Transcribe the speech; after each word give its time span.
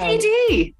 Hey, 0.00 0.14
um, 0.14 0.18
Dee. 0.18 0.74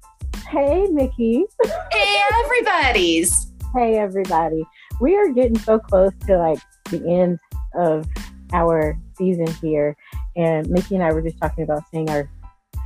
Hey, 0.49 0.87
Mickey. 0.89 1.45
Hey, 1.91 2.17
everybody's. 2.43 3.51
hey, 3.75 3.99
everybody. 3.99 4.65
We 4.99 5.15
are 5.15 5.29
getting 5.29 5.59
so 5.59 5.77
close 5.77 6.11
to 6.25 6.39
like 6.39 6.57
the 6.89 7.07
end 7.07 7.37
of 7.75 8.07
our 8.51 8.97
season 9.19 9.45
here. 9.61 9.95
And 10.35 10.67
Mickey 10.71 10.95
and 10.95 11.03
I 11.03 11.13
were 11.13 11.21
just 11.21 11.37
talking 11.37 11.63
about 11.63 11.83
saying 11.93 12.09
our 12.09 12.27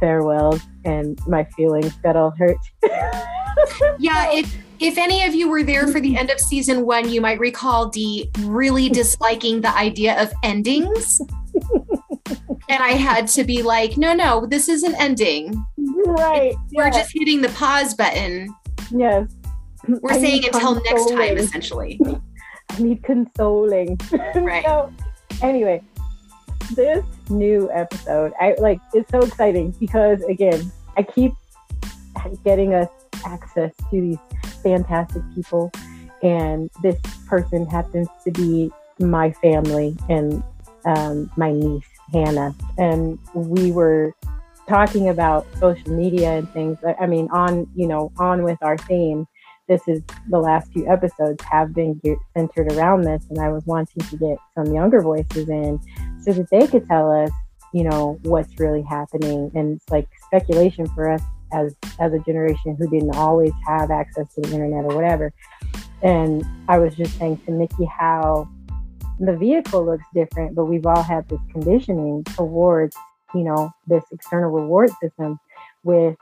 farewells, 0.01 0.61
and 0.83 1.17
my 1.25 1.45
feelings 1.55 1.93
got 2.03 2.17
all 2.17 2.33
hurt. 2.37 2.57
yeah, 3.97 4.29
if 4.33 4.53
if 4.81 4.97
any 4.97 5.23
of 5.23 5.33
you 5.33 5.47
were 5.47 5.63
there 5.63 5.87
for 5.87 6.01
the 6.01 6.17
end 6.17 6.31
of 6.31 6.41
season 6.41 6.85
one, 6.85 7.07
you 7.07 7.21
might 7.21 7.39
recall 7.39 7.87
Dee 7.87 8.29
really 8.41 8.89
disliking 8.99 9.61
the 9.61 9.73
idea 9.73 10.21
of 10.21 10.33
endings. 10.43 11.21
and 12.27 12.83
I 12.83 12.91
had 12.91 13.29
to 13.29 13.45
be 13.45 13.61
like, 13.61 13.95
no, 13.95 14.13
no, 14.13 14.45
this 14.45 14.67
isn't 14.67 14.95
ending. 14.95 15.65
Right. 16.05 16.55
We're 16.71 16.91
just 16.91 17.11
hitting 17.13 17.41
the 17.41 17.49
pause 17.49 17.93
button. 17.93 18.53
Yes. 18.91 19.29
We're 19.87 20.13
I 20.13 20.19
saying 20.19 20.45
until 20.45 20.75
next 20.75 21.09
time, 21.11 21.37
essentially. 21.37 21.99
I 22.69 22.79
need 22.79 23.03
consoling. 23.03 23.99
Right. 24.35 24.65
so, 24.65 24.91
anyway, 25.41 25.81
this 26.75 27.05
new 27.29 27.69
episode, 27.71 28.33
I 28.39 28.55
like 28.59 28.79
it's 28.93 29.09
so 29.11 29.19
exciting 29.19 29.71
because 29.79 30.21
again, 30.23 30.71
I 30.97 31.03
keep 31.03 31.33
getting 32.43 32.73
us 32.73 32.89
access 33.25 33.71
to 33.91 34.01
these 34.01 34.17
fantastic 34.63 35.21
people, 35.33 35.71
and 36.23 36.69
this 36.81 36.99
person 37.27 37.65
happens 37.67 38.07
to 38.23 38.31
be 38.31 38.71
my 38.99 39.31
family 39.33 39.95
and 40.09 40.43
um, 40.85 41.31
my 41.37 41.51
niece 41.51 41.85
Hannah, 42.11 42.55
and 42.77 43.19
we 43.33 43.71
were 43.71 44.13
talking 44.67 45.09
about 45.09 45.45
social 45.59 45.91
media 45.91 46.37
and 46.37 46.49
things. 46.51 46.77
I- 46.99 47.05
mean, 47.07 47.29
on 47.31 47.67
you 47.75 47.87
know, 47.87 48.11
on 48.17 48.43
with 48.43 48.57
our 48.61 48.77
theme. 48.77 49.27
This 49.67 49.81
is 49.87 50.03
the 50.29 50.37
last 50.37 50.71
few 50.73 50.87
episodes 50.87 51.43
have 51.45 51.73
been 51.73 51.99
centered 52.37 52.71
around 52.73 53.01
this, 53.01 53.25
and 53.31 53.39
I 53.39 53.49
was 53.49 53.65
wanting 53.65 54.03
to 54.09 54.17
get 54.17 54.37
some 54.53 54.71
younger 54.73 55.01
voices 55.01 55.49
in 55.49 55.79
so 56.21 56.33
that 56.33 56.49
they 56.51 56.67
could 56.67 56.87
tell 56.87 57.11
us, 57.11 57.31
you 57.73 57.83
know, 57.83 58.19
what's 58.23 58.59
really 58.59 58.83
happening. 58.83 59.51
And 59.55 59.77
it's 59.77 59.89
like 59.89 60.07
speculation 60.27 60.85
for 60.87 61.09
us 61.09 61.21
as 61.51 61.75
as 61.99 62.13
a 62.13 62.19
generation 62.19 62.75
who 62.77 62.87
didn't 62.89 63.15
always 63.15 63.53
have 63.65 63.89
access 63.89 64.33
to 64.35 64.41
the 64.41 64.51
internet 64.51 64.85
or 64.85 64.95
whatever. 64.95 65.33
And 66.01 66.45
I 66.67 66.77
was 66.77 66.95
just 66.95 67.17
saying 67.17 67.41
to 67.45 67.51
Mickey 67.51 67.85
how 67.85 68.47
the 69.19 69.35
vehicle 69.35 69.85
looks 69.85 70.03
different, 70.13 70.55
but 70.55 70.65
we've 70.65 70.85
all 70.85 71.01
had 71.01 71.27
this 71.29 71.39
conditioning 71.51 72.23
towards, 72.35 72.95
you 73.35 73.43
know, 73.43 73.71
this 73.87 74.03
external 74.11 74.49
reward 74.49 74.89
system 75.01 75.39
with 75.83 76.15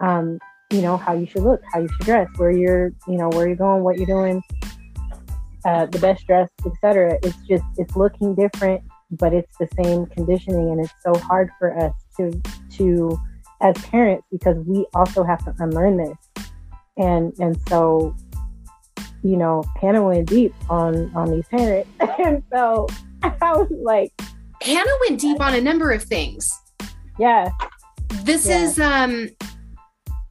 um, 0.00 0.38
you 0.70 0.82
know, 0.82 0.96
how 0.96 1.14
you 1.14 1.26
should 1.26 1.42
look, 1.42 1.62
how 1.72 1.80
you 1.80 1.88
should 1.88 2.04
dress, 2.04 2.28
where 2.36 2.50
you're, 2.50 2.92
you 3.06 3.16
know, 3.16 3.28
where 3.30 3.46
you're 3.46 3.56
going, 3.56 3.82
what 3.82 3.96
you're 3.96 4.06
doing, 4.06 4.42
uh, 5.64 5.86
the 5.86 5.98
best 5.98 6.26
dress, 6.26 6.48
etc. 6.66 7.18
It's 7.22 7.36
just 7.48 7.64
it's 7.78 7.96
looking 7.96 8.34
different, 8.34 8.82
but 9.10 9.32
it's 9.32 9.56
the 9.58 9.68
same 9.82 10.06
conditioning, 10.06 10.70
and 10.70 10.80
it's 10.80 10.92
so 11.02 11.14
hard 11.20 11.50
for 11.58 11.76
us 11.78 11.92
to 12.18 12.40
to 12.76 13.18
as 13.60 13.76
parents 13.86 14.24
because 14.30 14.56
we 14.66 14.86
also 14.94 15.24
have 15.24 15.44
to 15.44 15.54
unlearn 15.58 15.96
this, 15.96 16.44
and 16.96 17.32
and 17.38 17.58
so 17.68 18.14
you 19.22 19.36
know, 19.36 19.64
Hannah 19.80 20.04
went 20.04 20.28
deep 20.28 20.54
on 20.68 21.14
on 21.16 21.30
these 21.30 21.46
parents, 21.48 21.90
and 22.18 22.42
so 22.52 22.86
I 23.22 23.52
was 23.52 23.70
like, 23.70 24.12
Hannah 24.62 24.90
went 25.08 25.20
deep 25.20 25.40
on 25.40 25.54
a 25.54 25.60
number 25.60 25.90
of 25.92 26.02
things. 26.02 26.50
yeah, 27.18 27.50
This 28.24 28.46
Yeah. 28.46 28.62
is 28.62 28.78
um 28.78 29.28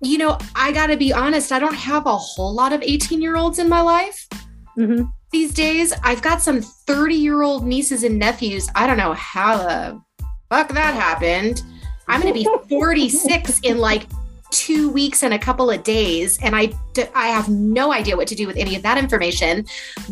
you 0.01 0.19
know, 0.19 0.37
I 0.55 0.71
got 0.71 0.87
to 0.87 0.97
be 0.97 1.11
honest, 1.11 1.51
I 1.51 1.57
don't 1.57 1.73
have 1.73 2.05
a 2.05 2.15
whole 2.15 2.53
lot 2.53 2.71
of 2.71 2.81
18-year-olds 2.81 3.57
in 3.57 3.67
my 3.67 3.81
life. 3.81 4.27
hmm 4.75 5.03
these 5.33 5.53
days. 5.53 5.91
I've 6.03 6.21
got 6.21 6.41
some 6.41 6.61
30 6.61 7.13
year 7.15 7.41
old 7.41 7.65
nieces 7.67 8.03
and 8.05 8.17
nephews. 8.17 8.69
I 8.75 8.87
don't 8.87 8.95
know 8.97 9.11
how 9.13 9.57
the 9.57 10.01
fuck 10.49 10.69
that 10.69 10.93
happened. 10.93 11.63
I'm 12.07 12.21
going 12.21 12.33
to 12.33 12.39
be 12.39 12.47
46 12.69 13.59
in 13.63 13.77
like 13.79 14.03
two 14.51 14.89
weeks 14.89 15.23
and 15.23 15.33
a 15.33 15.37
couple 15.39 15.69
of 15.69 15.83
days. 15.83 16.39
And 16.41 16.55
I 16.55 16.71
I 17.13 17.27
have 17.27 17.49
no 17.49 17.91
idea 17.91 18.15
what 18.15 18.27
to 18.29 18.35
do 18.35 18.47
with 18.47 18.55
any 18.55 18.77
of 18.77 18.83
that 18.83 18.97
information. 18.97 19.65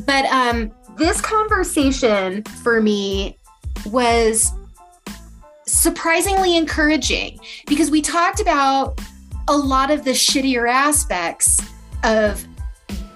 But 0.05 0.25
um, 0.25 0.69
this 0.97 1.21
conversation 1.21 2.43
for 2.63 2.81
me 2.81 3.37
was 3.85 4.51
surprisingly 5.67 6.55
encouraging 6.55 7.39
because 7.67 7.89
we 7.89 8.01
talked 8.01 8.39
about 8.39 8.99
a 9.47 9.55
lot 9.55 9.91
of 9.91 10.03
the 10.03 10.11
shittier 10.11 10.69
aspects 10.69 11.61
of 12.03 12.45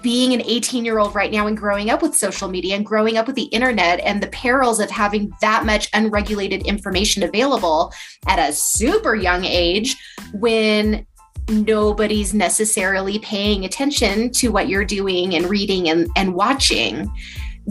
being 0.02 0.32
an 0.32 0.40
18 0.42 0.84
year 0.84 0.98
old 0.98 1.14
right 1.14 1.30
now 1.30 1.46
and 1.46 1.56
growing 1.56 1.90
up 1.90 2.02
with 2.02 2.14
social 2.14 2.48
media 2.48 2.74
and 2.74 2.86
growing 2.86 3.16
up 3.16 3.26
with 3.26 3.36
the 3.36 3.44
internet 3.44 4.00
and 4.00 4.22
the 4.22 4.28
perils 4.28 4.80
of 4.80 4.90
having 4.90 5.32
that 5.40 5.64
much 5.66 5.88
unregulated 5.92 6.62
information 6.66 7.22
available 7.22 7.92
at 8.26 8.38
a 8.38 8.52
super 8.52 9.14
young 9.14 9.44
age 9.44 9.96
when 10.32 11.06
nobody's 11.48 12.32
necessarily 12.32 13.18
paying 13.18 13.64
attention 13.64 14.30
to 14.30 14.48
what 14.48 14.68
you're 14.68 14.84
doing 14.84 15.34
and 15.34 15.50
reading 15.50 15.88
and, 15.90 16.08
and 16.16 16.34
watching. 16.34 17.10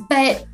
But 0.10 0.46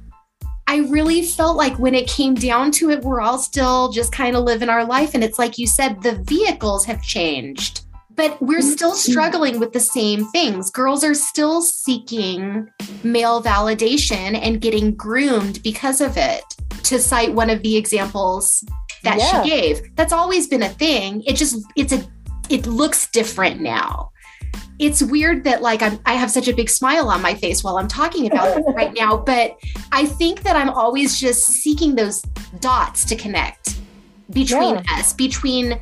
I 0.67 0.77
really 0.89 1.21
felt 1.21 1.57
like 1.57 1.77
when 1.77 1.93
it 1.93 2.07
came 2.07 2.33
down 2.33 2.71
to 2.71 2.89
it, 2.89 3.01
we're 3.01 3.21
all 3.21 3.37
still 3.37 3.91
just 3.91 4.11
kind 4.11 4.35
of 4.35 4.43
living 4.43 4.69
our 4.69 4.83
life. 4.83 5.13
And 5.13 5.23
it's 5.23 5.37
like 5.37 5.57
you 5.57 5.67
said, 5.67 6.01
the 6.01 6.23
vehicles 6.23 6.85
have 6.85 7.01
changed 7.01 7.85
but 8.15 8.41
we're 8.41 8.59
mm-hmm. 8.59 8.69
still 8.69 8.93
struggling 8.93 9.59
with 9.59 9.73
the 9.73 9.79
same 9.79 10.25
things. 10.27 10.71
Girls 10.71 11.03
are 11.03 11.13
still 11.13 11.61
seeking 11.61 12.69
male 13.03 13.41
validation 13.43 14.39
and 14.41 14.61
getting 14.61 14.95
groomed 14.95 15.61
because 15.63 16.01
of 16.01 16.17
it. 16.17 16.43
To 16.83 16.99
cite 16.99 17.33
one 17.33 17.49
of 17.49 17.63
the 17.63 17.75
examples 17.75 18.63
that 19.03 19.17
Yeah. 19.17 19.43
she 19.43 19.49
gave, 19.49 19.95
that's 19.95 20.13
always 20.13 20.47
been 20.47 20.63
a 20.63 20.69
thing. 20.69 21.23
It 21.25 21.35
just 21.35 21.57
it's 21.75 21.93
a 21.93 22.05
it 22.49 22.67
looks 22.67 23.09
different 23.09 23.59
now. 23.59 24.11
It's 24.79 25.01
weird 25.01 25.43
that 25.45 25.61
like 25.61 25.81
I'm, 25.81 25.99
I 26.05 26.13
have 26.13 26.29
such 26.29 26.47
a 26.47 26.53
big 26.55 26.69
smile 26.69 27.07
on 27.09 27.21
my 27.21 27.33
face 27.33 27.63
while 27.63 27.77
I'm 27.77 27.87
talking 27.87 28.27
about 28.27 28.57
it 28.57 28.63
right 28.75 28.93
now, 28.99 29.17
but 29.17 29.57
I 29.91 30.05
think 30.05 30.43
that 30.43 30.55
I'm 30.55 30.69
always 30.69 31.17
just 31.19 31.45
seeking 31.47 31.95
those 31.95 32.21
dots 32.59 33.05
to 33.05 33.15
connect 33.15 33.77
between 34.31 34.75
Yeah. 34.75 34.83
us, 34.97 35.13
between 35.13 35.79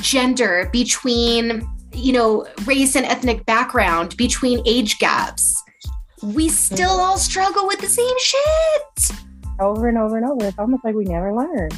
gender, 0.00 0.68
between 0.72 1.66
you 1.92 2.12
know 2.12 2.46
race 2.66 2.96
and 2.96 3.06
ethnic 3.06 3.46
background, 3.46 4.16
between 4.16 4.60
age 4.66 4.98
gaps. 4.98 5.62
We 6.22 6.48
still 6.48 6.90
all 7.00 7.18
struggle 7.18 7.66
with 7.66 7.80
the 7.80 7.86
same 7.88 8.18
shit. 8.18 9.10
over 9.60 9.88
and 9.88 9.96
over 9.98 10.16
and 10.16 10.26
over. 10.28 10.46
It's 10.46 10.58
almost 10.58 10.84
like 10.84 10.94
we 10.94 11.04
never 11.04 11.32
learn. 11.34 11.68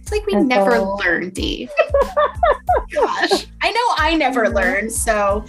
It's 0.00 0.12
like 0.12 0.26
we 0.26 0.34
And 0.34 0.48
never 0.48 0.72
so- 0.72 0.96
learned, 0.96 1.32
Dee. 1.34 1.68
Gosh, 2.92 3.46
I 3.62 3.70
know 3.70 3.94
I 3.96 4.14
never 4.18 4.48
learned. 4.50 4.92
So 4.92 5.44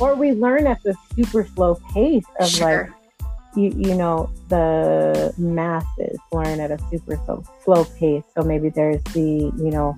or 0.00 0.14
we 0.14 0.32
learn 0.32 0.66
at 0.66 0.82
the 0.82 0.94
super 1.14 1.46
slow 1.54 1.76
pace 1.92 2.24
of 2.40 2.48
sure, 2.48 2.94
like 3.18 3.26
you 3.56 3.72
you 3.76 3.94
know 3.94 4.30
the 4.48 5.32
masses 5.38 6.18
learn 6.32 6.60
at 6.60 6.70
a 6.70 6.78
super 6.90 7.20
so 7.26 7.44
slow 7.62 7.84
pace. 7.84 8.24
So 8.34 8.42
maybe 8.42 8.68
there's 8.68 9.02
the 9.04 9.52
you 9.56 9.70
know 9.70 9.96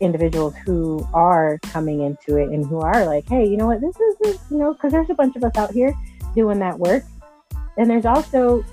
individuals 0.00 0.54
who 0.64 1.06
are 1.12 1.58
coming 1.64 2.00
into 2.00 2.36
it 2.36 2.48
and 2.48 2.64
who 2.66 2.80
are 2.80 3.04
like 3.04 3.28
hey 3.28 3.46
you 3.46 3.56
know 3.56 3.66
what? 3.66 3.80
This 3.80 3.96
is 3.96 4.16
this, 4.20 4.38
you 4.50 4.58
know 4.58 4.72
because 4.74 4.92
there's 4.92 5.10
a 5.10 5.14
bunch 5.14 5.36
of 5.36 5.44
us 5.44 5.56
out 5.56 5.72
here 5.72 5.94
doing 6.34 6.58
that 6.60 6.78
work. 6.78 7.04
And 7.76 7.88
there's 7.88 8.06
also 8.06 8.64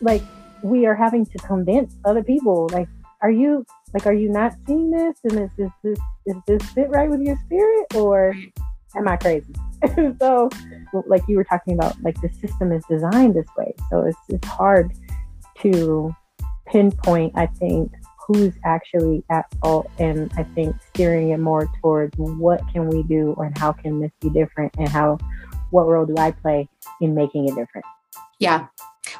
like 0.00 0.22
we 0.62 0.86
are 0.86 0.94
having 0.94 1.26
to 1.26 1.38
convince 1.38 1.94
other 2.04 2.22
people 2.22 2.68
like 2.72 2.88
are 3.22 3.30
you 3.30 3.64
like 3.94 4.06
are 4.06 4.12
you 4.12 4.28
not 4.28 4.54
seeing 4.66 4.90
this? 4.90 5.16
And 5.24 5.40
is 5.40 5.50
this 5.56 5.70
this 5.82 5.98
is 6.26 6.36
this 6.46 6.62
fit 6.70 6.88
right 6.90 7.08
with 7.08 7.20
your 7.20 7.36
spirit? 7.44 7.86
Or 7.94 8.34
am 8.96 9.08
I 9.08 9.16
crazy? 9.16 9.54
so, 10.20 10.48
like 11.06 11.22
you 11.28 11.36
were 11.36 11.44
talking 11.44 11.74
about, 11.74 12.00
like 12.02 12.20
the 12.20 12.28
system 12.34 12.72
is 12.72 12.84
designed 12.88 13.34
this 13.34 13.46
way, 13.56 13.74
so 13.90 14.02
it's 14.02 14.18
it's 14.28 14.46
hard 14.48 14.92
to 15.60 16.14
pinpoint. 16.66 17.32
I 17.36 17.46
think 17.46 17.92
who's 18.26 18.54
actually 18.64 19.24
at 19.30 19.46
fault, 19.60 19.90
and 19.98 20.32
I 20.36 20.44
think 20.44 20.76
steering 20.94 21.30
it 21.30 21.38
more 21.38 21.68
towards 21.80 22.16
what 22.16 22.60
can 22.72 22.88
we 22.88 23.02
do, 23.04 23.34
and 23.38 23.56
how 23.58 23.72
can 23.72 24.00
this 24.00 24.12
be 24.20 24.30
different, 24.30 24.72
and 24.78 24.88
how 24.88 25.18
what 25.70 25.86
role 25.88 26.06
do 26.06 26.14
I 26.18 26.30
play 26.30 26.68
in 27.00 27.14
making 27.14 27.48
it 27.48 27.54
different? 27.54 27.84
yeah. 28.38 28.66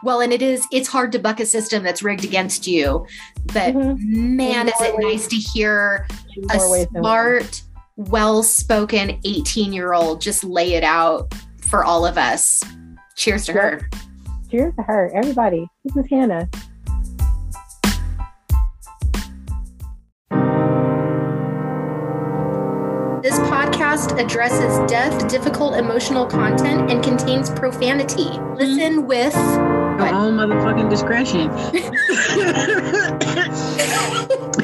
Well, 0.04 0.20
and 0.20 0.32
it 0.32 0.42
is, 0.42 0.66
it's 0.72 0.88
hard 0.88 1.12
to 1.12 1.18
buck 1.20 1.38
a 1.38 1.46
system 1.46 1.84
that's 1.84 2.02
rigged 2.02 2.24
against 2.24 2.66
you. 2.66 3.06
But 3.46 3.74
Mhm. 3.74 4.36
man, 4.36 4.68
is 4.68 4.74
it 4.80 4.96
ways- 4.96 5.04
nice 5.04 5.26
to 5.28 5.36
hear 5.36 6.06
a 6.50 6.58
smart, 6.58 7.62
well 7.96 8.42
spoken 8.42 9.20
18 9.24 9.72
year 9.72 9.92
old 9.92 10.20
just 10.20 10.44
lay 10.44 10.74
it 10.74 10.84
out 10.84 11.32
for 11.60 11.84
all 11.84 12.04
of 12.06 12.18
us. 12.18 12.62
Cheers 13.16 13.46
to 13.46 13.52
Yep. 13.52 13.62
her. 13.62 13.90
Cheers 14.50 14.74
to 14.76 14.82
her, 14.82 15.10
everybody. 15.14 15.66
This 15.84 15.96
is 16.04 16.10
Hannah. 16.10 16.48
This 23.22 23.38
podcast 23.38 24.18
addresses 24.20 24.90
death, 24.90 25.28
difficult 25.28 25.76
emotional 25.76 26.26
content, 26.26 26.90
and 26.90 27.04
contains 27.04 27.50
profanity. 27.50 28.24
Mm-hmm. 28.24 28.54
Listen 28.56 29.06
with 29.06 29.34
Your 29.34 30.12
own 30.12 30.34
motherfucking 30.36 30.90
discretion. 30.90 31.48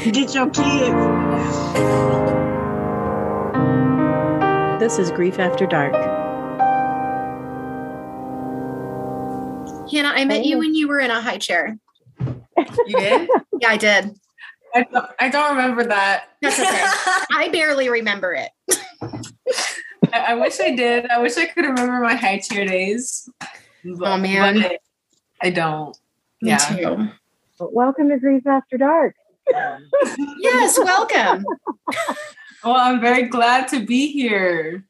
Get 0.12 0.34
your 0.34 0.50
kids. 0.50 2.37
This 4.78 4.98
is 4.98 5.10
Grief 5.10 5.38
After 5.40 5.66
Dark. 5.66 5.92
Hannah. 9.90 10.12
I 10.14 10.24
met 10.24 10.44
you 10.44 10.58
when 10.58 10.74
you 10.74 10.86
were 10.88 11.00
in 11.00 11.10
a 11.10 11.20
high 11.20 11.38
chair. 11.38 11.76
You 12.86 12.98
did? 12.98 13.28
Yeah, 13.60 13.70
I 13.70 13.76
did. 13.76 14.10
I 14.72 14.84
don't, 14.84 15.06
I 15.18 15.28
don't 15.30 15.56
remember 15.56 15.82
that. 15.86 16.28
That's 16.40 16.60
okay. 16.60 16.84
I 17.36 17.48
barely 17.50 17.88
remember 17.88 18.34
it. 18.34 18.50
I, 20.12 20.18
I 20.28 20.34
wish 20.34 20.60
I 20.60 20.76
did. 20.76 21.06
I 21.10 21.18
wish 21.18 21.36
I 21.36 21.46
could 21.46 21.64
remember 21.64 21.98
my 22.00 22.14
high 22.14 22.38
chair 22.38 22.64
days. 22.64 23.28
But- 23.40 23.48
Oh, 24.02 24.16
man. 24.16 24.60
but 24.62 24.78
I 25.42 25.50
don't. 25.50 25.96
Me 26.40 26.50
Yeah. 26.50 26.58
too. 26.58 27.08
Welcome 27.58 28.10
to 28.10 28.18
Grief 28.18 28.46
After 28.46 28.76
Dark. 28.78 29.16
Yes, 30.38 30.78
welcome. 30.78 31.44
Well, 32.64 32.74
I'm 32.76 33.00
very 33.00 33.24
glad 33.24 33.68
to 33.68 33.80
be 33.84 34.10
here. 34.12 34.84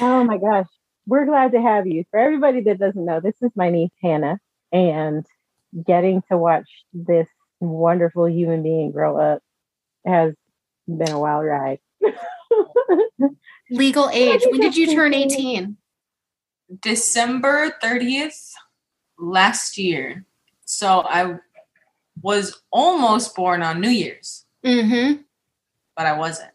Oh 0.00 0.24
my 0.24 0.38
gosh. 0.38 0.66
We're 1.06 1.26
glad 1.26 1.52
to 1.52 1.60
have 1.60 1.86
you. 1.86 2.04
For 2.10 2.18
everybody 2.18 2.62
that 2.62 2.78
doesn't 2.78 3.04
know, 3.04 3.20
this 3.20 3.36
is 3.40 3.50
my 3.54 3.70
niece 3.70 3.92
Hannah, 4.02 4.40
and 4.72 5.24
getting 5.86 6.22
to 6.30 6.36
watch 6.36 6.68
this 6.92 7.28
wonderful 7.60 8.28
human 8.28 8.62
being 8.62 8.90
grow 8.90 9.16
up 9.18 9.42
has 10.04 10.34
been 10.88 11.10
a 11.10 11.18
wild 11.20 11.44
ride. 11.44 11.78
Legal 13.70 14.08
age. 14.10 14.42
When 14.50 14.60
did 14.60 14.76
you 14.76 14.92
turn 14.94 15.14
18? 15.14 15.76
December 16.82 17.70
30th 17.82 18.52
last 19.18 19.78
year. 19.78 20.24
So 20.64 21.02
I 21.08 21.36
was 22.22 22.60
almost 22.72 23.36
born 23.36 23.62
on 23.62 23.80
New 23.80 23.88
Year's, 23.90 24.44
Mm-hmm. 24.64 25.22
but 25.96 26.06
I 26.06 26.18
wasn't. 26.18 26.50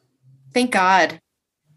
Thank 0.53 0.71
God. 0.71 1.19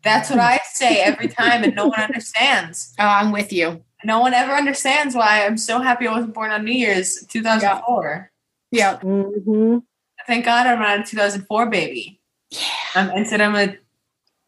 That's 0.02 0.28
what 0.30 0.38
I 0.38 0.60
say 0.72 1.00
every 1.00 1.28
time, 1.28 1.64
and 1.64 1.74
no 1.74 1.86
one 1.86 2.00
understands. 2.00 2.94
Oh, 2.98 3.04
I'm 3.04 3.32
with 3.32 3.52
you. 3.52 3.82
No 4.04 4.20
one 4.20 4.34
ever 4.34 4.52
understands 4.52 5.14
why 5.14 5.46
I'm 5.46 5.56
so 5.56 5.80
happy 5.80 6.06
I 6.06 6.12
wasn't 6.12 6.34
born 6.34 6.50
on 6.50 6.64
New 6.64 6.72
Year's 6.72 7.24
2004. 7.28 8.30
Yeah. 8.70 8.98
hmm 9.00 9.78
Thank 10.26 10.44
God 10.44 10.66
I'm 10.66 10.78
not 10.78 11.00
a 11.00 11.04
2004 11.04 11.66
baby. 11.70 12.20
Yeah. 12.50 12.60
Um, 12.96 13.10
instead, 13.12 13.40
I'm 13.40 13.54
a 13.56 13.76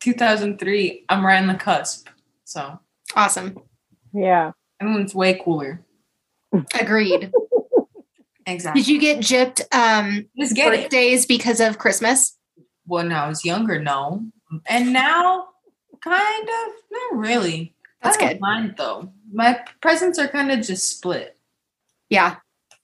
2003. 0.01 1.05
I'm 1.09 1.25
right 1.25 1.39
on 1.41 1.47
the 1.49 1.55
cusp. 1.55 2.09
So, 2.45 2.79
Awesome. 3.15 3.59
Yeah. 4.13 4.53
and 4.81 5.01
it's 5.01 5.15
way 5.15 5.41
cooler. 5.43 5.81
Agreed. 6.79 7.33
Exactly. 8.49 8.81
Did 8.83 8.89
you 8.89 9.01
get 9.01 9.19
gypped 9.19 9.61
um 9.75 10.27
Just 10.39 10.55
get 10.55 10.73
it. 10.73 10.83
birthdays 10.83 11.27
because 11.27 11.59
of 11.59 11.79
Christmas? 11.79 12.36
When 12.87 13.13
I 13.13 13.29
was 13.29 13.45
younger, 13.45 13.81
no. 13.81 14.25
And 14.67 14.93
now, 14.93 15.49
kind 16.01 16.49
of, 16.49 16.73
not 16.91 17.19
really. 17.19 17.75
That's 18.03 18.17
I 18.17 18.21
don't 18.21 18.29
good. 18.35 18.41
mind 18.41 18.75
though. 18.77 19.11
My 19.33 19.61
presents 19.81 20.19
are 20.19 20.29
kind 20.29 20.51
of 20.53 20.65
just 20.65 20.89
split. 20.89 21.37
Yeah. 22.09 22.37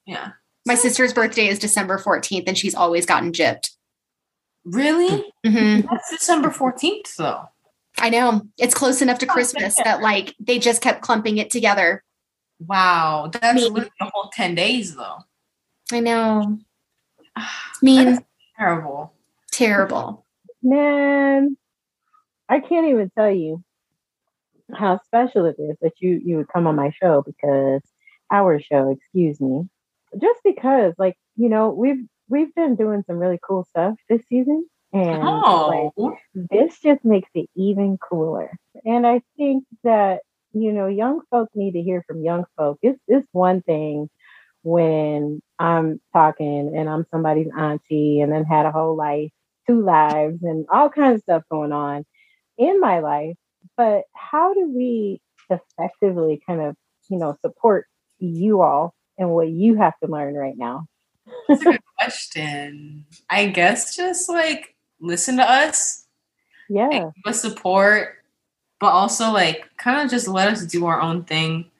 Yeah. 0.06 0.32
My 0.66 0.74
sister's 0.74 1.12
birthday 1.12 1.46
is 1.48 1.58
December 1.58 1.98
14th 1.98 2.44
and 2.48 2.58
she's 2.58 2.74
always 2.74 3.06
gotten 3.06 3.32
gypped. 3.32 3.70
Really? 4.64 5.32
Mm-hmm. 5.46 5.86
That's 5.90 6.10
December 6.10 6.48
14th 6.50 7.16
though. 7.16 7.48
I 7.98 8.10
know. 8.10 8.42
It's 8.58 8.74
close 8.74 9.02
enough 9.02 9.18
to 9.20 9.26
Oh, 9.26 9.32
Christmas 9.32 9.76
yeah. 9.78 9.84
that 9.84 10.02
like 10.02 10.34
they 10.40 10.58
just 10.58 10.82
kept 10.82 11.02
clumping 11.02 11.38
it 11.38 11.50
together. 11.50 12.02
Wow. 12.60 13.30
That's 13.32 13.54
Me. 13.54 13.68
literally 13.68 13.90
a 14.00 14.10
whole 14.12 14.30
10 14.32 14.54
days 14.54 14.96
though. 14.96 15.18
I 15.92 16.00
know. 16.00 16.58
mean, 17.82 18.24
Terrible. 18.56 19.12
Terrible. 19.52 20.26
Man, 20.62 21.56
I 22.48 22.60
can't 22.60 22.88
even 22.88 23.10
tell 23.16 23.30
you 23.30 23.62
how 24.74 24.98
special 25.04 25.46
it 25.46 25.56
is 25.58 25.76
that 25.82 25.94
you 26.00 26.20
you 26.24 26.36
would 26.38 26.48
come 26.48 26.66
on 26.66 26.76
my 26.76 26.90
show 26.90 27.22
because 27.22 27.82
our 28.30 28.60
show, 28.60 28.90
excuse 28.90 29.40
me. 29.40 29.68
Just 30.20 30.40
because, 30.44 30.94
like, 30.98 31.16
you 31.36 31.48
know, 31.48 31.70
we've 31.70 32.04
we've 32.28 32.54
been 32.54 32.76
doing 32.76 33.04
some 33.06 33.18
really 33.18 33.38
cool 33.46 33.64
stuff 33.64 33.96
this 34.08 34.22
season. 34.28 34.66
And 34.92 35.22
like 35.22 35.90
Oh. 35.96 36.16
this 36.34 36.78
just 36.80 37.04
makes 37.04 37.30
it 37.34 37.48
even 37.56 37.98
cooler. 37.98 38.50
And 38.84 39.06
I 39.06 39.22
think 39.38 39.64
that, 39.84 40.20
you 40.52 40.72
know, 40.72 40.86
young 40.86 41.22
folk 41.30 41.48
need 41.54 41.72
to 41.72 41.82
hear 41.82 42.04
from 42.06 42.22
young 42.24 42.44
folk. 42.56 42.78
It's 42.82 43.00
it's 43.08 43.28
one 43.32 43.62
thing 43.62 44.10
when 44.62 45.40
I'm 45.58 46.00
talking 46.12 46.74
and 46.76 46.88
I'm 46.88 47.06
somebody's 47.10 47.48
auntie 47.56 48.20
and 48.20 48.32
then 48.32 48.44
had 48.44 48.66
a 48.66 48.72
whole 48.72 48.96
life, 48.96 49.32
two 49.66 49.82
lives, 49.82 50.42
and 50.42 50.66
all 50.70 50.88
kinds 50.88 51.16
of 51.16 51.22
stuff 51.22 51.42
going 51.50 51.72
on 51.72 52.04
in 52.58 52.80
my 52.80 53.00
life. 53.00 53.36
But 53.76 54.04
how 54.14 54.54
do 54.54 54.72
we 54.74 55.20
effectively 55.50 56.42
kind 56.46 56.60
of, 56.60 56.76
you 57.08 57.18
know, 57.18 57.36
support 57.40 57.86
you 58.18 58.62
all 58.62 58.94
and 59.18 59.30
what 59.30 59.48
you 59.48 59.76
have 59.76 59.94
to 60.02 60.10
learn 60.10 60.34
right 60.34 60.56
now? 60.56 60.86
That's 61.48 61.62
a 61.62 61.66
good 61.66 61.80
question. 61.98 63.04
I 63.30 63.46
guess 63.46 63.96
just 63.96 64.28
like 64.28 64.74
listen 65.00 65.36
to 65.36 65.50
us 65.50 66.06
Yeah. 66.68 66.88
give 66.88 67.12
us 67.26 67.40
support, 67.40 68.16
but 68.80 68.88
also 68.88 69.30
like 69.30 69.70
kind 69.76 70.00
of 70.00 70.10
just 70.10 70.28
let 70.28 70.48
us 70.48 70.64
do 70.64 70.86
our 70.86 71.00
own 71.00 71.24
thing. 71.24 71.70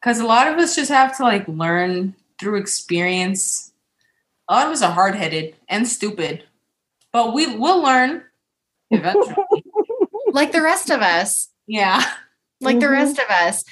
Because 0.00 0.20
a 0.20 0.26
lot 0.26 0.48
of 0.48 0.58
us 0.58 0.74
just 0.76 0.90
have 0.90 1.16
to 1.18 1.22
like 1.22 1.46
learn 1.48 2.14
through 2.38 2.56
experience. 2.56 3.72
A 4.48 4.54
lot 4.54 4.66
of 4.66 4.72
us 4.72 4.82
are 4.82 4.92
hard 4.92 5.14
headed 5.14 5.56
and 5.68 5.86
stupid, 5.86 6.44
but 7.12 7.34
we 7.34 7.56
will 7.56 7.82
learn 7.82 8.22
eventually. 8.90 9.36
Like 10.32 10.52
the 10.52 10.62
rest 10.62 10.90
of 10.90 11.00
us. 11.02 11.48
yeah. 11.66 12.04
like 12.60 12.78
the 12.78 12.86
Mhm. 12.86 12.90
rest 12.92 13.18
of 13.18 13.28
us. 13.30 13.64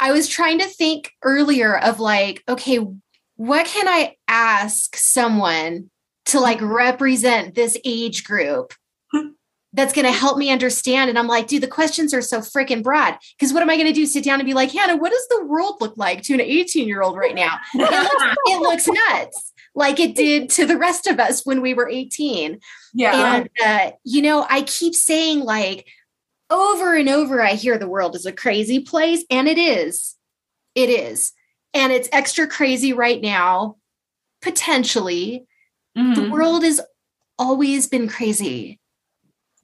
I 0.00 0.12
was 0.12 0.28
trying 0.28 0.60
to 0.60 0.64
think 0.66 1.12
earlier 1.22 1.76
of 1.78 2.00
like, 2.00 2.42
okay, 2.48 2.78
what 3.36 3.66
can 3.66 3.86
I 3.86 4.16
ask 4.28 4.96
someone 4.96 5.90
to 6.26 6.40
like 6.40 6.60
represent 6.62 7.54
this 7.54 7.76
age 7.84 8.24
group 8.24 8.72
that's 9.74 9.92
going 9.92 10.06
to 10.06 10.12
help 10.12 10.38
me 10.38 10.48
understand? 10.50 11.10
And 11.10 11.18
I'm 11.18 11.26
like, 11.26 11.48
dude, 11.48 11.62
the 11.62 11.66
questions 11.66 12.14
are 12.14 12.22
so 12.22 12.38
freaking 12.40 12.82
broad. 12.82 13.18
Because 13.38 13.52
what 13.52 13.62
am 13.62 13.68
I 13.68 13.76
going 13.76 13.88
to 13.88 13.92
do? 13.92 14.06
Sit 14.06 14.24
down 14.24 14.40
and 14.40 14.46
be 14.46 14.54
like, 14.54 14.72
Hannah, 14.72 14.96
what 14.96 15.12
does 15.12 15.26
the 15.28 15.44
world 15.44 15.76
look 15.82 15.98
like 15.98 16.22
to 16.22 16.34
an 16.34 16.40
18 16.40 16.88
year 16.88 17.02
old 17.02 17.16
right 17.18 17.34
now? 17.34 17.58
It 17.74 17.90
looks, 17.90 18.36
it 18.46 18.60
looks 18.60 18.88
nuts. 18.88 19.52
Like 19.76 20.00
it 20.00 20.16
did 20.16 20.48
to 20.50 20.64
the 20.66 20.78
rest 20.78 21.06
of 21.06 21.20
us 21.20 21.44
when 21.44 21.60
we 21.60 21.74
were 21.74 21.88
18 21.88 22.58
Yeah. 22.94 23.36
and 23.36 23.50
uh, 23.64 23.90
you 24.04 24.22
know 24.22 24.46
i 24.48 24.62
keep 24.62 24.94
saying 24.94 25.40
like 25.40 25.86
over 26.48 26.94
and 26.96 27.08
over 27.10 27.42
i 27.42 27.52
hear 27.52 27.76
the 27.76 27.88
world 27.88 28.16
is 28.16 28.24
a 28.24 28.32
crazy 28.32 28.80
place 28.80 29.24
and 29.30 29.46
it 29.46 29.58
is 29.58 30.16
it 30.74 30.88
is 30.88 31.32
and 31.74 31.92
it's 31.92 32.08
extra 32.10 32.46
crazy 32.46 32.92
right 32.94 33.20
now 33.20 33.76
potentially 34.40 35.46
the 35.94 36.00
Mhm. 36.02 36.30
world 36.30 36.62
has 36.64 36.80
always 37.38 37.86
been 37.86 38.08
crazy 38.08 38.80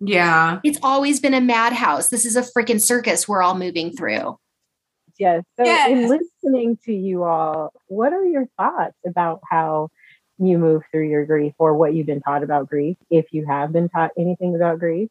Yeah. 0.01 0.61
it's 0.63 0.79
always 0.83 1.21
been 1.21 1.35
a 1.35 1.41
madhouse 1.41 2.11
this 2.11 2.27
is 2.27 2.37
a 2.37 2.43
freaking 2.43 2.81
circus 2.83 3.27
we're 3.27 3.43
all 3.43 3.57
moving 3.57 3.93
through 3.97 4.39
Yes. 5.19 5.45
So, 5.57 5.65
Yes. 5.65 5.91
in 5.91 6.09
listening 6.09 6.79
to 6.87 6.93
you 6.93 7.23
all, 7.23 7.73
what 7.87 8.13
are 8.15 8.25
your 8.25 8.47
thoughts 8.59 8.97
about 9.07 9.41
how 9.49 9.91
you 10.39 10.59
move 10.59 10.83
through 10.91 11.09
your 11.09 11.25
grief 11.25 11.55
or 11.59 11.75
what 11.77 11.95
you've 11.95 12.07
been 12.07 12.21
taught 12.21 12.43
about 12.43 12.69
grief? 12.69 12.97
If 13.11 13.27
you 13.33 13.47
have 13.47 13.73
been 13.73 13.89
taught 13.89 14.11
anything 14.19 14.55
about 14.55 14.79
grief, 14.79 15.09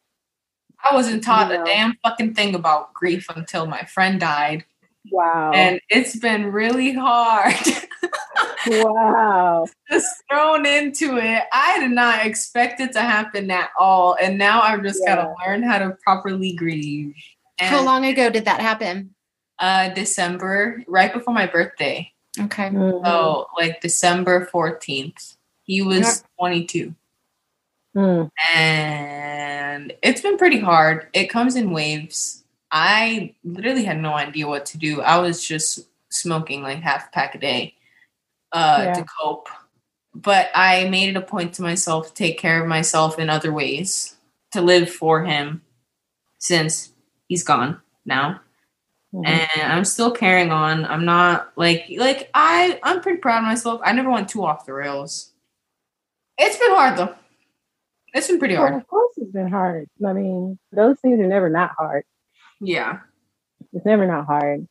I 0.89 0.93
wasn't 0.95 1.23
taught 1.23 1.51
You 1.51 1.57
know. 1.57 1.63
a 1.63 1.65
damn 1.65 1.97
fucking 2.03 2.33
thing 2.33 2.55
about 2.55 2.93
grief 2.93 3.27
until 3.35 3.65
my 3.65 3.83
friend 3.83 4.19
died. 4.19 4.65
wow. 5.11 5.51
And 5.53 5.79
it's 5.89 6.15
been 6.17 6.51
really 6.51 6.91
hard. 6.93 7.53
wow. 8.67 9.67
just 9.89 10.07
thrown 10.29 10.65
into 10.65 11.17
it. 11.17 11.43
I 11.51 11.79
did 11.79 11.91
not 11.91 12.25
expect 12.25 12.79
it 12.79 12.93
to 12.93 13.01
happen 13.01 13.49
at 13.51 13.69
all. 13.79 14.15
And 14.21 14.37
now 14.37 14.61
I've 14.61 14.83
just 14.83 15.01
Yeah. 15.05 15.15
gotta 15.15 15.33
learn 15.45 15.63
how 15.63 15.79
to 15.79 15.97
properly 16.03 16.53
grieve. 16.53 17.13
And 17.59 17.69
how 17.75 17.83
long 17.83 18.05
ago 18.05 18.29
did 18.29 18.45
that 18.45 18.59
happen 18.61 19.13
uh 19.59 19.89
December, 19.89 20.83
right 20.87 21.13
before 21.13 21.33
my 21.33 21.45
birthday. 21.45 22.11
Okay 22.39 22.69
Mhm. 22.69 23.05
So 23.05 23.47
like 23.57 23.81
December 23.81 24.45
14th. 24.51 25.37
He 25.63 25.81
was 25.81 26.23
22. 26.39 26.93
Mm. 27.95 28.29
And 28.53 29.93
it's 30.01 30.21
been 30.21 30.37
pretty 30.37 30.59
hard. 30.59 31.07
It 31.13 31.27
comes 31.27 31.55
in 31.55 31.71
waves. 31.71 32.43
I 32.71 33.35
literally 33.43 33.83
had 33.83 33.99
no 33.99 34.13
idea 34.13 34.47
what 34.47 34.65
to 34.67 34.77
do. 34.77 35.01
I 35.01 35.17
was 35.19 35.45
just 35.45 35.87
smoking 36.09 36.61
like 36.63 36.79
half 36.79 37.07
a 37.07 37.11
pack 37.11 37.35
a 37.35 37.37
day 37.39 37.75
uh, 38.53 38.83
Yeah. 38.85 38.93
to 38.93 39.05
cope. 39.21 39.49
But 40.13 40.49
I 40.55 40.89
made 40.89 41.09
it 41.09 41.15
a 41.17 41.21
point 41.21 41.53
to 41.55 41.61
myself 41.61 42.07
to 42.09 42.13
take 42.13 42.37
care 42.37 42.61
of 42.61 42.67
myself 42.67 43.17
in 43.19 43.29
other 43.29 43.53
ways, 43.53 44.15
to 44.51 44.61
live 44.61 44.89
for 44.89 45.23
him. 45.23 45.61
since 46.39 46.91
he's 47.27 47.43
gone 47.43 47.79
now. 48.03 48.41
Mhm. 49.13 49.27
And 49.27 49.71
I'm 49.73 49.85
still 49.85 50.11
carrying 50.11 50.51
on. 50.51 50.85
I'm 50.85 51.03
not 51.05 51.51
like 51.57 51.85
like 51.97 52.29
I 52.33 52.79
I'm 52.83 53.01
pretty 53.01 53.19
proud 53.19 53.39
of 53.39 53.43
myself. 53.45 53.81
I 53.83 53.91
never 53.93 54.09
went 54.09 54.29
too 54.29 54.43
off 54.45 54.65
the 54.65 54.73
rails. 54.73 55.33
It's 56.37 56.57
been 56.57 56.71
hard 56.71 56.97
though. 56.97 57.15
It's 58.13 58.27
been 58.27 58.39
pretty 58.39 58.55
Well, 58.55 58.67
hard. 58.67 58.81
of 58.81 58.87
course, 58.87 59.13
it's 59.17 59.31
been 59.31 59.49
hard. 59.49 59.89
I 60.05 60.13
mean, 60.13 60.59
those 60.71 60.99
things 61.01 61.19
are 61.19 61.27
never 61.27 61.49
not 61.49 61.71
hard. 61.77 62.03
Yeah. 62.61 62.99
It's 63.73 63.85
never 63.85 64.05
not 64.07 64.25
hard. 64.25 64.67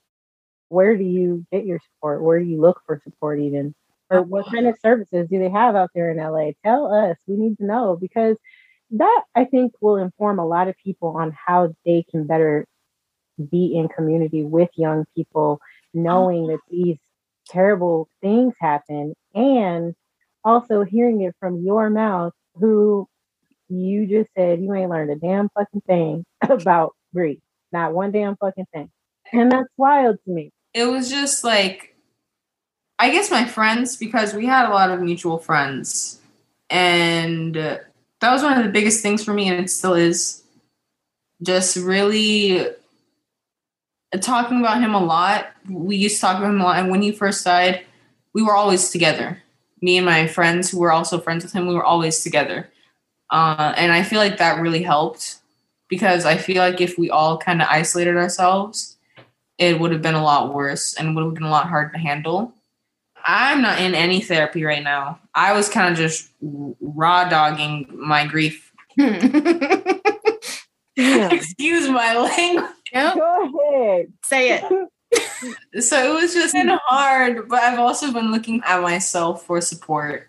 Where 0.68 0.96
do 0.96 1.04
you 1.04 1.46
get 1.52 1.66
your 1.66 1.80
support? 1.80 2.22
Where 2.22 2.38
do 2.40 2.46
you 2.46 2.60
look 2.60 2.82
for 2.86 3.00
support, 3.04 3.40
even? 3.40 3.74
Or 4.10 4.22
what 4.22 4.46
kind 4.46 4.66
of 4.66 4.78
services 4.80 5.28
do 5.30 5.38
they 5.38 5.50
have 5.50 5.76
out 5.76 5.90
there 5.94 6.10
in 6.10 6.18
LA? 6.18 6.52
Tell 6.64 6.92
us. 6.92 7.16
We 7.26 7.36
need 7.36 7.58
to 7.58 7.64
know 7.64 7.96
because 8.00 8.36
that 8.92 9.22
I 9.34 9.44
think 9.44 9.72
will 9.80 9.96
inform 9.96 10.38
a 10.38 10.46
lot 10.46 10.68
of 10.68 10.76
people 10.78 11.16
on 11.16 11.32
how 11.46 11.74
they 11.86 12.04
can 12.10 12.26
better 12.26 12.66
be 13.40 13.76
in 13.76 13.88
community 13.88 14.42
with 14.42 14.70
young 14.76 15.04
people, 15.16 15.60
knowing 15.94 16.48
that 16.48 16.60
these 16.70 16.96
terrible 17.48 18.08
things 18.20 18.54
happen 18.60 19.14
and 19.34 19.94
also 20.44 20.82
hearing 20.84 21.22
it 21.22 21.34
from 21.40 21.64
your 21.64 21.90
mouth, 21.90 22.32
who 22.54 23.06
you 23.68 24.06
just 24.06 24.30
said 24.36 24.60
you 24.60 24.74
ain't 24.74 24.90
learned 24.90 25.10
a 25.10 25.16
damn 25.16 25.48
fucking 25.50 25.82
thing 25.82 26.24
about 26.48 26.94
grief. 27.14 27.38
Not 27.72 27.92
one 27.92 28.10
damn 28.10 28.36
fucking 28.36 28.66
thing. 28.74 28.90
And 29.32 29.50
that's 29.52 29.68
wild 29.76 30.18
to 30.24 30.30
me. 30.30 30.50
It 30.74 30.84
was 30.86 31.08
just 31.08 31.44
like 31.44 31.94
I 32.98 33.10
guess 33.10 33.30
my 33.30 33.46
friends 33.46 33.96
because 33.96 34.34
we 34.34 34.44
had 34.44 34.66
a 34.66 34.74
lot 34.74 34.90
of 34.90 35.00
mutual 35.00 35.38
friends. 35.38 36.20
And 36.68 37.54
that 37.54 37.82
was 38.20 38.42
one 38.42 38.58
of 38.58 38.64
the 38.64 38.70
biggest 38.70 39.02
things 39.02 39.24
for 39.24 39.32
me 39.32 39.48
and 39.48 39.64
it 39.64 39.70
still 39.70 39.94
is 39.94 40.42
just 41.42 41.76
really 41.76 42.66
talking 44.18 44.60
about 44.60 44.80
him 44.80 44.94
a 44.94 45.02
lot. 45.02 45.48
We 45.68 45.96
used 45.96 46.16
to 46.16 46.20
talk 46.22 46.38
about 46.38 46.50
him 46.50 46.60
a 46.60 46.64
lot 46.64 46.78
and 46.78 46.90
when 46.90 47.02
he 47.02 47.12
first 47.12 47.44
died, 47.44 47.84
we 48.32 48.42
were 48.42 48.54
always 48.54 48.90
together. 48.90 49.42
Me 49.82 49.96
and 49.96 50.06
my 50.06 50.26
friends 50.26 50.70
who 50.70 50.78
were 50.80 50.92
also 50.92 51.18
friends 51.20 51.44
with 51.44 51.52
him, 51.52 51.66
we 51.66 51.74
were 51.74 51.84
always 51.84 52.22
together. 52.22 52.68
Uh, 53.30 53.72
and 53.76 53.92
I 53.92 54.02
feel 54.02 54.18
like 54.18 54.38
that 54.38 54.60
really 54.60 54.82
helped 54.82 55.36
because 55.88 56.24
I 56.24 56.36
feel 56.36 56.58
like 56.58 56.80
if 56.80 56.98
we 56.98 57.10
all 57.10 57.38
kind 57.38 57.62
of 57.62 57.68
isolated 57.70 58.16
ourselves, 58.16 58.96
it 59.58 59.78
would 59.78 59.92
have 59.92 60.02
been 60.02 60.14
a 60.14 60.24
lot 60.24 60.54
worse 60.54 60.94
and 60.94 61.14
would 61.14 61.24
have 61.24 61.34
been 61.34 61.42
a 61.44 61.50
lot 61.50 61.68
harder 61.68 61.92
to 61.92 61.98
handle. 61.98 62.52
I'm 63.24 63.60
not 63.62 63.80
in 63.80 63.94
any 63.94 64.20
therapy 64.20 64.64
right 64.64 64.82
now. 64.82 65.20
I 65.34 65.52
was 65.52 65.68
kind 65.68 65.92
of 65.92 65.98
just 65.98 66.30
raw 66.40 67.28
dogging 67.28 67.86
my 67.92 68.26
grief. 68.26 68.72
Excuse 70.96 71.88
my 71.88 72.16
language. 72.16 72.79
No, 72.94 73.14
Go 73.14 73.74
ahead. 73.74 74.12
say 74.24 74.52
it. 74.58 74.64
So 75.80 76.12
it 76.16 76.20
was 76.22 76.34
just 76.34 76.54
kind 76.54 76.70
of 76.70 76.78
hard, 76.84 77.48
but 77.48 77.60
I've 77.62 77.80
also 77.80 78.12
been 78.12 78.30
looking 78.30 78.60
at 78.64 78.80
myself 78.82 79.44
for 79.44 79.60
support. 79.60 80.28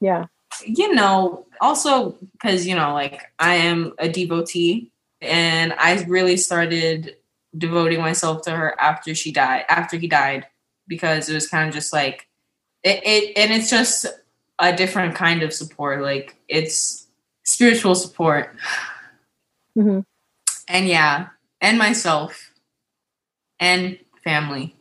Yeah. 0.00 0.26
you 0.64 0.94
know, 0.94 1.46
also 1.60 2.16
because, 2.32 2.66
you 2.68 2.76
know, 2.76 2.92
like 2.92 3.22
I 3.40 3.54
am 3.56 3.94
a 3.98 4.08
devotee 4.08 4.92
and 5.20 5.72
I 5.72 6.04
really 6.04 6.36
started 6.36 7.16
devoting 7.56 8.00
myself 8.00 8.42
to 8.42 8.52
her 8.52 8.78
after 8.80 9.14
she 9.14 9.32
died, 9.32 9.64
after 9.68 9.96
he 9.96 10.06
died, 10.06 10.46
because 10.86 11.28
it 11.28 11.34
was 11.34 11.48
kind 11.48 11.68
of 11.68 11.74
just 11.74 11.92
like 11.92 12.28
it, 12.84 13.00
it 13.04 13.36
and 13.36 13.52
it's 13.52 13.70
just 13.70 14.06
a 14.60 14.76
different 14.76 15.14
kind 15.16 15.42
of 15.42 15.52
support. 15.52 16.00
Like 16.02 16.36
it's 16.48 17.08
spiritual 17.42 17.94
support. 17.96 18.54
hmm 19.74 20.00
And 20.68 20.86
yeah, 20.86 21.28
and 21.60 21.78
myself 21.78 22.52
and 23.58 23.98
family. 24.24 24.76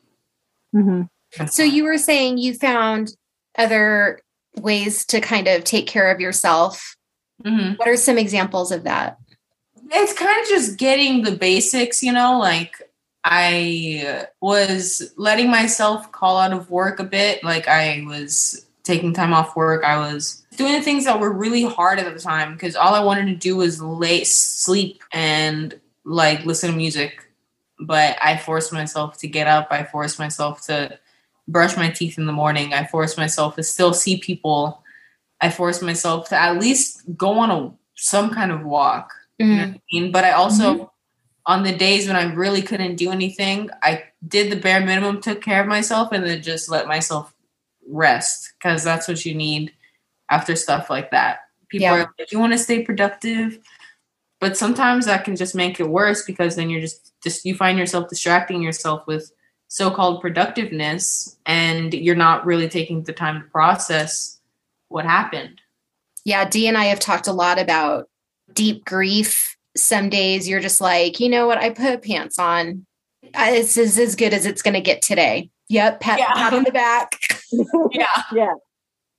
hmm 0.71 1.03
So 1.47 1.63
you 1.63 1.83
were 1.83 1.97
saying 1.97 2.37
you 2.37 2.53
found 2.53 3.15
other 3.57 4.21
ways 4.57 5.05
to 5.07 5.21
kind 5.21 5.47
of 5.47 5.63
take 5.63 5.87
care 5.87 6.11
of 6.11 6.19
yourself. 6.19 6.95
hmm 7.43 7.73
What 7.73 7.87
are 7.87 7.97
some 7.97 8.17
examples 8.17 8.71
of 8.71 8.83
that? 8.83 9.17
it's 9.91 10.13
kind 10.13 10.41
of 10.41 10.47
just 10.47 10.77
getting 10.77 11.21
the 11.21 11.35
basics, 11.35 12.01
you 12.01 12.11
know, 12.11 12.39
like 12.39 12.81
I 13.23 14.25
was 14.41 15.13
letting 15.15 15.49
myself 15.49 16.11
call 16.11 16.37
out 16.37 16.53
of 16.53 16.69
work 16.71 16.99
a 16.99 17.03
bit. 17.03 17.43
Like 17.43 17.67
I 17.67 18.03
was 18.07 18.65
taking 18.83 19.13
time 19.13 19.33
off 19.33 19.55
work. 19.55 19.83
I 19.83 19.97
was 19.97 20.45
doing 20.55 20.81
things 20.81 21.05
that 21.05 21.19
were 21.19 21.31
really 21.31 21.63
hard 21.65 21.99
at 21.99 22.11
the 22.11 22.19
time 22.19 22.53
because 22.53 22.75
all 22.75 22.93
I 22.93 23.03
wanted 23.03 23.25
to 23.27 23.35
do 23.35 23.55
was 23.57 23.81
lay 23.81 24.23
sleep 24.23 25.03
and 25.11 25.79
like 26.05 26.45
listen 26.45 26.71
to 26.71 26.77
music. 26.77 27.21
But 27.79 28.17
I 28.21 28.37
forced 28.37 28.71
myself 28.71 29.17
to 29.19 29.27
get 29.27 29.47
up. 29.47 29.67
I 29.71 29.83
forced 29.83 30.17
myself 30.17 30.65
to 30.67 30.97
brush 31.47 31.75
my 31.75 31.89
teeth 31.89 32.17
in 32.17 32.25
the 32.25 32.31
morning. 32.31 32.73
I 32.73 32.85
forced 32.85 33.17
myself 33.17 33.55
to 33.55 33.63
still 33.63 33.93
see 33.93 34.17
people. 34.17 34.81
I 35.41 35.49
forced 35.49 35.81
myself 35.81 36.29
to 36.29 36.35
at 36.37 36.57
least 36.57 37.03
go 37.17 37.31
on 37.39 37.51
a 37.51 37.73
some 37.95 38.33
kind 38.33 38.51
of 38.51 38.63
walk. 38.63 39.13
You 39.39 39.47
know 39.47 39.63
I 39.63 39.81
mean? 39.91 40.11
But 40.11 40.23
I 40.23 40.31
also, 40.31 40.73
mm-hmm. 40.73 40.83
on 41.45 41.63
the 41.63 41.75
days 41.75 42.07
when 42.07 42.15
I 42.15 42.33
really 42.33 42.61
couldn't 42.61 42.95
do 42.95 43.11
anything, 43.11 43.69
I 43.83 44.03
did 44.25 44.51
the 44.51 44.55
bare 44.55 44.79
minimum, 44.79 45.21
took 45.21 45.41
care 45.41 45.61
of 45.61 45.67
myself, 45.67 46.11
and 46.11 46.23
then 46.23 46.41
just 46.41 46.69
let 46.69 46.87
myself 46.87 47.33
rest 47.87 48.53
because 48.57 48.83
that's 48.83 49.07
what 49.07 49.25
you 49.25 49.35
need 49.35 49.73
after 50.29 50.55
stuff 50.55 50.89
like 50.89 51.11
that. 51.11 51.39
People 51.67 51.85
Yeah. 51.85 51.93
are 51.95 52.13
like, 52.17 52.31
you 52.31 52.39
want 52.39 52.53
to 52.53 52.59
stay 52.59 52.83
productive, 52.83 53.59
but 54.39 54.57
sometimes 54.57 55.05
that 55.05 55.23
can 55.23 55.35
just 55.35 55.55
make 55.55 55.79
it 55.79 55.89
worse 55.89 56.23
because 56.25 56.55
then 56.55 56.69
you're 56.69 56.81
just 56.81 57.13
just 57.23 57.45
you 57.45 57.55
find 57.55 57.77
yourself 57.77 58.09
distracting 58.09 58.61
yourself 58.61 59.05
with 59.07 59.31
so-called 59.67 60.21
productiveness, 60.21 61.37
and 61.45 61.93
you're 61.93 62.15
not 62.15 62.45
really 62.45 62.69
taking 62.69 63.03
the 63.03 63.13
time 63.13 63.41
to 63.41 63.47
process 63.49 64.39
what 64.89 65.05
happened. 65.05 65.59
Yeah, 66.23 66.47
Dee 66.47 66.67
and 66.67 66.77
I 66.77 66.85
have 66.85 66.99
talked 66.99 67.27
a 67.27 67.33
lot 67.33 67.59
about 67.59 68.07
deep 68.53 68.85
grief. 68.85 69.57
Some 69.75 70.09
days 70.09 70.47
you're 70.47 70.61
just 70.61 70.79
like, 70.81 71.19
you 71.19 71.29
know 71.29 71.47
what? 71.47 71.57
I 71.57 71.71
put 71.71 72.03
pants 72.03 72.39
on. 72.39 72.85
This 73.33 73.75
is 73.75 73.97
as 73.97 74.15
good 74.15 74.33
as 74.33 74.45
it's 74.45 74.61
going 74.61 74.75
to 74.75 74.81
get 74.81 75.01
today. 75.01 75.49
Yep, 75.69 75.99
pat, 75.99 76.19
Yeah. 76.19 76.31
pat 76.33 76.53
on 76.53 76.63
the 76.63 76.71
back. 76.71 77.19
Yeah. 77.91 78.07
yeah. 78.33 78.53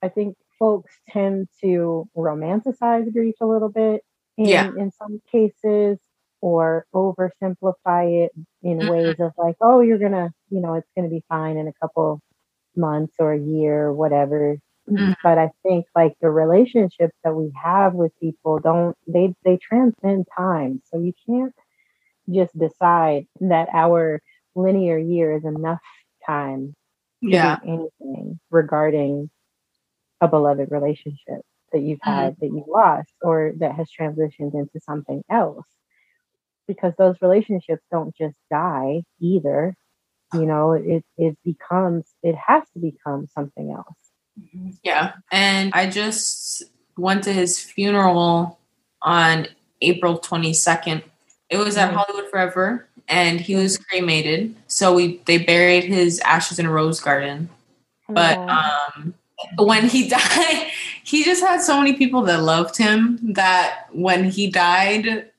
I 0.01 0.09
think 0.09 0.35
folks 0.59 0.93
tend 1.09 1.47
to 1.61 2.07
romanticize 2.15 3.11
grief 3.11 3.35
a 3.41 3.45
little 3.45 3.69
bit 3.69 4.01
in, 4.37 4.49
Yeah. 4.49 4.71
in 4.77 4.91
some 4.91 5.21
cases 5.31 5.99
or 6.41 6.85
oversimplify 6.95 8.25
it 8.25 8.31
in 8.63 8.79
Mhm. 8.79 8.87
ways 8.89 9.15
of 9.19 9.33
like, 9.37 9.55
oh, 9.61 9.81
you're 9.81 9.99
going 9.99 10.11
to, 10.13 10.31
you 10.49 10.61
know, 10.61 10.75
it's 10.75 10.89
going 10.95 11.09
to 11.09 11.13
be 11.15 11.23
fine 11.29 11.57
in 11.57 11.67
a 11.67 11.73
couple 11.81 12.21
months 12.75 13.15
or 13.19 13.33
a 13.33 13.39
year 13.39 13.87
or 13.87 13.93
whatever. 13.93 14.57
Mhm. 14.89 15.15
But 15.23 15.37
I 15.37 15.51
think 15.63 15.85
like 15.95 16.15
the 16.21 16.29
relationships 16.31 17.15
that 17.23 17.35
we 17.35 17.51
have 17.61 17.93
with 17.95 18.13
people 18.19 18.59
don't, 18.59 18.95
they, 19.07 19.33
they 19.45 19.57
transcend 19.57 20.27
time. 20.37 20.81
So 20.85 20.99
you 20.99 21.13
can't 21.27 21.53
just 22.29 22.57
decide 22.57 23.27
that 23.41 23.69
our 23.73 24.21
linear 24.55 24.97
year 24.97 25.33
is 25.37 25.45
enough 25.45 25.81
time 26.25 26.75
to 27.29 27.29
Yeah. 27.29 27.55
do 27.55 27.57
anything 27.65 28.39
regarding 28.51 29.29
a 30.21 30.27
beloved 30.27 30.71
relationship 30.71 31.41
that 31.71 31.81
you've 31.81 31.99
had 32.01 32.35
that 32.39 32.47
you've 32.47 32.67
lost 32.67 33.11
or 33.21 33.53
that 33.57 33.75
has 33.75 33.87
transitioned 33.89 34.53
into 34.53 34.79
something 34.79 35.23
else 35.29 35.65
because 36.67 36.93
those 36.97 37.15
relationships 37.21 37.83
don't 37.91 38.15
just 38.15 38.37
die 38.49 39.03
either 39.19 39.75
you 40.33 40.45
know 40.45 40.73
it 40.73 41.03
it 41.17 41.37
becomes 41.43 42.05
it 42.23 42.35
has 42.35 42.63
to 42.73 42.79
become 42.79 43.27
something 43.33 43.71
else 43.71 43.95
Yeah. 44.83 45.13
And 45.31 45.71
I 45.73 45.89
just 45.89 46.63
went 46.97 47.23
to 47.23 47.33
his 47.33 47.59
funeral 47.59 48.59
on 49.01 49.47
April 49.81 50.19
22nd. 50.19 51.03
It 51.49 51.57
was 51.57 51.77
at 51.77 51.91
Mhm. 51.91 51.95
Hollywood 51.95 52.29
Forever 52.29 52.87
and 53.07 53.39
he 53.39 53.55
was 53.55 53.77
cremated. 53.77 54.55
So 54.67 54.93
we 54.93 55.21
they 55.25 55.37
buried 55.37 55.85
his 55.85 56.19
ashes 56.19 56.59
in 56.59 56.65
a 56.65 56.71
rose 56.71 56.99
garden. 56.99 57.49
But 58.09 58.37
um 58.37 59.13
when 59.57 59.87
he 59.87 60.07
died, 60.09 60.71
he 61.03 61.23
just 61.23 61.41
had 61.41 61.61
so 61.61 61.77
many 61.77 61.93
people 61.93 62.21
that 62.23 62.43
loved 62.43 62.77
him 62.77 63.19
that 63.33 63.87
when 63.91 64.25
he 64.29 64.49
died, 64.49 65.29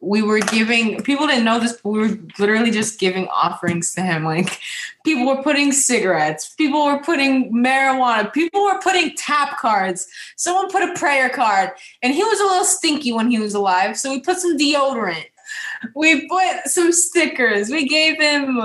we 0.00 0.22
were 0.22 0.38
giving 0.38 1.02
people 1.02 1.26
didn't 1.26 1.44
know 1.44 1.58
this, 1.58 1.72
but 1.72 1.90
we 1.90 1.98
were 1.98 2.18
literally 2.38 2.70
just 2.70 3.00
giving 3.00 3.26
offerings 3.28 3.92
to 3.94 4.00
him. 4.00 4.22
Like 4.24 4.60
people 5.04 5.26
were 5.26 5.42
putting 5.42 5.72
cigarettes, 5.72 6.54
people 6.54 6.84
were 6.86 7.00
putting 7.00 7.52
marijuana, 7.52 8.32
people 8.32 8.62
were 8.62 8.80
putting 8.80 9.16
tap 9.16 9.58
cards. 9.58 10.06
Someone 10.36 10.70
put 10.70 10.88
a 10.88 10.94
prayer 10.94 11.28
card, 11.28 11.70
and 12.02 12.14
he 12.14 12.22
was 12.22 12.38
a 12.38 12.44
little 12.44 12.64
stinky 12.64 13.12
when 13.12 13.28
he 13.28 13.40
was 13.40 13.54
alive, 13.54 13.98
so 13.98 14.10
we 14.10 14.20
put 14.20 14.38
some 14.38 14.56
deodorant. 14.56 15.26
We 15.96 16.28
put 16.28 16.66
some 16.66 16.92
stickers. 16.92 17.68
We 17.70 17.88
gave 17.88 18.20
him 18.20 18.60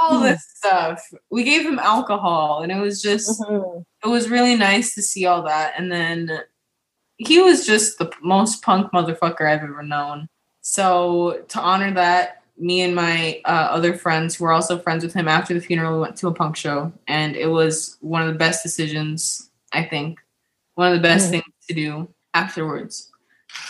all 0.00 0.20
this 0.20 0.42
stuff. 0.54 1.02
We 1.30 1.44
gave 1.44 1.66
him 1.66 1.78
alcohol, 1.78 2.62
and 2.62 2.72
it 2.72 2.80
was 2.80 3.02
just 3.02 3.40
Mhm. 3.42 3.84
It 4.04 4.08
was 4.08 4.28
really 4.28 4.56
nice 4.56 4.94
to 4.94 5.02
see 5.02 5.26
all 5.26 5.42
that. 5.42 5.74
And 5.76 5.90
then 5.90 6.40
he 7.16 7.40
was 7.40 7.66
just 7.66 7.98
the 7.98 8.10
most 8.22 8.62
punk 8.62 8.92
motherfucker 8.92 9.42
I've 9.50 9.62
ever 9.62 9.82
known. 9.82 10.28
So 10.60 11.44
to 11.48 11.60
honor 11.60 11.92
that, 11.94 12.42
me 12.56 12.80
and 12.82 12.94
my 12.94 13.40
uh, 13.44 13.68
other 13.70 13.94
friends 13.94 14.34
who 14.36 14.44
were 14.44 14.52
also 14.52 14.78
friends 14.78 15.04
with 15.04 15.14
him 15.14 15.28
after 15.28 15.54
the 15.54 15.60
funeral, 15.60 15.94
we 15.94 16.00
went 16.00 16.16
to 16.16 16.28
a 16.28 16.34
punk 16.34 16.56
show, 16.56 16.92
and 17.06 17.36
it 17.36 17.46
was 17.46 17.96
one 18.00 18.22
of 18.22 18.28
the 18.32 18.38
best 18.38 18.62
decisions. 18.64 19.50
I 19.72 19.84
think 19.84 20.18
one 20.74 20.88
of 20.92 20.94
the 20.94 21.02
best 21.02 21.28
Mm. 21.28 21.30
things 21.30 21.44
to 21.68 21.74
do 21.74 22.08
afterwards. 22.34 23.10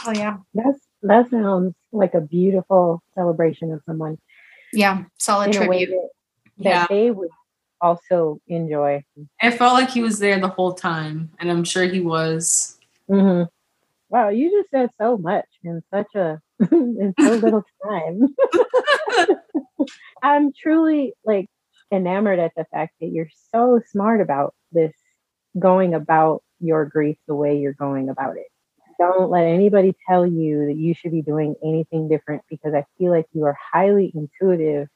Oh 0.07 0.13
yeah. 0.13 0.39
That's 0.55 0.79
that 1.03 1.31
sounds 1.31 1.75
like 1.93 2.15
a 2.15 2.21
beautiful 2.21 3.03
celebration 3.15 3.73
of 3.73 3.83
someone 3.87 4.19
Yeah. 4.73 5.05
Solid 5.19 5.55
in 5.55 5.63
tribute. 5.63 5.91
that, 5.91 6.09
that 6.59 6.65
Yeah. 6.65 6.87
they 6.89 7.11
would 7.11 7.31
also 7.81 8.41
enjoy. 8.49 9.05
It 9.43 9.53
felt 9.53 9.75
like 9.75 9.91
he 9.91 10.03
was 10.03 10.19
there 10.19 10.41
the 10.41 10.49
whole 10.49 10.75
time, 10.75 11.31
and 11.39 11.51
I'm 11.51 11.65
sure 11.65 11.85
he 11.85 12.01
was. 12.01 12.79
hmm 13.09 13.45
Wow, 14.11 14.31
you 14.31 14.51
just 14.51 14.71
said 14.71 14.91
so 14.99 15.19
much 15.19 15.47
in 15.63 15.83
such 15.93 16.15
a 16.15 16.41
in 16.71 17.15
so 17.21 17.35
little 17.35 17.63
time. 17.85 18.35
I'm 20.23 20.53
truly 20.53 21.13
like 21.25 21.47
enamored 21.93 22.39
at 22.39 22.53
the 22.57 22.65
fact 22.73 22.95
that 23.01 23.09
you're 23.09 23.31
so 23.53 23.81
smart 23.91 24.21
about 24.21 24.55
this 24.73 24.93
going 25.59 25.95
about 25.95 26.43
your 26.61 26.85
grief 26.87 27.17
the 27.27 27.35
way 27.35 27.59
you're 27.59 27.73
going 27.73 28.09
about 28.09 28.37
it. 28.37 28.47
Don't 28.99 29.31
let 29.31 29.45
anybody 29.45 29.95
tell 30.09 30.27
you 30.27 30.67
that 30.67 30.77
you 30.77 30.95
should 30.95 31.13
be 31.13 31.23
doing 31.23 31.55
anything 31.63 32.09
different 32.09 32.43
because 32.49 32.75
I 32.75 32.85
feel 32.99 33.13
like 33.13 33.27
you 33.33 33.45
are 33.45 33.57
highly 33.73 34.13
intuitive 34.15 34.89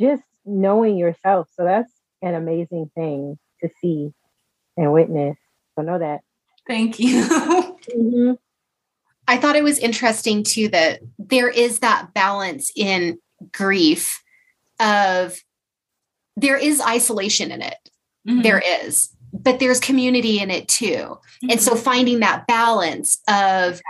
just 0.00 0.22
knowing 0.44 0.96
yourself. 0.96 1.48
So 1.54 1.64
that's 1.64 1.92
an 2.22 2.34
amazing 2.34 2.90
thing 2.94 3.38
to 3.62 3.68
see 3.80 4.12
and 4.76 4.92
witness. 4.92 5.36
So 5.76 5.82
know 5.82 5.98
that. 5.98 6.20
Thank 6.66 6.98
you. 6.98 7.22
Mhm. 7.96 8.36
I 9.26 9.36
thought 9.38 9.56
it 9.56 9.64
was 9.64 9.78
interesting 9.78 10.44
too 10.44 10.68
that 10.68 11.00
there 11.18 11.48
is 11.48 11.78
that 11.78 12.12
balance 12.14 12.70
in 12.76 13.18
grief 13.52 14.22
of 14.78 15.38
there 16.36 16.56
is 16.56 16.80
isolation 16.80 17.50
in 17.50 17.62
it. 17.62 17.90
Mhm. 18.28 18.42
There 18.42 18.62
is, 18.84 19.08
but 19.32 19.58
there's 19.58 19.80
community 19.80 20.40
in 20.40 20.50
it 20.50 20.68
too. 20.68 21.18
And 21.48 21.60
so 21.60 21.74
finding 21.74 22.20
that 22.20 22.46
balance 22.46 23.18
of 23.28 23.80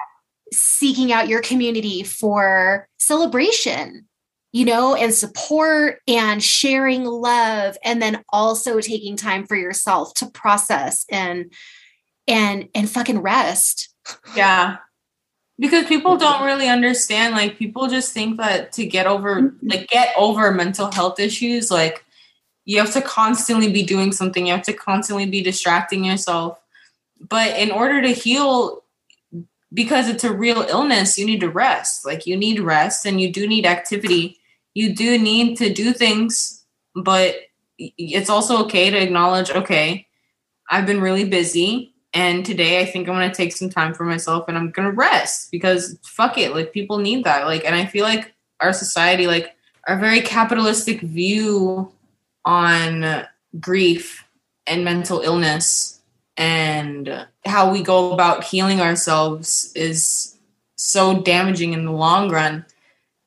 seeking 0.53 1.13
out 1.13 1.29
your 1.29 1.43
community 1.43 2.03
for 2.05 2.89
celebration, 2.99 4.07
you 4.53 4.65
know, 4.65 4.95
and 4.95 5.15
support 5.15 6.01
and 6.09 6.43
sharing 6.43 7.05
love 7.05 7.77
and 7.85 8.03
then 8.03 8.23
also 8.31 8.81
taking 8.81 9.17
time 9.17 9.47
for 9.47 9.57
yourself 9.57 10.15
to 10.15 10.27
process 10.27 11.05
and 11.11 11.53
and 12.27 12.69
and 12.75 12.91
fucking 12.91 13.21
rest. 13.21 13.95
Yeah. 14.35 14.79
Because 15.59 15.87
people 15.87 16.17
don't 16.17 16.45
really 16.45 16.69
understand. 16.69 17.35
Like 17.35 17.59
people 17.59 17.87
just 17.87 18.13
think 18.13 18.39
that 18.39 18.73
to 18.73 18.87
get 18.87 19.07
over 19.07 19.43
mm-hmm. 19.43 19.69
like 19.69 19.89
get 19.89 20.15
over 20.17 20.51
mental 20.53 20.91
health 20.91 21.21
issues, 21.21 21.71
like 21.71 22.05
you 22.65 22.79
have 22.79 22.93
to 22.93 23.03
constantly 23.03 23.71
be 23.71 23.83
doing 23.83 24.11
something. 24.13 24.47
You 24.47 24.53
have 24.53 24.63
to 24.63 24.73
constantly 24.73 25.27
be 25.27 25.43
distracting 25.43 26.05
yourself. 26.05 26.59
But 27.29 27.59
in 27.59 27.71
order 27.71 28.01
to 28.01 28.09
heal, 28.09 28.83
because 29.73 30.09
it's 30.09 30.25
a 30.25 30.33
real 30.33 30.63
illness, 30.63 31.19
you 31.19 31.27
need 31.27 31.41
to 31.41 31.51
rest. 31.51 32.05
Like 32.05 32.27
you 32.27 32.37
need 32.37 32.61
rest 32.61 33.07
and 33.07 33.21
you 33.21 33.33
do 33.33 33.47
need 33.47 33.67
activity. 33.67 34.40
You 34.75 34.95
do 34.95 35.19
need 35.19 35.57
to 35.59 35.73
do 35.73 35.93
things, 35.93 36.65
but 36.95 37.37
it's 37.79 38.31
also 38.31 38.65
okay 38.65 38.91
to 38.91 39.03
acknowledge, 39.03 39.51
okay, 39.51 40.07
I've 40.71 40.87
been 40.87 41.01
really 41.01 41.25
busy 41.25 41.93
and 42.13 42.45
today 42.45 42.81
I 42.81 42.87
think 42.87 43.09
I'm 43.09 43.15
gonna 43.15 43.33
take 43.33 43.53
some 43.53 43.71
time 43.71 43.95
for 43.95 44.05
myself 44.05 44.47
and 44.49 44.59
I'm 44.59 44.71
gonna 44.71 44.91
rest 44.91 45.51
because 45.51 45.99
fuck 46.03 46.39
it, 46.39 46.55
like 46.55 46.73
people 46.73 46.99
need 46.99 47.25
that. 47.25 47.47
Like, 47.47 47.65
and 47.65 47.75
I 47.75 47.87
feel 47.87 48.05
like 48.05 48.35
our 48.61 48.73
society, 48.73 49.27
like 49.27 49.55
our 49.87 49.99
very 49.99 50.21
capitalistic 50.21 51.01
view 51.01 51.91
on 52.45 53.25
grief 53.61 54.25
and 54.67 54.85
mental 54.85 55.21
illness 55.21 56.01
and 56.37 57.27
how 57.45 57.71
we 57.71 57.83
go 57.83 58.13
about 58.13 58.45
healing 58.45 58.81
ourselves 58.81 59.73
is 59.75 60.37
so 60.77 61.23
damaging 61.23 61.75
in 61.75 61.85
the 61.85 61.93
long 61.93 62.31
run 62.31 62.65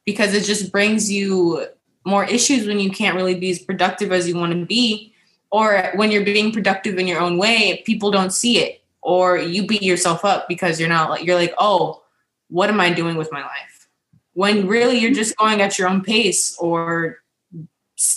because 0.05 0.33
it 0.33 0.43
just 0.43 0.71
brings 0.71 1.11
you 1.11 1.65
more 2.05 2.25
issues 2.25 2.67
when 2.67 2.79
you 2.79 2.91
can't 2.91 3.15
really 3.15 3.35
be 3.35 3.49
as 3.51 3.59
productive 3.59 4.11
as 4.11 4.27
you 4.27 4.35
want 4.35 4.51
to 4.53 4.65
be 4.65 5.13
or 5.51 5.91
when 5.95 6.11
you're 6.11 6.25
being 6.25 6.51
productive 6.51 6.97
in 6.97 7.07
your 7.07 7.19
own 7.19 7.37
way 7.37 7.81
people 7.85 8.11
don't 8.11 8.31
see 8.33 8.57
it 8.59 8.83
or 9.01 9.37
you 9.37 9.65
beat 9.65 9.81
yourself 9.83 10.25
up 10.25 10.47
because 10.49 10.79
you're 10.79 10.89
not 10.89 11.09
like 11.09 11.23
you're 11.25 11.35
like 11.37 11.53
oh 11.59 12.01
what 12.49 12.69
am 12.69 12.79
i 12.81 12.91
doing 12.91 13.15
with 13.15 13.31
my 13.31 13.41
life 13.41 13.87
when 14.33 14.67
really 14.67 14.97
you're 14.97 15.13
just 15.13 15.37
going 15.37 15.61
at 15.61 15.77
your 15.79 15.87
own 15.87 16.01
pace 16.01 16.57
or 16.59 17.19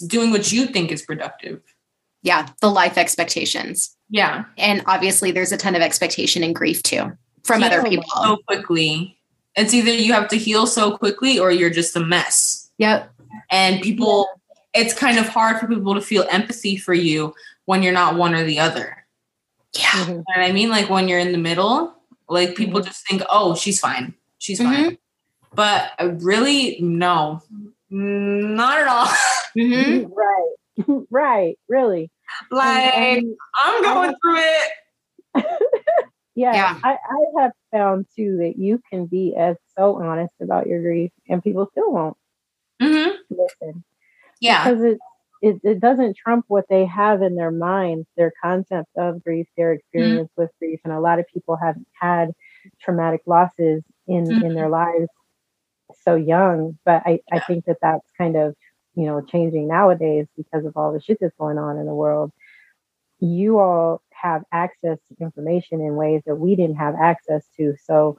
doing 0.07 0.31
what 0.31 0.51
you 0.51 0.67
think 0.67 0.91
is 0.91 1.03
productive 1.03 1.61
Yeah, 2.23 2.49
the 2.61 2.69
life 2.71 2.99
expectations. 2.99 3.97
yeah 4.11 4.45
And 4.59 4.83
obviously 4.87 5.31
there's 5.31 5.53
a 5.53 5.57
ton 5.57 5.77
of 5.77 5.83
expectation 5.83 6.43
and 6.43 6.55
grief 6.55 6.83
too 6.83 7.13
from 7.45 7.63
other 7.63 7.83
people. 7.85 8.05
so 8.23 8.37
quickly 8.49 9.16
it's 9.57 9.73
either 9.75 9.91
you 9.91 10.13
have 10.13 10.29
to 10.29 10.37
heal 10.37 10.67
so 10.67 10.97
quickly 10.97 11.39
or 11.39 11.51
you're 11.51 11.71
just 11.71 11.97
a 11.97 12.01
mess 12.01 12.71
Yep. 12.79 13.11
and 13.51 13.81
people 13.83 14.29
it's 14.75 14.93
kind 14.93 15.19
of 15.19 15.27
hard 15.29 15.59
for 15.59 15.67
people 15.67 15.95
to 15.95 16.01
feel 16.01 16.27
empathy 16.31 16.77
for 16.77 16.93
you 16.95 17.35
when 17.65 17.83
you're 17.83 17.93
not 17.95 18.17
one 18.17 18.35
or 18.35 18.45
the 18.45 18.59
other 18.59 19.07
Yeah. 19.75 19.83
Mhm. 19.91 20.09
You 20.09 20.15
know 20.15 20.25
what 20.27 20.39
I 20.39 20.53
mean? 20.53 20.69
Like 20.71 20.89
when 20.91 21.09
you're 21.09 21.19
in 21.19 21.33
the 21.33 21.39
middle, 21.39 21.95
like 22.29 22.55
people 22.57 22.81
Mm-hmm. 22.81 22.89
just 22.89 23.07
think, 23.09 23.23
oh, 23.31 23.55
she's 23.55 23.79
fine. 23.81 24.15
She's 24.39 24.59
fine. 24.61 24.97
But 25.55 25.93
uh, 25.99 26.11
really, 26.21 26.79
no, 26.81 27.43
not 27.91 28.79
at 28.79 28.87
all. 28.89 29.09
hmm 29.55 30.05
Right. 30.15 30.53
right. 31.11 31.59
Really. 31.69 32.11
like, 32.51 32.95
And- 32.97 33.19
and- 33.19 33.37
I'm 33.65 33.83
going 33.83 34.15
through 34.23 34.39
it. 34.39 34.71
yeah, 36.37 36.55
Yeah. 36.55 36.79
I, 36.85 36.93
I 36.93 37.43
have 37.43 37.53
found 37.73 38.07
too 38.17 38.39
that 38.39 38.55
you 38.59 38.81
can 38.91 39.07
be 39.07 39.35
as 39.37 39.57
so 39.77 40.03
honest 40.03 40.35
about 40.41 40.69
your 40.69 40.83
grief 40.83 41.13
and 41.29 41.43
people 41.43 41.69
still 41.73 41.93
won't 41.93 42.17
hmm 42.81 43.09
listen. 43.31 43.85
Yeah. 44.41 44.65
because 44.65 44.83
it, 44.83 44.99
it 45.43 45.61
it 45.65 45.81
doesn't 45.81 46.17
trump 46.17 46.45
what 46.49 46.67
they 46.71 46.87
have 46.87 47.23
in 47.23 47.37
their 47.37 47.51
minds 47.53 48.07
their 48.17 48.33
concept 48.43 48.91
of 48.97 49.23
grief 49.25 49.47
their 49.57 49.73
experience 49.75 50.31
with 50.37 50.51
grief 50.61 50.81
and 50.85 50.93
a 50.93 51.01
lot 51.01 51.19
of 51.21 51.27
people 51.33 51.57
have 51.57 51.77
had 52.01 52.33
traumatic 52.81 53.23
losses 53.27 53.83
in 54.09 54.37
in 54.43 54.55
their 54.55 54.69
lives 54.71 55.09
so 56.05 56.15
young 56.17 56.79
but 56.85 57.03
i 57.07 57.21
i 57.33 57.41
think 57.41 57.65
that 57.67 57.79
that's 57.83 58.11
kind 58.19 58.37
of 58.37 58.55
you 58.95 59.07
know 59.07 59.21
changing 59.23 59.69
nowadays 59.69 60.27
because 60.37 60.65
of 60.67 60.77
all 60.77 60.93
the 60.93 61.01
shit 61.01 61.19
that's 61.21 61.37
going 61.39 61.59
on 61.59 61.79
in 61.79 61.87
the 61.87 61.95
world. 61.95 62.33
You 63.21 63.59
all 63.59 64.03
have 64.21 64.43
access 64.53 64.99
to 65.09 65.25
information 65.25 65.81
in 65.81 65.97
ways 65.97 66.23
that 66.27 66.37
we 66.37 66.57
didn't 66.57 66.77
have 66.77 66.95
access 67.01 67.47
to. 67.59 67.75
So 67.85 68.17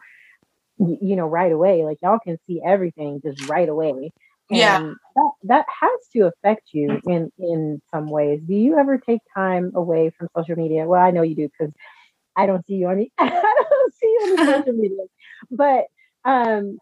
you 0.79 1.15
know 1.15 1.25
right 1.27 1.51
away 1.51 1.83
like 1.83 1.97
y'all 2.01 2.19
can 2.19 2.37
see 2.47 2.61
everything 2.65 3.21
just 3.23 3.49
right 3.49 3.69
away. 3.69 4.11
Yeah. 4.49 4.93
that 5.15 5.31
that 5.43 5.65
has 5.81 5.99
to 6.13 6.27
affect 6.27 6.69
you 6.71 6.99
in 7.05 7.31
in 7.39 7.81
some 7.91 8.09
ways. 8.09 8.41
Do 8.45 8.53
you 8.53 8.77
ever 8.77 8.97
take 8.97 9.21
time 9.35 9.71
away 9.75 10.11
from 10.17 10.29
social 10.37 10.55
media? 10.55 10.85
Well 10.85 11.01
i 11.01 11.11
know 11.11 11.23
you 11.23 11.35
do 11.35 11.49
because 11.49 11.73
i 12.35 12.45
don't 12.45 12.65
see 12.65 12.75
you 12.75 12.87
on 12.87 12.97
the 12.97 13.11
i 13.17 13.29
don't 13.29 13.93
see 13.95 14.07
you 14.07 14.19
on 14.23 14.35
the 14.37 14.45
social 14.57 14.73
media. 14.73 15.03
But 15.51 15.85
um 16.25 16.77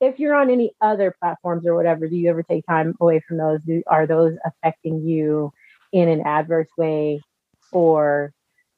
if 0.00 0.18
you're 0.18 0.34
on 0.34 0.50
any 0.50 0.72
other 0.80 1.14
platforms 1.20 1.66
or 1.66 1.74
whatever 1.74 2.08
do 2.08 2.16
you 2.16 2.30
ever 2.30 2.42
take 2.42 2.66
time 2.66 2.94
away 3.00 3.20
from 3.26 3.38
those? 3.38 3.60
Do, 3.62 3.82
are 3.86 4.06
those 4.06 4.36
affecting 4.44 5.06
you 5.06 5.52
in 5.92 6.08
an 6.08 6.22
adverse 6.26 6.68
way 6.76 7.20
or 7.72 8.32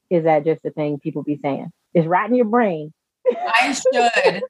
is 0.09 0.23
that 0.25 0.45
just 0.45 0.65
a 0.65 0.71
thing 0.71 0.99
people 0.99 1.23
be 1.23 1.39
saying 1.41 1.71
it's 1.93 2.07
right 2.07 2.29
in 2.29 2.35
your 2.35 2.45
brain 2.45 2.93
I 3.35 3.73
should. 3.73 4.43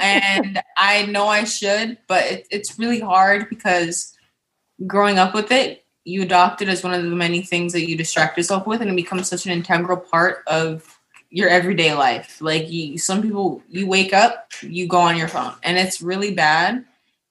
and 0.00 0.62
I 0.76 1.06
know 1.06 1.26
I 1.26 1.44
should, 1.44 1.98
but 2.08 2.24
it, 2.24 2.46
it's 2.50 2.78
really 2.78 3.00
hard 3.00 3.48
because 3.48 4.16
growing 4.86 5.18
up 5.18 5.34
with 5.34 5.50
it, 5.50 5.84
you 6.04 6.22
adopt 6.22 6.62
it 6.62 6.68
as 6.68 6.84
one 6.84 6.94
of 6.94 7.02
the 7.02 7.10
many 7.10 7.42
things 7.42 7.72
that 7.72 7.88
you 7.88 7.96
distract 7.96 8.36
yourself 8.36 8.66
with, 8.66 8.80
and 8.80 8.90
it 8.90 8.96
becomes 8.96 9.28
such 9.28 9.46
an 9.46 9.52
integral 9.52 9.96
part 9.96 10.44
of 10.46 10.98
your 11.30 11.48
everyday 11.48 11.94
life. 11.94 12.40
Like 12.40 12.70
you, 12.70 12.98
some 12.98 13.22
people, 13.22 13.62
you 13.68 13.86
wake 13.86 14.12
up, 14.12 14.52
you 14.62 14.86
go 14.86 14.98
on 14.98 15.16
your 15.16 15.28
phone, 15.28 15.54
and 15.62 15.76
it's 15.76 16.00
really 16.00 16.32
bad. 16.32 16.84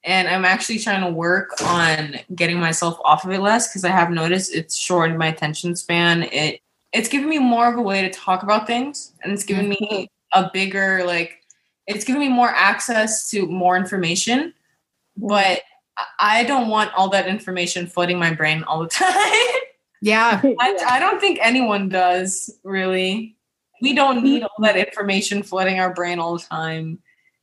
And 0.05 0.27
I'm 0.27 0.45
actually 0.45 0.79
trying 0.79 1.01
to 1.01 1.11
work 1.11 1.59
on 1.63 2.17
getting 2.35 2.59
myself 2.59 2.97
off 3.03 3.25
of 3.25 3.31
it 3.31 3.41
less 3.41 3.67
because 3.67 3.83
I 3.83 3.89
have 3.89 4.11
noticed 4.11 4.53
it's 4.53 4.77
shortened 4.77 5.17
my 5.17 5.27
attention 5.27 5.75
span. 5.75 6.23
It 6.23 6.61
it's 6.93 7.09
given 7.09 7.27
me 7.27 7.39
more 7.39 7.67
of 7.67 7.77
a 7.77 7.81
way 7.81 8.01
to 8.01 8.09
talk 8.09 8.43
about 8.43 8.67
things, 8.67 9.11
and 9.21 9.33
it's 9.33 9.43
given 9.43 9.67
me 9.67 9.77
mm-hmm. 9.81 10.45
a 10.45 10.49
bigger 10.53 11.03
like 11.05 11.41
it's 11.87 12.05
given 12.05 12.21
me 12.21 12.29
more 12.29 12.49
access 12.49 13.29
to 13.29 13.45
more 13.45 13.77
information 13.77 14.53
but 15.17 15.61
I- 15.97 16.39
i 16.39 16.43
don't 16.43 16.67
want 16.67 16.91
all 16.95 17.09
that 17.09 17.27
information 17.27 17.87
flooding 17.87 18.19
my 18.19 18.33
brain 18.33 18.63
all 18.63 18.81
the 18.81 18.89
time. 18.89 19.11
Yeah. 20.01 20.41
I, 20.59 20.77
I 20.87 20.99
don't 20.99 21.19
think 21.19 21.39
anyone 21.41 21.89
does 21.89 22.53
really. 22.63 23.35
We 23.81 23.93
don't 23.93 24.23
need 24.23 24.43
all 24.43 24.49
that 24.59 24.75
mm-hmm. 24.75 24.87
information 24.87 25.41
flooding 25.41 25.79
our 25.79 25.93
brain 25.93 26.19
all 26.19 26.37
the 26.37 26.43
time 26.43 26.99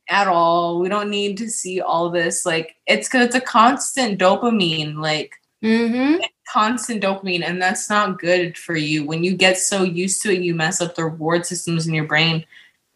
at 0.09 0.27
all. 0.27 0.79
We 0.79 0.89
don't 0.89 1.09
need 1.09 1.37
to 1.37 1.49
see 1.49 1.79
all 1.81 2.09
this. 2.09 2.45
Like 2.45 2.75
it's 2.87 3.07
because 3.07 3.25
it's 3.27 3.35
a 3.35 3.41
constant 3.41 4.19
dopamine, 4.19 4.97
like 4.97 5.33
Mm-hmm. 5.63 6.19
constant 6.51 7.01
dopamine, 7.01 7.41
and 7.41 7.61
that's 7.61 7.89
not 7.89 8.19
good 8.19 8.57
for 8.57 8.75
you. 8.75 9.05
When 9.05 9.23
you 9.23 9.33
get 9.33 9.57
so 9.57 9.83
used 9.83 10.21
to 10.23 10.31
it, 10.33 10.41
you 10.41 10.53
mess 10.53 10.81
up 10.81 10.95
the 10.95 11.05
reward 11.05 11.45
systems 11.45 11.87
in 11.87 11.93
your 11.93 12.03
brain, 12.03 12.45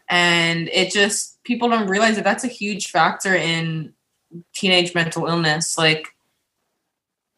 and 0.10 0.68
it 0.74 0.92
just 0.92 1.42
people 1.46 1.70
don't 1.70 1.88
realize 1.88 2.16
that 2.16 2.26
that's 2.26 2.44
a 2.44 2.50
huge 2.50 2.92
factor 2.92 3.34
in 3.34 3.94
teenage 4.54 4.94
mental 4.94 5.28
illness. 5.28 5.78
Like, 5.78 6.10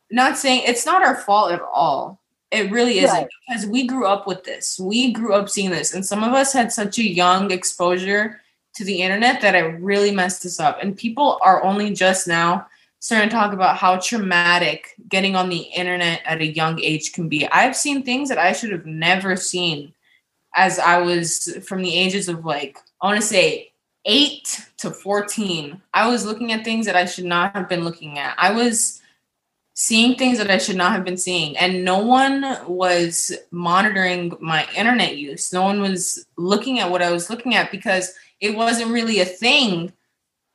not 0.10 0.36
saying 0.38 0.64
it's 0.66 0.86
not 0.88 1.04
our 1.04 1.16
fault 1.16 1.52
at 1.52 1.62
all. 1.62 2.20
It 2.50 2.72
really 2.72 2.98
isn't 2.98 3.16
Right. 3.16 3.28
because 3.48 3.68
we 3.68 3.86
grew 3.86 4.08
up 4.08 4.26
with 4.26 4.44
this. 4.44 4.80
We 4.80 5.12
grew 5.12 5.34
up 5.36 5.48
seeing 5.48 5.70
this, 5.70 5.94
and 5.94 6.04
some 6.04 6.24
of 6.24 6.34
us 6.34 6.52
had 6.54 6.72
such 6.72 6.98
a 6.98 7.04
young 7.08 7.52
exposure 7.52 8.42
to 8.76 8.84
the 8.84 9.02
internet 9.02 9.42
that 9.42 9.56
I 9.56 9.60
really 9.60 10.12
messed 10.12 10.44
this 10.44 10.60
up. 10.60 10.80
And 10.82 10.96
people 10.98 11.40
are 11.42 11.64
only 11.64 11.94
just 11.94 12.28
now 12.28 12.68
starting 13.00 13.30
to 13.30 13.36
talk 13.36 13.54
about 13.54 13.78
how 13.78 13.98
traumatic 13.98 14.96
getting 15.08 15.36
on 15.36 15.50
the 15.50 15.58
internet 15.58 16.22
at 16.26 16.42
a 16.42 16.46
young 16.46 16.80
age 16.82 17.14
can 17.14 17.30
be. 17.30 17.48
I've 17.48 17.76
seen 17.76 18.04
things 18.04 18.30
that 18.30 18.38
I 18.38 18.52
should 18.52 18.72
have 18.72 18.86
never 18.86 19.36
seen 19.36 19.94
as 20.56 20.80
I 20.80 21.00
was 21.00 21.58
from 21.66 21.82
the 21.82 21.96
ages 21.96 22.28
of 22.28 22.46
like, 22.46 22.78
I 23.02 23.08
want 23.08 23.22
to 23.22 23.26
say 23.26 23.72
eight 24.06 24.66
to 24.78 24.92
14. 24.92 25.82
I 25.94 26.10
was 26.10 26.26
looking 26.26 26.52
at 26.52 26.66
things 26.66 26.86
that 26.86 26.96
I 26.96 27.06
should 27.06 27.26
not 27.26 27.56
have 27.56 27.70
been 27.70 27.84
looking 27.84 28.20
at. 28.20 28.36
I 28.38 28.52
was 28.52 28.99
seeing 29.82 30.18
things 30.18 30.38
that 30.38 30.52
I 30.52 30.58
should 30.58 30.76
not 30.76 30.92
have 30.92 31.06
been 31.06 31.16
seeing. 31.16 31.56
And 31.56 31.86
no 31.86 32.00
one 32.00 32.44
was 32.68 33.32
monitoring 33.50 34.36
my 34.42 34.68
internet 34.76 35.16
use. 35.16 35.54
No 35.54 35.62
one 35.64 35.80
was 35.80 36.26
looking 36.36 36.80
at 36.80 36.92
what 36.92 37.02
I 37.02 37.12
was 37.12 37.30
looking 37.30 37.56
at 37.56 37.72
because 37.72 38.14
it 38.42 38.58
wasn't 38.58 38.92
really 38.92 39.22
a 39.22 39.26
thing 39.26 39.94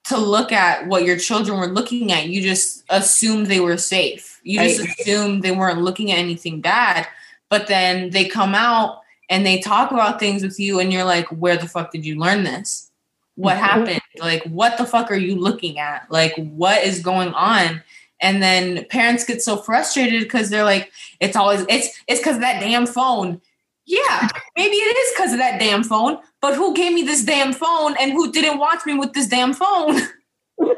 to 0.08 0.18
look 0.18 0.52
at 0.52 0.86
what 0.88 1.04
your 1.06 1.16
children 1.16 1.58
were 1.58 1.68
looking 1.68 2.12
at. 2.12 2.28
You 2.28 2.42
just 2.42 2.84
assumed 2.90 3.46
they 3.46 3.60
were 3.60 3.78
safe. 3.78 4.40
You 4.42 4.58
just 4.58 4.80
Right. 4.80 4.90
assumed 5.00 5.42
they 5.42 5.52
weren't 5.52 5.80
looking 5.80 6.12
at 6.12 6.18
anything 6.18 6.60
bad. 6.60 7.08
But 7.48 7.66
then 7.66 8.10
they 8.10 8.26
come 8.26 8.54
out 8.54 9.00
and 9.30 9.46
they 9.46 9.58
talk 9.58 9.90
about 9.90 10.20
things 10.20 10.42
with 10.42 10.60
you, 10.60 10.80
and 10.80 10.92
you're 10.92 11.02
like, 11.02 11.28
where 11.28 11.56
the 11.56 11.66
fuck 11.66 11.92
did 11.92 12.04
you 12.04 12.16
learn 12.20 12.44
this? 12.44 12.90
What 13.36 13.56
Mhm. 13.56 13.60
happened? 13.60 14.00
Like, 14.18 14.42
what 14.42 14.76
the 14.76 14.84
fuck 14.84 15.10
are 15.10 15.16
you 15.16 15.36
looking 15.36 15.78
at? 15.78 16.04
Like, 16.10 16.34
what 16.36 16.84
is 16.84 17.00
going 17.00 17.32
on? 17.32 17.82
And 18.24 18.42
then 18.42 18.86
parents 18.86 19.24
get 19.24 19.42
so 19.42 19.58
frustrated 19.58 20.22
because 20.22 20.50
they're 20.50 20.64
like, 20.64 20.90
it's 21.20 21.36
always 21.36 21.64
it's 21.68 21.88
it's 22.08 22.20
because 22.20 22.36
of 22.36 22.40
that 22.40 22.58
damn 22.60 22.86
phone. 22.86 23.40
Yeah, 23.86 24.28
maybe 24.56 24.76
it 24.76 24.96
is 24.96 25.14
because 25.14 25.32
of 25.34 25.38
that 25.38 25.60
damn 25.60 25.84
phone, 25.84 26.18
but 26.40 26.54
who 26.54 26.74
gave 26.74 26.94
me 26.94 27.02
this 27.02 27.22
damn 27.22 27.52
phone 27.52 27.94
and 28.00 28.12
who 28.12 28.32
didn't 28.32 28.58
watch 28.58 28.86
me 28.86 28.94
with 28.94 29.12
this 29.12 29.26
damn 29.28 29.52
phone? 29.52 30.00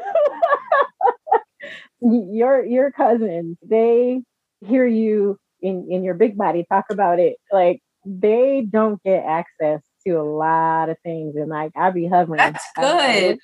your 2.01 2.63
your 2.63 2.91
cousins 2.91 3.57
they 3.65 4.21
hear 4.65 4.85
you 4.85 5.37
in 5.61 5.87
in 5.89 6.03
your 6.03 6.13
big 6.13 6.37
body 6.37 6.65
talk 6.69 6.85
about 6.91 7.19
it 7.19 7.37
like 7.51 7.81
they 8.05 8.65
don't 8.69 9.01
get 9.03 9.23
access 9.25 9.81
to 10.05 10.11
a 10.11 10.21
lot 10.21 10.89
of 10.89 10.97
things 11.03 11.35
and 11.35 11.49
like 11.49 11.71
i'll 11.75 11.91
be 11.91 12.07
hovering 12.07 12.37
That's 12.37 12.63
good. 12.75 13.39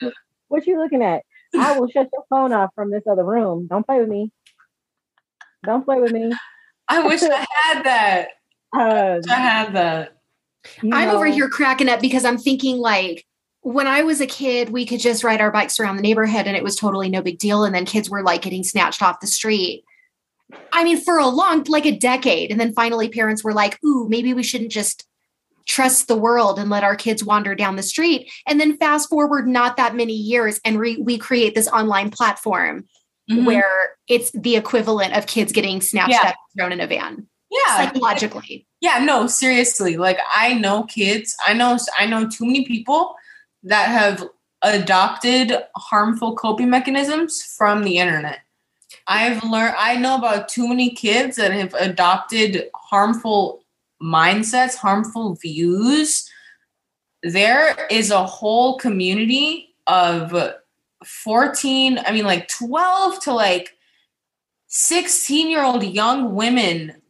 what 0.50 0.68
you 0.68 0.78
looking 0.78 1.02
at 1.02 1.24
i 1.56 1.78
will 1.78 1.88
shut 1.88 2.10
your 2.12 2.24
phone 2.30 2.54
off 2.54 2.70
from 2.76 2.92
this 2.92 3.04
other 3.10 3.24
room 3.24 3.68
don't 3.68 3.86
play 3.86 4.00
with 4.00 4.10
me 4.10 4.32
don't 5.64 5.86
play 5.86 6.00
with 6.00 6.12
me 6.12 6.32
I 6.88 7.06
wish 7.06 7.24
I 7.24 7.46
had 7.64 7.84
that. 7.86 8.28
um, 8.74 9.22
I 9.30 9.36
had 9.36 9.74
that. 9.74 10.18
you 10.82 10.92
I'm 10.94 11.10
over 11.10 11.26
here 11.26 11.50
cracking 11.50 11.90
up 11.90 12.02
because 12.02 12.26
I'm 12.26 12.38
thinking 12.38 12.78
like 12.78 13.26
when 13.62 13.88
I 13.88 14.04
was 14.04 14.20
a 14.20 14.28
kid, 14.28 14.70
we 14.70 14.86
could 14.86 15.00
just 15.00 15.24
ride 15.24 15.40
our 15.40 15.52
bikes 15.52 15.80
around 15.80 15.96
the 15.96 16.02
neighborhood 16.02 16.48
and 16.48 16.58
it 16.58 16.64
was 16.64 16.76
totally 16.76 17.10
no 17.10 17.22
big 17.22 17.40
deal. 17.40 17.64
And 17.64 17.74
then 17.74 17.86
kids 17.86 18.10
were 18.10 18.22
like 18.22 18.42
getting 18.42 18.64
snatched 18.64 19.02
off 19.02 19.22
the 19.22 19.28
street. 19.28 19.86
I 20.72 20.84
mean, 20.84 21.00
for 21.00 21.18
a 21.18 21.28
long, 21.28 21.64
like 21.68 21.86
a 21.86 21.98
decade. 21.98 22.52
And 22.52 22.60
then 22.60 22.74
finally 22.74 23.10
parents 23.10 23.44
were 23.44 23.54
like, 23.54 23.80
ooh, 23.84 24.08
maybe 24.10 24.34
we 24.34 24.44
shouldn't 24.44 24.72
just 24.72 25.08
trust 25.66 26.08
the 26.08 26.18
world 26.18 26.60
and 26.60 26.70
let 26.70 26.84
our 26.84 26.96
kids 26.96 27.24
wander 27.24 27.56
down 27.56 27.76
the 27.76 27.84
street. 27.84 28.32
And 28.48 28.60
then 28.60 28.78
fast 28.78 29.10
forward 29.10 29.48
not 29.48 29.78
that 29.78 29.96
many 29.96 30.14
years 30.14 30.60
and 30.66 30.80
re- 30.80 30.98
we 30.98 31.18
create 31.18 31.56
this 31.56 31.68
online 31.70 32.10
platform 32.10 32.86
Mhm. 33.32 33.46
where 33.46 33.96
it's 34.08 34.32
the 34.34 34.56
equivalent 34.58 35.16
of 35.16 35.28
kids 35.28 35.52
getting 35.54 35.80
snatched 35.82 36.12
Yeah. 36.12 36.30
up 36.30 36.36
thrown 36.58 36.72
in 36.74 36.82
a 36.82 36.88
van 36.88 37.28
yeah, 37.50 37.78
psychologically. 37.78 38.68
Yeah, 38.82 39.00
no, 39.00 39.28
seriously. 39.28 39.98
Like 39.98 40.20
I 40.34 40.56
know 40.56 40.84
kids, 40.84 41.36
I 41.46 41.54
know 41.54 41.78
I 41.98 42.06
know 42.06 42.28
too 42.28 42.46
many 42.46 42.66
people 42.66 43.16
that 43.64 43.88
have 43.90 44.28
adopted 44.62 45.54
harmful 45.76 46.36
coping 46.36 46.70
mechanisms 46.70 47.44
from 47.58 47.84
the 47.84 47.98
internet. 47.98 48.40
I've 49.08 49.44
learned 49.44 49.76
I 49.78 49.96
know 49.98 50.16
about 50.16 50.50
too 50.50 50.68
many 50.68 50.90
kids 50.92 51.36
that 51.38 51.52
have 51.52 51.74
adopted 51.76 52.70
harmful 52.76 53.63
mindsets, 54.04 54.76
harmful 54.76 55.36
views. 55.36 56.30
There 57.22 57.88
is 57.90 58.12
a 58.12 58.26
whole 58.26 58.78
community 58.78 59.76
of 59.88 60.36
14, 61.04 62.00
I 62.00 62.12
mean 62.12 62.26
like 62.26 62.48
12 62.50 63.22
to 63.22 63.34
like 63.34 63.78
16 64.68 65.50
year 65.50 65.64
old 65.64 65.84
young 65.84 66.36
women 66.36 67.02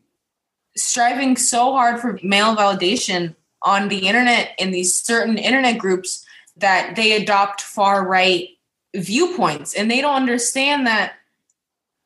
striving 0.75 1.37
so 1.37 1.71
hard 1.71 1.99
for 1.99 2.19
male 2.23 2.55
validation 2.55 3.35
on 3.61 3.87
the 3.87 4.07
internet 4.07 4.51
in 4.57 4.71
these 4.71 4.93
certain 4.93 5.37
internet 5.37 5.77
groups 5.77 6.25
that 6.57 6.95
they 6.95 7.13
adopt 7.13 7.61
far 7.61 8.07
right 8.07 8.49
viewpoints 8.95 9.73
and 9.73 9.89
they 9.89 10.01
don't 10.01 10.15
understand 10.15 10.85
that 10.85 11.13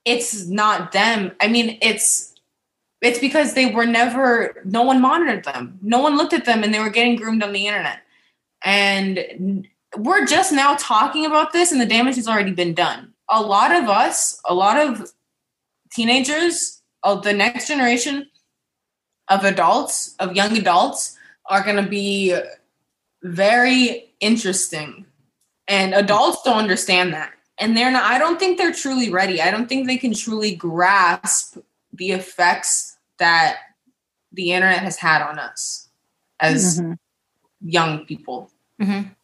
it's 0.05 0.47
not 0.47 0.91
them 0.91 1.31
i 1.41 1.47
mean 1.47 1.77
it's 1.81 2.26
it's 3.01 3.19
because 3.19 3.53
they 3.53 3.67
were 3.67 3.85
never 3.85 4.61
no 4.65 4.83
one 4.83 5.01
monitored 5.01 5.43
them 5.43 5.77
no 5.81 5.99
one 5.99 6.17
looked 6.17 6.33
at 6.33 6.45
them 6.45 6.63
and 6.63 6.73
they 6.73 6.79
were 6.79 6.89
getting 6.89 7.15
groomed 7.15 7.43
on 7.43 7.53
the 7.53 7.67
internet 7.67 7.99
and 8.63 9.67
we're 9.97 10.25
just 10.25 10.51
now 10.51 10.75
talking 10.75 11.25
about 11.25 11.53
this 11.53 11.71
and 11.71 11.79
the 11.79 11.85
damage 11.85 12.15
has 12.15 12.27
already 12.27 12.51
been 12.51 12.73
done 12.73 13.13
a 13.29 13.41
lot 13.41 13.71
of 13.71 13.89
us 13.89 14.41
a 14.45 14.53
lot 14.53 14.77
of 14.77 15.11
teenagers 15.91 16.81
of 17.03 17.23
the 17.23 17.33
next 17.33 17.67
generation 17.67 18.27
of 19.29 19.43
adults, 19.43 20.15
of 20.19 20.35
young 20.35 20.57
adults, 20.57 21.17
are 21.49 21.63
going 21.63 21.81
to 21.81 21.89
be 21.89 22.37
very 23.23 24.13
interesting. 24.19 25.05
And 25.67 25.93
adults 25.93 26.41
don't 26.43 26.57
understand 26.57 27.13
that. 27.13 27.33
And 27.59 27.75
they're 27.75 27.91
not, 27.91 28.03
I 28.03 28.19
don't 28.19 28.39
think 28.39 28.57
they're 28.57 28.73
truly 28.73 29.09
ready. 29.09 29.41
I 29.41 29.51
don't 29.51 29.67
think 29.67 29.87
they 29.87 29.97
can 29.97 30.13
truly 30.13 30.55
grasp 30.55 31.57
the 31.97 32.11
effects 32.11 32.97
that 33.19 33.57
the 34.31 34.53
internet 34.53 34.79
has 34.79 34.97
had 34.97 35.21
on 35.21 35.39
us 35.39 35.89
as 36.39 36.79
mhm. 36.79 36.97
young 37.61 38.05
people. 38.05 38.51
Mhm. 38.81 39.15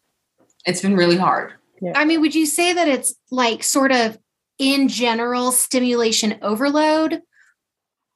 It's 0.65 0.81
been 0.81 0.95
really 0.95 1.17
hard. 1.17 1.53
I 1.95 2.05
mean, 2.05 2.21
would 2.21 2.35
you 2.35 2.45
say 2.45 2.73
that 2.73 2.87
it's 2.87 3.13
like 3.29 3.63
sort 3.63 3.91
of 3.91 4.17
in 4.57 4.87
general 4.87 5.51
stimulation 5.51 6.39
overload? 6.41 7.21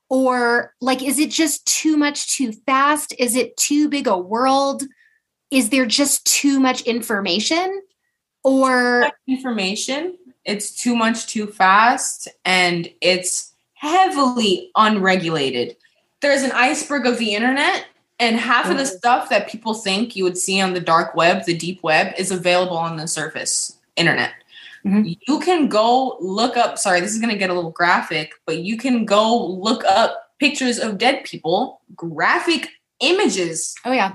Or 0.09 0.73
like, 0.79 1.03
is 1.03 1.19
it 1.19 1.31
just 1.31 1.65
too 1.65 1.97
much 1.97 2.35
too 2.35 2.53
fast? 2.53 3.13
Is 3.19 3.35
it 3.35 3.57
too 3.57 3.89
big 3.89 4.07
a 4.07 4.17
world? 4.17 4.83
Is 5.51 5.69
there 5.69 5.85
just 5.85 6.25
too 6.25 6.59
much 6.59 6.81
information? 6.83 7.81
Or, 8.43 9.11
information. 9.27 10.17
It's 10.45 10.71
too 10.71 10.95
much 10.95 11.27
too 11.27 11.47
fast 11.47 12.29
and 12.45 12.89
it's 13.01 13.53
heavily 13.77 14.71
unregulated. 14.75 15.77
There's 16.21 16.43
an 16.43 16.51
iceberg 16.51 17.05
of 17.05 17.17
the 17.17 17.35
internet, 17.35 17.85
and 18.19 18.37
half 18.37 18.69
of 18.69 18.77
the 18.77 18.83
Mhm. 18.83 18.97
stuff 18.97 19.29
that 19.29 19.47
people 19.47 19.75
think 19.75 20.15
you 20.15 20.23
would 20.23 20.37
see 20.37 20.59
on 20.59 20.73
the 20.73 20.79
dark 20.79 21.15
web, 21.15 21.45
the 21.45 21.53
deep 21.55 21.83
web, 21.83 22.13
is 22.17 22.31
available 22.31 22.77
on 22.77 22.97
the 22.97 23.07
surface 23.07 23.77
internet. 23.95 24.31
Mhm. 24.83 25.17
You 25.27 25.39
can 25.39 25.67
go 25.67 26.17
look 26.19 26.57
up, 26.57 26.79
sorry, 26.79 26.99
this 26.99 27.11
is 27.11 27.19
going 27.19 27.31
to 27.31 27.37
get 27.37 27.51
a 27.51 27.53
little 27.53 27.71
graphic, 27.71 28.31
but 28.45 28.59
you 28.59 28.77
can 28.77 29.05
go 29.05 29.45
look 29.45 29.83
up 29.85 30.31
pictures 30.39 30.79
of 30.79 30.97
dead 30.97 31.23
people, 31.25 31.81
graphic 31.95 32.69
images 32.99 33.75
oh, 33.85 33.91
yeah. 33.91 34.13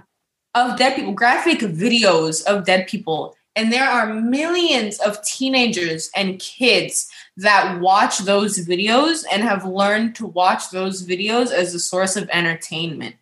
of 0.54 0.76
dead 0.76 0.96
people, 0.96 1.12
graphic 1.12 1.60
videos 1.60 2.44
of 2.44 2.64
dead 2.64 2.88
people. 2.88 3.36
And 3.54 3.72
there 3.72 3.88
are 3.88 4.06
millions 4.06 4.98
of 4.98 5.22
teenagers 5.22 6.10
and 6.16 6.40
kids 6.40 7.08
that 7.38 7.80
watch 7.80 8.18
those 8.18 8.58
videos 8.66 9.24
and 9.32 9.42
have 9.42 9.64
learned 9.64 10.14
to 10.16 10.26
watch 10.26 10.70
those 10.70 11.06
videos 11.06 11.50
as 11.50 11.74
a 11.74 11.80
source 11.80 12.16
of 12.16 12.28
entertainment. 12.30 13.16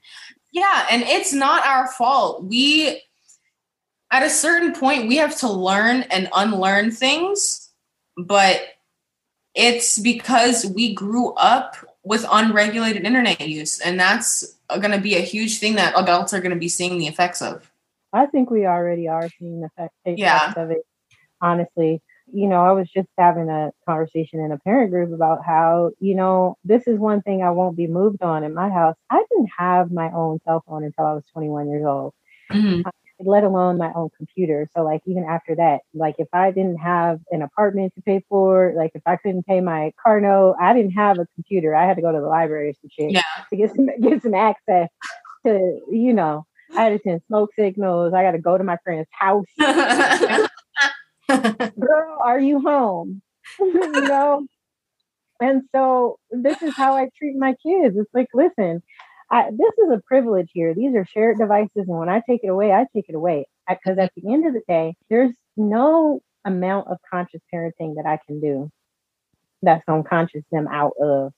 Yeah, 0.52 0.86
and 0.90 1.02
it's 1.02 1.32
not 1.32 1.64
our 1.64 1.86
fault. 1.92 2.42
We, 2.44 3.00
at 4.10 4.24
a 4.24 4.30
certain 4.30 4.72
point, 4.72 5.06
we 5.06 5.16
have 5.18 5.36
to 5.38 5.48
learn 5.50 6.02
and 6.10 6.28
unlearn 6.34 6.90
things, 6.90 7.70
but 8.16 8.60
it's 9.54 9.98
because 9.98 10.66
we 10.66 10.92
grew 10.94 11.32
up 11.34 11.76
with 12.02 12.24
unregulated 12.30 13.04
internet 13.04 13.40
use, 13.46 13.78
and 13.80 13.98
that's 14.00 14.56
going 14.68 14.90
to 14.90 14.98
be 15.00 15.16
a 15.16 15.20
huge 15.20 15.58
thing 15.58 15.76
that 15.76 15.92
adults 15.96 16.32
are 16.32 16.40
going 16.40 16.50
to 16.54 16.58
be 16.58 16.68
seeing 16.68 16.98
the 16.98 17.06
effects 17.06 17.40
of. 17.42 17.70
I 18.12 18.26
think 18.26 18.50
we 18.50 18.66
already 18.66 19.06
are 19.06 19.28
seeing 19.38 19.60
the 19.60 19.66
effects 19.78 19.94
Yeah. 20.04 20.52
of 20.56 20.70
it. 20.72 20.84
honestly. 21.40 22.02
You 22.32 22.48
know, 22.48 22.64
I 22.64 22.72
was 22.72 22.88
just 22.90 23.08
having 23.18 23.48
a 23.48 23.70
conversation 23.88 24.40
in 24.40 24.52
a 24.52 24.58
parent 24.58 24.90
group 24.90 25.12
about 25.12 25.44
how, 25.44 25.90
you 26.00 26.14
know, 26.14 26.56
this 26.64 26.86
is 26.86 26.98
one 26.98 27.22
thing 27.22 27.42
I 27.42 27.50
won't 27.50 27.76
be 27.76 27.86
moved 27.86 28.22
on 28.22 28.44
in 28.44 28.54
my 28.54 28.70
house. 28.70 28.96
I 29.10 29.24
didn't 29.30 29.50
have 29.58 29.90
my 29.92 30.10
own 30.14 30.38
cell 30.46 30.62
phone 30.66 30.84
until 30.84 31.06
I 31.06 31.12
was 31.14 31.24
21 31.32 31.68
years 31.70 31.84
old 31.86 32.14
Mhm. 32.52 32.84
let 33.20 33.44
alone 33.44 33.78
my 33.78 33.92
own 33.94 34.08
computer. 34.16 34.66
So 34.74 34.82
like 34.82 35.02
even 35.06 35.24
after 35.24 35.54
that, 35.56 35.80
like 35.94 36.16
if 36.18 36.28
I 36.32 36.50
didn't 36.52 36.78
have 36.78 37.20
an 37.30 37.42
apartment 37.42 37.94
to 37.96 38.02
pay 38.02 38.22
for, 38.28 38.72
like 38.76 38.92
if 38.94 39.02
I 39.06 39.16
couldn't 39.16 39.46
pay 39.46 39.60
my 39.60 39.92
car 40.02 40.20
note, 40.20 40.56
I 40.60 40.72
didn't 40.74 40.92
have 40.92 41.18
a 41.18 41.26
computer. 41.34 41.74
I 41.74 41.86
had 41.86 41.96
to 41.96 42.02
go 42.02 42.12
to 42.12 42.20
the 42.20 42.26
library 42.28 42.70
or 42.70 42.74
some 42.74 42.90
shit 42.90 43.12
Yeah. 43.12 43.22
to 43.50 43.56
get 43.56 43.74
some 43.74 43.88
get 44.00 44.22
some 44.22 44.34
access 44.34 44.88
to, 45.46 45.80
you 45.90 46.12
know, 46.14 46.44
I 46.76 46.84
had 46.84 46.90
to 46.90 47.00
send 47.04 47.22
smoke 47.26 47.50
signals. 47.58 48.14
I 48.14 48.22
got 48.22 48.32
to 48.32 48.38
go 48.38 48.56
to 48.58 48.64
my 48.64 48.78
friend's 48.84 49.08
house. 49.12 49.46
Girl, 51.80 52.18
are 52.22 52.40
you 52.40 52.60
home? 52.60 53.22
you 53.58 54.00
know? 54.08 54.46
And 55.40 55.62
so 55.74 56.18
this 56.30 56.60
is 56.62 56.74
how 56.76 56.96
I 56.96 57.08
treat 57.16 57.36
my 57.36 57.54
kids. 57.64 57.96
It's 57.96 58.12
like, 58.12 58.28
listen, 58.34 58.82
I, 59.30 59.50
this 59.50 59.72
is 59.78 59.90
a 59.92 60.02
privilege 60.06 60.50
here. 60.52 60.74
These 60.74 60.94
are 60.94 61.06
shared 61.06 61.38
devices, 61.38 61.70
and 61.76 61.88
when 61.88 62.08
I 62.08 62.20
take 62.28 62.40
it 62.42 62.48
away, 62.48 62.72
I 62.72 62.86
take 62.94 63.06
it 63.08 63.14
away. 63.14 63.46
Because 63.68 63.98
at 63.98 64.12
the 64.16 64.32
end 64.32 64.46
of 64.46 64.52
the 64.52 64.62
day, 64.68 64.94
there's 65.08 65.32
no 65.56 66.20
amount 66.44 66.88
of 66.88 66.98
conscious 67.10 67.40
parenting 67.52 67.94
that 67.96 68.06
I 68.06 68.18
can 68.26 68.40
do 68.40 68.70
that's 69.62 69.84
gonna 69.86 70.02
conscious 70.04 70.42
them 70.50 70.66
out 70.68 70.92
of 71.00 71.32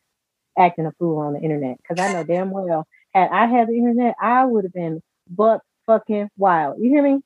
acting 0.59 0.87
a 0.87 0.93
fool 0.99 1.19
on 1.19 1.35
the 1.35 1.41
internet. 1.41 1.77
Because 1.79 2.03
I 2.03 2.13
know 2.13 2.25
damn 2.25 2.51
well, 2.51 2.87
had 3.15 3.29
I 3.31 3.47
had 3.47 3.69
the 3.69 3.77
internet, 3.77 4.15
I 4.21 4.45
would 4.45 4.65
have 4.65 4.73
been 4.73 5.03
buck 5.29 5.63
fucking 5.87 6.31
wild. 6.37 6.79
You 6.81 6.91
hear 6.91 7.03
me? 7.03 7.21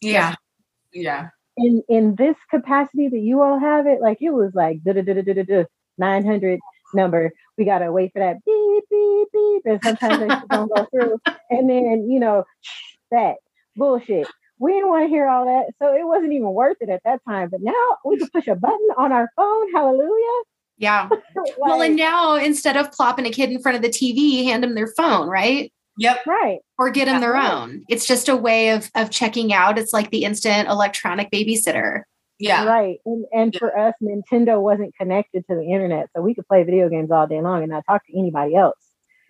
yeah. 0.00 0.34
Yeah. 0.92 1.28
In 1.56 1.82
in 1.88 2.14
this 2.16 2.36
capacity 2.50 3.08
that 3.08 3.18
you 3.18 3.42
all 3.42 3.58
have 3.58 3.86
it, 3.86 4.00
like 4.00 4.18
it 4.20 4.30
was 4.30 4.52
like 4.54 4.82
da 4.84 4.92
da 4.92 5.02
da 5.02 5.14
da 5.14 5.32
da 5.32 5.42
da 5.42 5.64
nine 5.98 6.24
hundred 6.24 6.60
number. 6.94 7.32
We 7.56 7.64
gotta 7.64 7.90
wait 7.92 8.12
for 8.12 8.18
that 8.18 8.44
beep 8.44 8.84
beep 8.90 9.28
beep, 9.32 9.62
and 9.64 9.80
sometimes 9.82 10.18
they 10.20 10.28
just 10.28 10.48
don't 10.48 10.74
go 10.74 10.84
through. 10.90 11.18
And 11.50 11.68
then 11.68 12.08
you 12.10 12.20
know 12.20 12.44
that 13.10 13.36
bullshit. 13.76 14.26
We 14.58 14.72
didn't 14.72 14.88
want 14.88 15.04
to 15.04 15.08
hear 15.08 15.28
all 15.28 15.44
that, 15.44 15.74
so 15.78 15.94
it 15.94 16.06
wasn't 16.06 16.32
even 16.32 16.52
worth 16.52 16.78
it 16.80 16.88
at 16.88 17.02
that 17.04 17.20
time. 17.28 17.50
But 17.50 17.60
now 17.62 17.98
we 18.04 18.16
can 18.18 18.28
push 18.30 18.46
a 18.48 18.54
button 18.54 18.88
on 18.96 19.12
our 19.12 19.30
phone. 19.36 19.72
Hallelujah! 19.72 20.42
yeah. 20.78 21.08
Well, 21.58 21.82
and 21.82 21.96
now 21.96 22.36
instead 22.36 22.76
of 22.76 22.92
plopping 22.92 23.26
a 23.26 23.30
kid 23.30 23.50
in 23.50 23.60
front 23.60 23.76
of 23.76 23.82
the 23.82 23.88
TV, 23.88 24.44
hand 24.44 24.62
them 24.62 24.74
their 24.74 24.92
phone, 24.96 25.28
right? 25.28 25.72
Yep. 25.98 26.26
right, 26.26 26.58
Or 26.78 26.90
get 26.90 27.06
them 27.06 27.16
Yeah. 27.16 27.20
their 27.20 27.36
own. 27.36 27.84
It's 27.88 28.06
just 28.06 28.28
a 28.28 28.36
way 28.36 28.70
of 28.70 28.90
of 28.94 29.10
checking 29.10 29.52
out. 29.52 29.78
It's 29.78 29.92
like 29.92 30.10
the 30.10 30.24
instant 30.24 30.68
electronic 30.68 31.30
babysitter. 31.30 32.02
Yeah. 32.38 32.64
right. 32.66 32.98
And 33.06 33.24
and 33.32 33.54
Yeah. 33.54 33.58
for 33.58 33.78
us, 33.78 33.94
Nintendo 34.02 34.60
wasn't 34.60 34.94
connected 34.96 35.44
to 35.48 35.54
the 35.56 35.64
internet, 35.64 36.08
so 36.14 36.20
we 36.22 36.34
could 36.34 36.46
play 36.48 36.62
video 36.64 36.88
games 36.90 37.10
all 37.10 37.26
day 37.26 37.40
long 37.40 37.62
and 37.62 37.70
not 37.70 37.84
talk 37.88 38.04
to 38.06 38.18
anybody 38.18 38.54
else. 38.54 38.76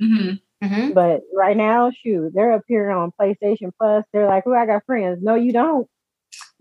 hmm 0.01 0.31
Mhm. 0.63 0.95
But 0.95 1.21
right 1.35 1.57
now, 1.57 1.91
shoot, 1.91 2.33
they're 2.35 2.53
up 2.53 2.63
here 2.67 2.91
on 2.91 3.13
PlayStation 3.21 3.71
Plus. 3.79 4.05
They're 4.13 4.27
like, 4.27 4.45
"Oh, 4.47 4.55
I 4.55 4.65
got 4.67 4.85
friends." 4.87 5.23
No, 5.23 5.35
you 5.35 5.53
don't. 5.53 5.87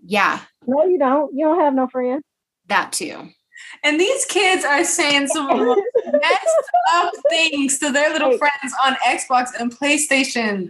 Yeah, 0.06 0.40
No, 0.68 0.86
you 0.86 1.00
don't. 1.00 1.34
You 1.34 1.46
don't 1.46 1.60
have 1.62 1.74
no 1.74 1.88
friends. 1.88 2.24
that 2.68 2.92
too. 2.92 3.30
And 3.84 4.00
these 4.00 4.26
kids 4.26 4.66
are 4.66 4.84
saying 4.84 5.28
some 5.28 5.48
messed 6.06 6.70
up 6.94 7.14
things 7.30 7.80
to 7.80 7.92
their 7.92 8.12
little 8.12 8.38
friends 8.38 8.74
on 8.86 8.96
Xbox 9.06 9.50
and 9.60 9.72
PlayStation. 9.76 10.70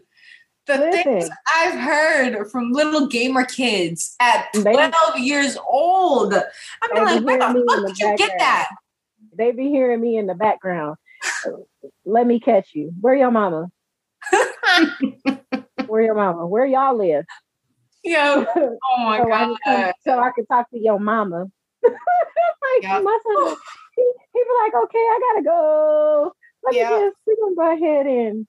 The 0.67 0.78
things 1.04 1.30
I've 1.56 1.80
heard 1.80 2.50
from 2.50 2.71
little 2.71 3.06
gamer 3.08 3.45
kids 3.45 4.15
at 4.19 4.48
They- 4.54 4.74
12 4.74 4.91
years 5.19 5.58
old. 5.69 6.34
I'm 6.34 6.41
They 6.93 7.02
like, 7.02 7.24
where 7.24 7.38
the 7.38 7.45
fuck 7.45 7.82
the 7.82 7.88
did 7.88 8.00
you 8.00 8.17
get 8.17 8.32
that? 8.39 8.67
they 9.38 9.52
be 9.52 9.69
hearing 9.69 10.02
me 10.02 10.17
in 10.17 10.26
the 10.28 10.34
background. 10.34 10.95
Let 12.06 12.26
me 12.26 12.39
catch 12.39 12.69
you. 12.74 12.91
Where 13.00 13.13
your 13.15 13.30
mama? 13.32 13.69
Where 15.88 16.02
your 16.02 16.15
mama? 16.15 16.48
Where 16.48 16.65
y'all 16.65 16.98
live? 16.98 17.26
Yo, 18.04 18.45
so, 18.54 18.78
oh 18.91 19.04
my 19.04 19.19
I 19.19 19.26
can 19.28 19.56
god. 19.65 19.93
so 20.04 20.19
I 20.19 20.32
can 20.36 20.45
talk 20.48 20.69
to 20.71 20.80
your 20.80 21.00
mama. 21.00 21.45
Like 22.75 22.84
Yep. 22.84 23.04
my 23.04 23.17
son, 23.23 23.56
he, 23.95 24.12
he 24.34 24.39
be 24.39 24.49
like, 24.63 24.73
"Okay, 24.84 24.97
I 24.97 25.19
gotta 25.34 25.43
go. 25.43 26.34
Let 26.63 26.75
Yeah. 26.75 26.89
me 26.89 27.06
just 27.06 27.17
we 27.28 27.36
gonna 27.41 27.56
go 27.56 27.73
ahead 27.86 28.06
and 28.08 28.47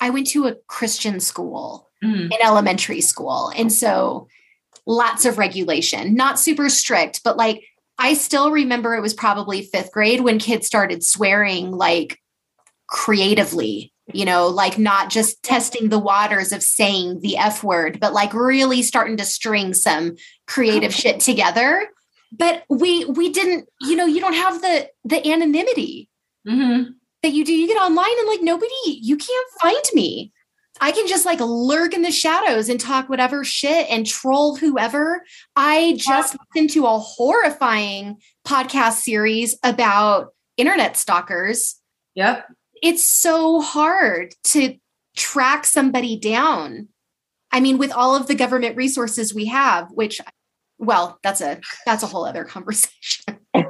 I 0.00 0.10
went 0.10 0.26
to 0.28 0.46
a 0.46 0.54
Christian 0.66 1.20
school 1.20 1.88
Mhm. 2.02 2.24
in 2.32 2.36
elementary 2.42 3.00
school. 3.00 3.52
And 3.54 3.72
so 3.72 4.26
lots 4.86 5.24
of 5.24 5.38
regulation, 5.38 6.14
not 6.14 6.40
super 6.40 6.68
strict, 6.68 7.22
but 7.22 7.36
like 7.36 7.62
I 7.98 8.14
still 8.14 8.50
remember 8.50 8.94
it 8.96 9.00
was 9.02 9.14
probably 9.14 9.62
fifth 9.62 9.92
grade 9.92 10.22
when 10.22 10.38
kids 10.40 10.66
started 10.66 11.04
swearing 11.04 11.70
like 11.70 12.18
creatively, 12.88 13.92
you 14.12 14.24
know, 14.24 14.48
like 14.48 14.78
not 14.78 15.08
just 15.10 15.42
testing 15.42 15.88
the 15.88 15.98
waters 15.98 16.52
of 16.52 16.62
saying 16.62 17.20
the 17.20 17.36
F 17.36 17.62
word, 17.62 18.00
but 18.00 18.12
like 18.12 18.34
really 18.34 18.82
starting 18.82 19.16
to 19.18 19.24
string 19.24 19.72
some 19.74 20.16
creative 20.46 20.92
shit 21.02 21.20
together. 21.20 21.88
But 22.32 22.64
we 22.68 23.04
we 23.04 23.30
didn't, 23.30 23.68
you 23.80 23.94
know, 23.96 24.06
you 24.06 24.20
don't 24.20 24.34
have 24.34 24.60
the 24.62 24.88
the 25.04 25.26
anonymity 25.30 26.08
Mhm. 26.48 26.94
that 27.22 27.32
you 27.32 27.44
do. 27.44 27.52
You 27.52 27.66
get 27.68 27.76
online 27.80 28.18
and 28.18 28.28
like 28.28 28.42
nobody, 28.42 28.72
you 28.86 29.16
can't 29.16 29.46
find 29.60 29.84
me. 29.94 30.32
I 30.80 30.90
can 30.90 31.06
just 31.06 31.26
like 31.26 31.38
lurk 31.40 31.92
in 31.94 32.02
the 32.02 32.10
shadows 32.10 32.68
and 32.68 32.80
talk 32.80 33.08
whatever 33.08 33.44
shit 33.44 33.86
and 33.90 34.06
troll 34.06 34.56
whoever. 34.56 35.22
I 35.54 35.94
just 35.98 36.34
listened 36.54 36.70
to 36.70 36.86
a 36.86 36.98
horrifying 36.98 38.16
podcast 38.46 39.02
series 39.02 39.56
about 39.62 40.34
internet 40.56 40.96
stalkers. 40.96 41.76
Yep. 42.14 42.46
It's 42.82 43.04
so 43.04 43.60
hard 43.60 44.34
to 44.44 44.76
track 45.16 45.66
somebody 45.66 46.18
down. 46.18 46.88
I 47.52 47.60
mean, 47.60 47.76
with 47.78 47.92
all 47.92 48.16
of 48.16 48.26
the 48.26 48.34
government 48.34 48.76
resources 48.76 49.34
we 49.34 49.44
have, 49.46 49.88
which 49.92 50.20
well, 50.82 51.18
that's 51.22 51.40
a 51.40 51.60
that's 51.86 52.02
a 52.02 52.06
whole 52.06 52.24
other 52.26 52.44
conversation. 52.44 53.38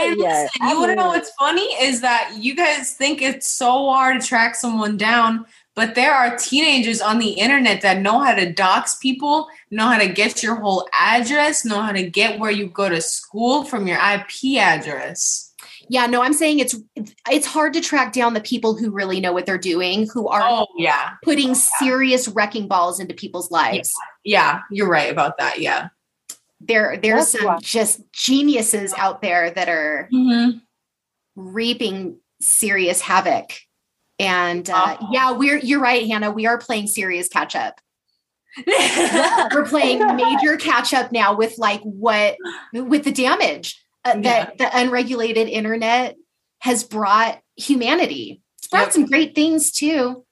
And 0.00 0.20
yeah, 0.20 0.42
listen, 0.42 0.68
you 0.68 0.78
want 0.78 0.90
to 0.90 0.96
know 0.96 1.08
what's 1.08 1.32
funny 1.32 1.62
is 1.82 2.02
that 2.02 2.34
you 2.38 2.54
guys 2.54 2.92
think 2.92 3.20
it's 3.20 3.48
so 3.48 3.90
hard 3.90 4.20
to 4.20 4.26
track 4.26 4.54
someone 4.54 4.96
down, 4.96 5.44
but 5.74 5.96
there 5.96 6.12
are 6.14 6.36
teenagers 6.36 7.00
on 7.00 7.18
the 7.18 7.30
internet 7.30 7.80
that 7.80 8.00
know 8.00 8.20
how 8.20 8.34
to 8.34 8.52
dox 8.52 8.96
people, 8.96 9.48
know 9.70 9.88
how 9.88 9.98
to 9.98 10.08
get 10.08 10.40
your 10.42 10.54
whole 10.54 10.88
address, 10.92 11.64
know 11.64 11.80
how 11.80 11.90
to 11.90 12.08
get 12.08 12.38
where 12.38 12.50
you 12.50 12.68
go 12.68 12.88
to 12.88 13.00
school 13.00 13.64
from 13.64 13.88
your 13.88 13.98
IP 13.98 14.58
address. 14.58 15.52
Yeah, 15.88 16.06
no, 16.06 16.22
I'm 16.22 16.34
saying 16.34 16.60
it's 16.60 16.76
it's 17.28 17.46
hard 17.46 17.72
to 17.72 17.80
track 17.80 18.12
down 18.12 18.34
the 18.34 18.40
people 18.40 18.76
who 18.76 18.90
really 18.90 19.20
know 19.20 19.32
what 19.32 19.46
they're 19.46 19.58
doing, 19.58 20.06
who 20.12 20.28
are 20.28 20.42
Oh 20.44 20.66
yeah, 20.76 21.12
putting 21.24 21.54
serious 21.54 22.28
wrecking 22.28 22.68
balls 22.68 23.00
into 23.00 23.14
people's 23.14 23.50
lives. 23.50 23.92
yeah, 24.22 24.60
you're 24.70 24.88
right 24.88 25.10
about 25.10 25.38
that. 25.38 25.60
Yeah. 25.60 25.88
There 26.60 26.96
there's 26.96 27.32
That's 27.32 27.44
some 27.44 27.58
just 27.60 28.00
geniuses 28.12 28.92
out 28.98 29.22
there 29.22 29.50
that 29.50 29.68
are 29.68 30.08
Mm-hmm. 30.12 30.58
reaping 31.36 32.18
serious 32.40 33.00
havoc. 33.00 33.52
And 34.18 34.68
uh, 34.68 34.96
Oh. 35.00 35.08
yeah, 35.12 35.30
we're 35.32 35.58
you're 35.58 35.80
right, 35.80 36.06
Hannah. 36.06 36.30
We 36.30 36.46
are 36.46 36.58
playing 36.58 36.88
serious 36.88 37.28
catch 37.28 37.54
up. 37.54 37.80
We're 38.66 39.66
playing 39.66 40.04
major 40.16 40.56
catch 40.56 40.92
up 40.92 41.12
now 41.12 41.36
with 41.36 41.58
like 41.58 41.80
what 41.82 42.36
with 42.72 43.04
the 43.04 43.12
damage 43.12 43.80
uh, 44.04 44.18
that 44.20 44.58
the 44.58 44.68
unregulated 44.76 45.48
internet 45.48 46.16
has 46.60 46.82
brought 46.82 47.38
humanity. 47.56 48.42
It's 48.58 48.66
brought 48.68 48.84
Yep. 48.86 48.92
some 48.92 49.06
great 49.06 49.34
things 49.36 49.70
too. 49.70 50.24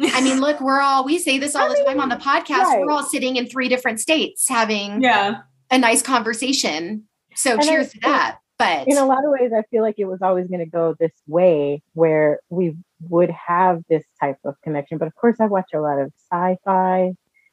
I 0.00 0.22
mean, 0.22 0.40
look, 0.40 0.60
we're 0.60 0.80
all 0.80 1.04
we 1.04 1.18
say 1.18 1.36
this 1.38 1.54
all 1.54 1.68
the 1.68 1.84
time 1.86 2.00
on 2.00 2.08
the 2.08 2.16
podcast. 2.16 2.64
right. 2.64 2.80
We're 2.80 2.90
all 2.92 3.02
sitting 3.04 3.36
in 3.36 3.46
three 3.46 3.68
different 3.68 4.00
states 4.00 4.48
having 4.48 5.02
yeah. 5.02 5.40
A 5.70 5.78
nice 5.78 6.02
conversation. 6.02 7.04
So 7.34 7.52
And 7.52 7.60
I 7.60 7.64
cheers 7.64 7.92
to 7.92 8.00
that. 8.00 8.38
But 8.58 8.88
in 8.88 8.98
a 8.98 9.06
lot 9.06 9.24
of 9.24 9.30
ways, 9.30 9.52
I 9.56 9.62
feel 9.70 9.82
like 9.82 9.94
it 9.98 10.04
was 10.04 10.20
always 10.20 10.46
going 10.48 10.60
to 10.60 10.66
go 10.66 10.94
this 11.00 11.14
way 11.26 11.82
where 11.94 12.40
we 12.50 12.76
would 13.08 13.30
have 13.30 13.82
this 13.88 14.04
type 14.20 14.36
of 14.44 14.54
connection. 14.62 14.98
But 14.98 15.08
of 15.08 15.14
course, 15.14 15.36
I 15.40 15.46
watch 15.46 15.70
a 15.72 15.80
lot 15.80 15.98
of 15.98 16.12
sci-fi 16.30 17.12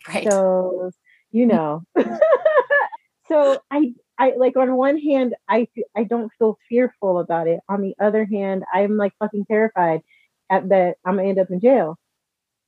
right. 0.10 0.23
shows, 0.23 0.93
you 1.32 1.45
know. 1.45 1.84
so 3.30 3.62
I, 3.71 3.93
I 4.19 4.34
like 4.36 4.58
on 4.58 4.75
one 4.75 4.97
hand, 4.99 5.34
I 5.47 5.69
I 5.95 6.03
don't 6.03 6.30
feel 6.38 6.58
fearful 6.67 7.19
about 7.19 7.47
it. 7.47 7.62
On 7.69 7.82
the 7.82 7.95
other 8.01 8.25
hand, 8.25 8.65
I'm 8.73 8.97
like 8.97 9.13
fucking 9.19 9.45
terrified 9.45 10.01
at 10.49 10.67
that 10.69 10.97
I'm 11.06 11.15
gonna 11.15 11.30
end 11.30 11.39
up 11.39 11.49
in 11.49 11.62
jail 11.62 11.97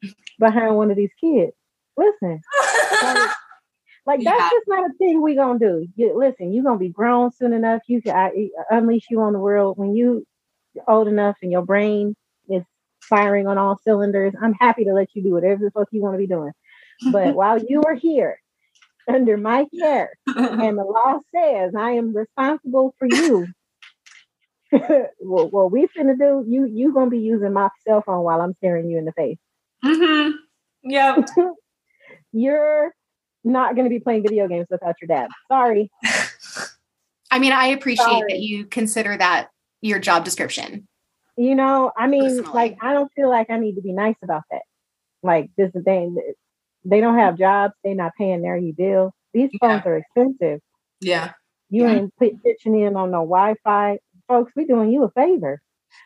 behind 0.39 0.75
one 0.75 0.91
of 0.91 0.97
these 0.97 1.11
kids. 1.19 1.51
Listen, 1.97 2.39
like, 3.03 3.31
like 4.09 4.23
that's 4.23 4.49
just 4.49 4.65
not 4.67 4.89
a 4.89 4.93
thing 4.97 5.21
we 5.21 5.35
gonna 5.35 5.59
do. 5.59 5.87
You, 5.95 6.17
listen, 6.17 6.51
you're 6.51 6.63
gonna 6.63 6.79
be 6.79 6.89
grown 6.89 7.31
soon 7.31 7.53
enough. 7.53 7.81
You 7.87 8.01
can 8.01 8.15
I, 8.15 8.49
unleash 8.71 9.05
you 9.11 9.21
on 9.21 9.33
the 9.33 9.39
world 9.39 9.77
when 9.77 9.95
you 9.95 10.25
old 10.87 11.07
enough 11.07 11.37
and 11.43 11.51
your 11.51 11.63
brain 11.63 12.15
is 12.49 12.63
firing 13.07 13.45
on 13.45 13.59
all 13.59 13.77
cylinders. 13.83 14.33
I'm 14.41 14.53
happy 14.53 14.85
to 14.85 14.93
let 14.93 15.09
you 15.13 15.21
do 15.21 15.31
whatever 15.33 15.63
the 15.63 15.71
fuck 15.71 15.89
you 15.91 16.01
want 16.01 16.15
to 16.15 16.19
be 16.19 16.25
doing. 16.27 16.51
But 17.11 17.33
while 17.35 17.59
you 17.63 17.83
are 17.83 17.93
here, 17.93 18.39
under 19.07 19.37
my 19.37 19.67
care, 19.79 20.09
and 20.35 20.75
the 20.77 20.83
law 20.83 21.19
says 21.35 21.73
I 21.77 21.91
am 21.91 22.15
responsible 22.15 22.95
for 22.97 23.07
you. 23.07 23.47
well, 24.71 25.49
what 25.49 25.71
we 25.71 25.87
finna 25.95 26.17
do, 26.17 26.43
you 26.47 26.65
you 26.65 26.93
gonna 26.95 27.11
be 27.11 27.19
using 27.19 27.53
my 27.53 27.69
cell 27.87 28.01
phone 28.03 28.23
while 28.23 28.41
I'm 28.41 28.55
staring 28.55 28.89
you 28.89 28.97
in 28.97 29.05
the 29.05 29.13
face. 29.13 29.37
hmm 29.83 30.31
Yep. 30.83 31.29
You're 32.31 32.93
not 33.43 33.75
gonna 33.75 33.89
be 33.89 33.99
playing 33.99 34.23
video 34.23 34.47
games 34.47 34.67
without 34.69 34.95
your 35.01 35.07
dad. 35.07 35.29
Sorry. 35.51 35.89
I 37.31 37.39
mean, 37.39 37.51
I 37.51 37.67
appreciate 37.67 38.05
Sorry. 38.05 38.33
that 38.33 38.39
you 38.39 38.65
consider 38.65 39.15
that 39.15 39.49
your 39.81 39.99
job 39.99 40.25
description. 40.25 40.87
You 41.37 41.55
know, 41.55 41.91
I 41.95 42.07
mean, 42.07 42.37
Personally. 42.39 42.53
like 42.53 42.77
I 42.81 42.93
don't 42.93 43.11
feel 43.15 43.29
like 43.29 43.49
I 43.49 43.57
need 43.59 43.75
to 43.75 43.81
be 43.81 43.93
nice 43.93 44.15
about 44.23 44.43
that. 44.51 44.63
Like 45.23 45.49
this 45.57 45.67
is 45.67 45.73
the 45.73 45.81
thing. 45.83 46.17
They 46.85 47.01
don't 47.01 47.17
have 47.17 47.37
jobs, 47.37 47.73
they're 47.83 47.95
not 47.95 48.13
paying 48.17 48.41
their 48.41 48.57
e 48.57 48.71
bill. 48.71 49.13
These 49.33 49.51
phones 49.59 49.83
are 49.85 49.97
expensive. 49.97 50.59
Yeah. 51.01 51.31
You 51.69 51.83
Yeah. 51.83 51.93
ain't 51.95 52.15
put, 52.17 52.43
pitching 52.43 52.79
in 52.79 52.95
on 52.95 53.11
no 53.11 53.19
Wi-Fi. 53.19 53.99
Folks, 54.27 54.51
we 54.55 54.65
doing 54.65 54.91
you 54.91 55.03
a 55.03 55.11
favor. 55.11 55.61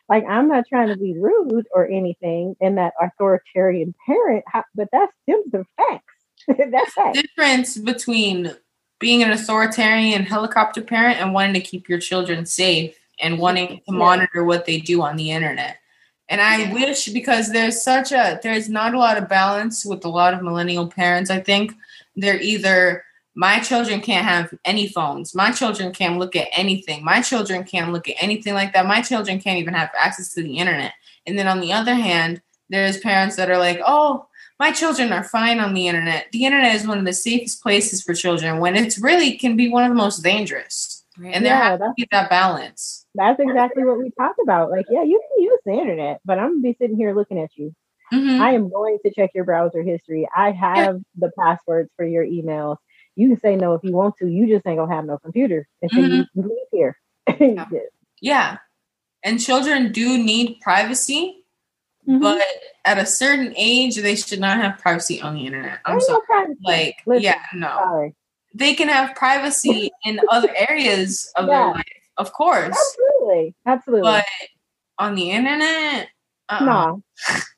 Like 0.09 0.25
I'm 0.27 0.47
not 0.47 0.65
trying 0.67 0.89
to 0.89 0.97
be 0.97 1.17
rude 1.17 1.67
or 1.73 1.87
anything 1.87 2.55
in 2.59 2.75
that 2.75 2.93
authoritarian 3.01 3.95
parent, 4.05 4.43
but 4.75 4.89
that's 4.91 5.13
them 5.27 5.41
the 5.51 5.63
facts. 5.77 6.12
that's 6.69 6.93
facts. 6.93 7.21
Difference 7.21 7.77
between 7.77 8.55
being 8.99 9.23
an 9.23 9.31
authoritarian 9.31 10.23
helicopter 10.23 10.81
parent 10.81 11.19
and 11.19 11.33
wanting 11.33 11.53
to 11.53 11.59
keep 11.59 11.89
your 11.89 11.99
children 11.99 12.45
safe 12.45 12.97
and 13.19 13.37
wanting 13.37 13.81
to 13.87 13.93
monitor 13.93 14.43
what 14.43 14.65
they 14.65 14.79
do 14.79 15.01
on 15.01 15.15
the 15.15 15.31
internet. 15.31 15.77
And 16.29 16.41
I 16.41 16.71
wish 16.71 17.09
because 17.09 17.51
there's 17.51 17.83
such 17.83 18.11
a 18.11 18.39
there's 18.41 18.69
not 18.69 18.93
a 18.93 18.97
lot 18.97 19.17
of 19.17 19.27
balance 19.27 19.85
with 19.85 20.05
a 20.05 20.09
lot 20.09 20.33
of 20.33 20.41
millennial 20.41 20.87
parents. 20.87 21.29
I 21.29 21.41
think 21.41 21.73
they're 22.15 22.41
either 22.41 23.03
my 23.35 23.59
children 23.59 23.99
can't 23.99 24.25
have 24.25 24.53
any 24.63 24.87
phones. 24.87 25.35
My 25.35 25.51
children 25.51 25.91
can't 25.91 26.19
look 26.19 26.35
at 26.35 26.47
anything. 26.53 27.03
My 27.03 27.21
children 27.21 27.63
can't 27.63 27.91
look 27.91 28.07
at 28.07 28.15
anything 28.21 28.53
like 28.53 28.73
that. 28.73 28.85
My 28.85 29.01
children 29.01 29.39
can't 29.39 29.59
even 29.59 29.73
have 29.73 29.89
access 29.99 30.33
to 30.33 30.43
the 30.43 30.57
internet. 30.57 30.93
And 31.25 31.37
then 31.37 31.47
on 31.47 31.59
the 31.59 31.73
other 31.73 31.93
hand, 31.93 32.41
there's 32.69 32.97
parents 32.99 33.35
that 33.35 33.49
are 33.49 33.57
like, 33.57 33.81
"Oh, 33.85 34.27
my 34.63 34.71
children 34.71 35.11
are 35.11 35.23
fine 35.37 35.59
on 35.59 35.73
the 35.73 35.85
internet. 35.91 36.27
The 36.31 36.45
internet 36.45 36.73
is 36.75 36.87
one 36.87 36.97
of 36.97 37.05
the 37.05 37.13
safest 37.13 37.61
places 37.61 38.01
for 38.01 38.13
children 38.13 38.59
when 38.63 38.75
it's 38.75 38.97
really 39.07 39.37
can 39.37 39.53
be 39.57 39.67
one 39.69 39.83
of 39.83 39.89
the 39.89 39.95
most 40.05 40.23
dangerous." 40.23 41.05
And 41.17 41.45
there 41.45 41.53
Yeah, 41.53 41.63
has 41.69 41.73
to 41.75 41.79
that's- 41.79 41.93
be 41.97 42.07
that 42.11 42.29
balance. 42.29 43.05
That's 43.21 43.39
exactly 43.39 43.83
what 43.83 43.97
we 43.99 44.09
talk 44.21 44.35
about. 44.41 44.71
Like, 44.71 44.85
yeah, 44.89 45.03
you 45.03 45.21
can 45.27 45.43
use 45.43 45.59
the 45.65 45.73
internet, 45.73 46.21
but 46.25 46.39
I'm 46.39 46.51
gonna 46.53 46.61
be 46.69 46.75
sitting 46.79 46.97
here 46.97 47.13
looking 47.13 47.39
at 47.39 47.51
you. 47.57 47.67
Mhm. 48.13 48.39
I 48.39 48.53
am 48.53 48.69
going 48.69 48.97
to 49.05 49.11
check 49.17 49.31
your 49.35 49.43
browser 49.43 49.81
history. 49.83 50.27
I 50.35 50.51
have 50.51 50.95
the 51.15 51.31
passwords 51.37 51.89
for 51.97 52.05
your 52.05 52.25
emails. 52.25 52.77
You 53.15 53.27
can 53.29 53.39
say 53.39 53.55
no 53.55 53.73
if 53.73 53.81
you 53.83 53.93
want 53.93 54.15
to. 54.17 54.27
You 54.27 54.47
just 54.47 54.65
ain't 54.65 54.77
gonna 54.79 54.95
have 54.95 55.05
no 55.05 55.17
computer 55.19 55.67
until 55.83 56.07
you 56.13 56.25
leave 56.35 56.69
here. 56.71 56.97
Yeah. 57.39 57.65
Yeah. 58.21 58.57
And 59.23 59.39
children 59.39 59.91
do 59.91 60.17
need 60.31 60.59
privacy, 60.61 61.42
Mhm. 62.07 62.21
but 62.21 62.41
at 62.85 62.97
a 62.97 63.05
certain 63.05 63.53
age, 63.55 63.95
they 63.95 64.15
should 64.15 64.39
not 64.39 64.57
have 64.57 64.77
privacy 64.79 65.21
on 65.21 65.35
the 65.35 65.45
internet. 65.45 65.79
I'm 65.85 65.93
Ain't 65.99 66.03
no 66.09 66.21
sorry. 66.27 66.55
Like, 66.63 66.95
Listen, 67.05 67.23
yeah, 67.23 67.41
no. 67.53 67.69
Sorry. 67.69 68.15
They 68.53 68.73
can 68.75 68.89
have 68.89 69.15
privacy 69.15 69.89
in 70.05 70.19
other 70.29 70.49
areas 70.55 71.31
of 71.35 71.47
Yeah. 71.47 71.65
their 71.65 71.73
life, 71.75 71.83
of 72.17 72.33
course. 72.33 72.75
Absolutely, 72.77 73.55
absolutely. 73.65 74.03
But 74.11 74.25
on 74.99 75.15
the 75.15 75.31
internet, 75.31 76.09
uh-uh. 76.49 76.65
no, 76.65 77.03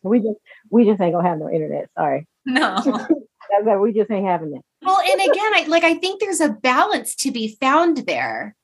we 0.03 0.19
just 0.19 0.37
we 0.69 0.85
just 0.85 1.01
ain't 1.01 1.13
gonna 1.13 1.27
have 1.27 1.39
no 1.39 1.49
internet. 1.49 1.89
Sorry, 1.97 2.27
no. 2.45 2.75
that's 2.85 3.65
that. 3.65 3.79
We 3.81 3.93
just 3.93 4.11
ain't 4.11 4.25
having 4.27 4.55
it. 4.55 4.61
Well, 4.83 4.99
and 4.99 5.21
again, 5.31 5.53
I 5.55 5.65
like 5.67 5.83
I 5.83 5.95
think 5.95 6.21
there's 6.21 6.39
a 6.41 6.49
balance 6.49 7.15
to 7.15 7.31
be 7.31 7.57
found 7.59 7.97
there. 8.05 8.55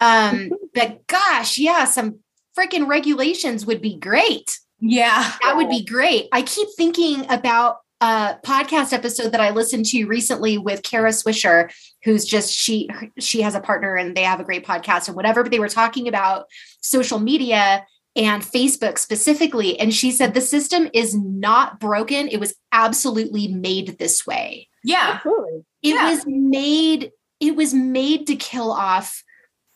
Um, 0.00 0.50
but 0.74 1.06
gosh, 1.06 1.58
yeah, 1.58 1.84
some 1.84 2.20
freaking 2.58 2.88
regulations 2.88 3.64
would 3.66 3.80
be 3.82 3.96
great. 3.98 4.58
Yeah. 4.82 5.32
That 5.42 5.56
would 5.56 5.70
be 5.70 5.84
great. 5.84 6.28
I 6.32 6.42
keep 6.42 6.68
thinking 6.76 7.24
about 7.30 7.76
a 8.00 8.36
podcast 8.44 8.92
episode 8.92 9.30
that 9.30 9.40
I 9.40 9.50
listened 9.50 9.86
to 9.86 10.04
recently 10.06 10.58
with 10.58 10.82
Kara 10.82 11.10
Swisher, 11.10 11.72
who's 12.02 12.24
just 12.24 12.52
she 12.52 12.90
she 13.18 13.42
has 13.42 13.54
a 13.54 13.60
partner 13.60 13.94
and 13.94 14.16
they 14.16 14.24
have 14.24 14.40
a 14.40 14.44
great 14.44 14.66
podcast 14.66 15.06
and 15.06 15.16
whatever, 15.16 15.42
but 15.44 15.52
they 15.52 15.60
were 15.60 15.68
talking 15.68 16.08
about 16.08 16.46
social 16.80 17.20
media 17.20 17.86
and 18.16 18.42
Facebook 18.42 18.98
specifically. 18.98 19.78
And 19.78 19.94
she 19.94 20.10
said 20.10 20.34
the 20.34 20.40
system 20.40 20.90
is 20.92 21.14
not 21.16 21.78
broken. 21.80 22.26
It 22.28 22.40
was 22.40 22.54
absolutely 22.72 23.48
made 23.48 23.98
this 23.98 24.26
way. 24.26 24.68
Yeah. 24.84 25.12
Absolutely. 25.14 25.64
It 25.82 25.94
Yeah. 25.94 26.10
was 26.10 26.24
made, 26.26 27.12
it 27.40 27.54
was 27.56 27.72
made 27.72 28.26
to 28.26 28.34
kill 28.36 28.72
off 28.72 29.22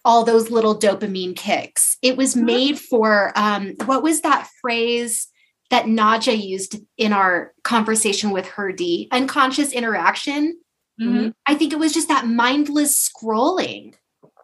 all 0.07 0.25
those 0.25 0.51
little 0.51 0.79
dopamine 0.79 1.37
kicks. 1.37 1.99
It 2.01 2.16
was 2.16 2.35
Mhm. 2.37 2.45
made 2.45 2.79
for 2.79 3.33
um 3.37 3.75
what 3.85 4.03
was 4.05 4.21
that 4.23 4.49
phrase 4.62 5.27
that 5.71 5.87
Naja 5.87 6.33
used 6.33 6.77
in 6.97 7.12
our 7.12 7.53
conversation 7.64 8.31
with 8.31 8.47
her 8.47 8.71
Dee? 8.71 9.09
Unconscious 9.11 9.73
interaction. 9.73 10.57
Mhm. 11.01 11.35
I 11.45 11.57
think 11.57 11.73
it 11.73 11.79
was 11.81 11.92
just 11.92 12.07
that 12.09 12.27
mindless 12.29 13.11
scrolling. 13.11 13.95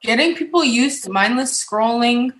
Getting 0.02 0.34
people 0.34 0.64
used 0.64 1.04
to 1.04 1.10
mindless 1.10 1.64
scrolling, 1.64 2.32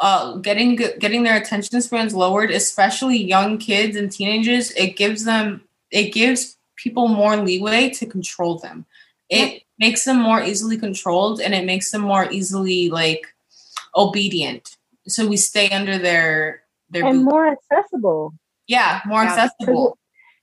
uh, 0.00 0.36
getting 0.36 0.74
getting 0.76 1.22
their 1.22 1.36
attention 1.36 1.82
spans 1.82 2.14
lowered, 2.14 2.50
especially 2.50 3.18
young 3.22 3.58
kids 3.58 3.94
and 3.94 4.10
teenagers. 4.10 4.70
It 4.72 4.96
gives 4.96 5.24
them 5.24 5.68
it 5.90 6.14
gives 6.14 6.56
people 6.76 7.08
more 7.08 7.36
leeway 7.36 7.90
to 7.90 8.06
control 8.06 8.58
them. 8.58 8.86
It 9.28 9.64
makes 9.80 10.04
them 10.04 10.18
more 10.20 10.42
easily 10.42 10.76
controlled, 10.78 11.40
and 11.40 11.54
it 11.54 11.64
makes 11.64 11.90
them 11.90 12.02
more 12.02 12.30
easily 12.30 12.90
like 12.90 13.26
obedient. 13.96 14.76
So 15.08 15.26
we 15.26 15.36
stay 15.36 15.70
under 15.70 15.98
their 15.98 16.62
their 16.90 17.04
And 17.04 17.24
boot. 17.24 17.30
more 17.32 17.46
accessible. 17.48 18.32
yeah 18.68 19.00
more 19.06 19.24
Yeah. 19.24 19.30
accessible. 19.32 19.98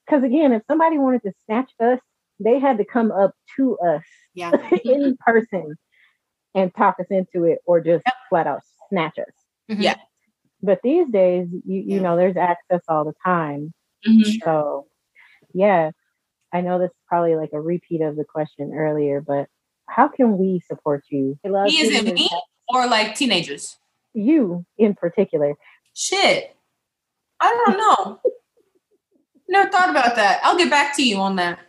Because 0.05 0.23
again, 0.23 0.51
if 0.53 0.63
somebody 0.67 0.97
wanted 0.97 1.21
to 1.23 1.33
snatch 1.45 1.71
us, 1.79 1.99
they 2.39 2.59
had 2.59 2.77
to 2.79 2.85
come 2.85 3.11
up 3.11 3.33
to 3.57 3.77
us 3.79 4.03
Yeah. 4.33 4.51
in 4.85 5.17
person 5.25 5.75
and 6.55 6.73
talk 6.75 6.95
us 6.99 7.07
into 7.09 7.43
it, 7.45 7.59
or 7.65 7.79
just 7.81 8.05
flat 8.29 8.47
out 8.47 8.61
snatch 8.89 9.17
us. 9.19 9.33
Mhm. 9.69 9.81
Yeah. 9.81 9.95
But 10.63 10.79
these 10.81 11.07
days, 11.09 11.47
you 11.51 11.81
you 11.81 11.95
Yeah. 11.97 12.01
know, 12.01 12.15
there's 12.17 12.37
access 12.37 12.81
all 12.87 13.05
the 13.05 13.13
time. 13.23 13.73
Mhm. 14.07 14.41
So, 14.43 14.87
yeah, 15.53 15.91
I 16.53 16.61
know 16.61 16.79
this 16.79 16.89
is 16.89 17.03
probably 17.07 17.35
like 17.35 17.51
a 17.53 17.61
repeat 17.61 18.01
of 18.01 18.15
the 18.15 18.23
question 18.23 18.73
earlier, 18.73 19.21
but 19.21 19.47
how 19.87 20.07
can 20.07 20.37
we 20.37 20.61
support 20.67 21.03
you? 21.09 21.37
I 21.45 21.49
love 21.49 21.65
Me 21.67 21.81
as 21.81 21.89
in 21.89 22.13
me 22.13 22.29
or 22.69 22.87
like 22.87 23.15
teenagers. 23.15 23.77
You 24.13 24.65
in 24.77 24.95
particular. 24.95 25.55
Shit. 25.93 26.55
I 27.39 27.63
don't 27.65 27.77
know. 27.77 28.19
Never 29.49 29.69
thought 29.69 29.89
about 29.89 30.15
that. 30.15 30.41
I'll 30.43 30.57
get 30.57 30.69
back 30.69 30.95
to 30.97 31.03
you 31.03 31.17
on 31.17 31.37
that. 31.37 31.59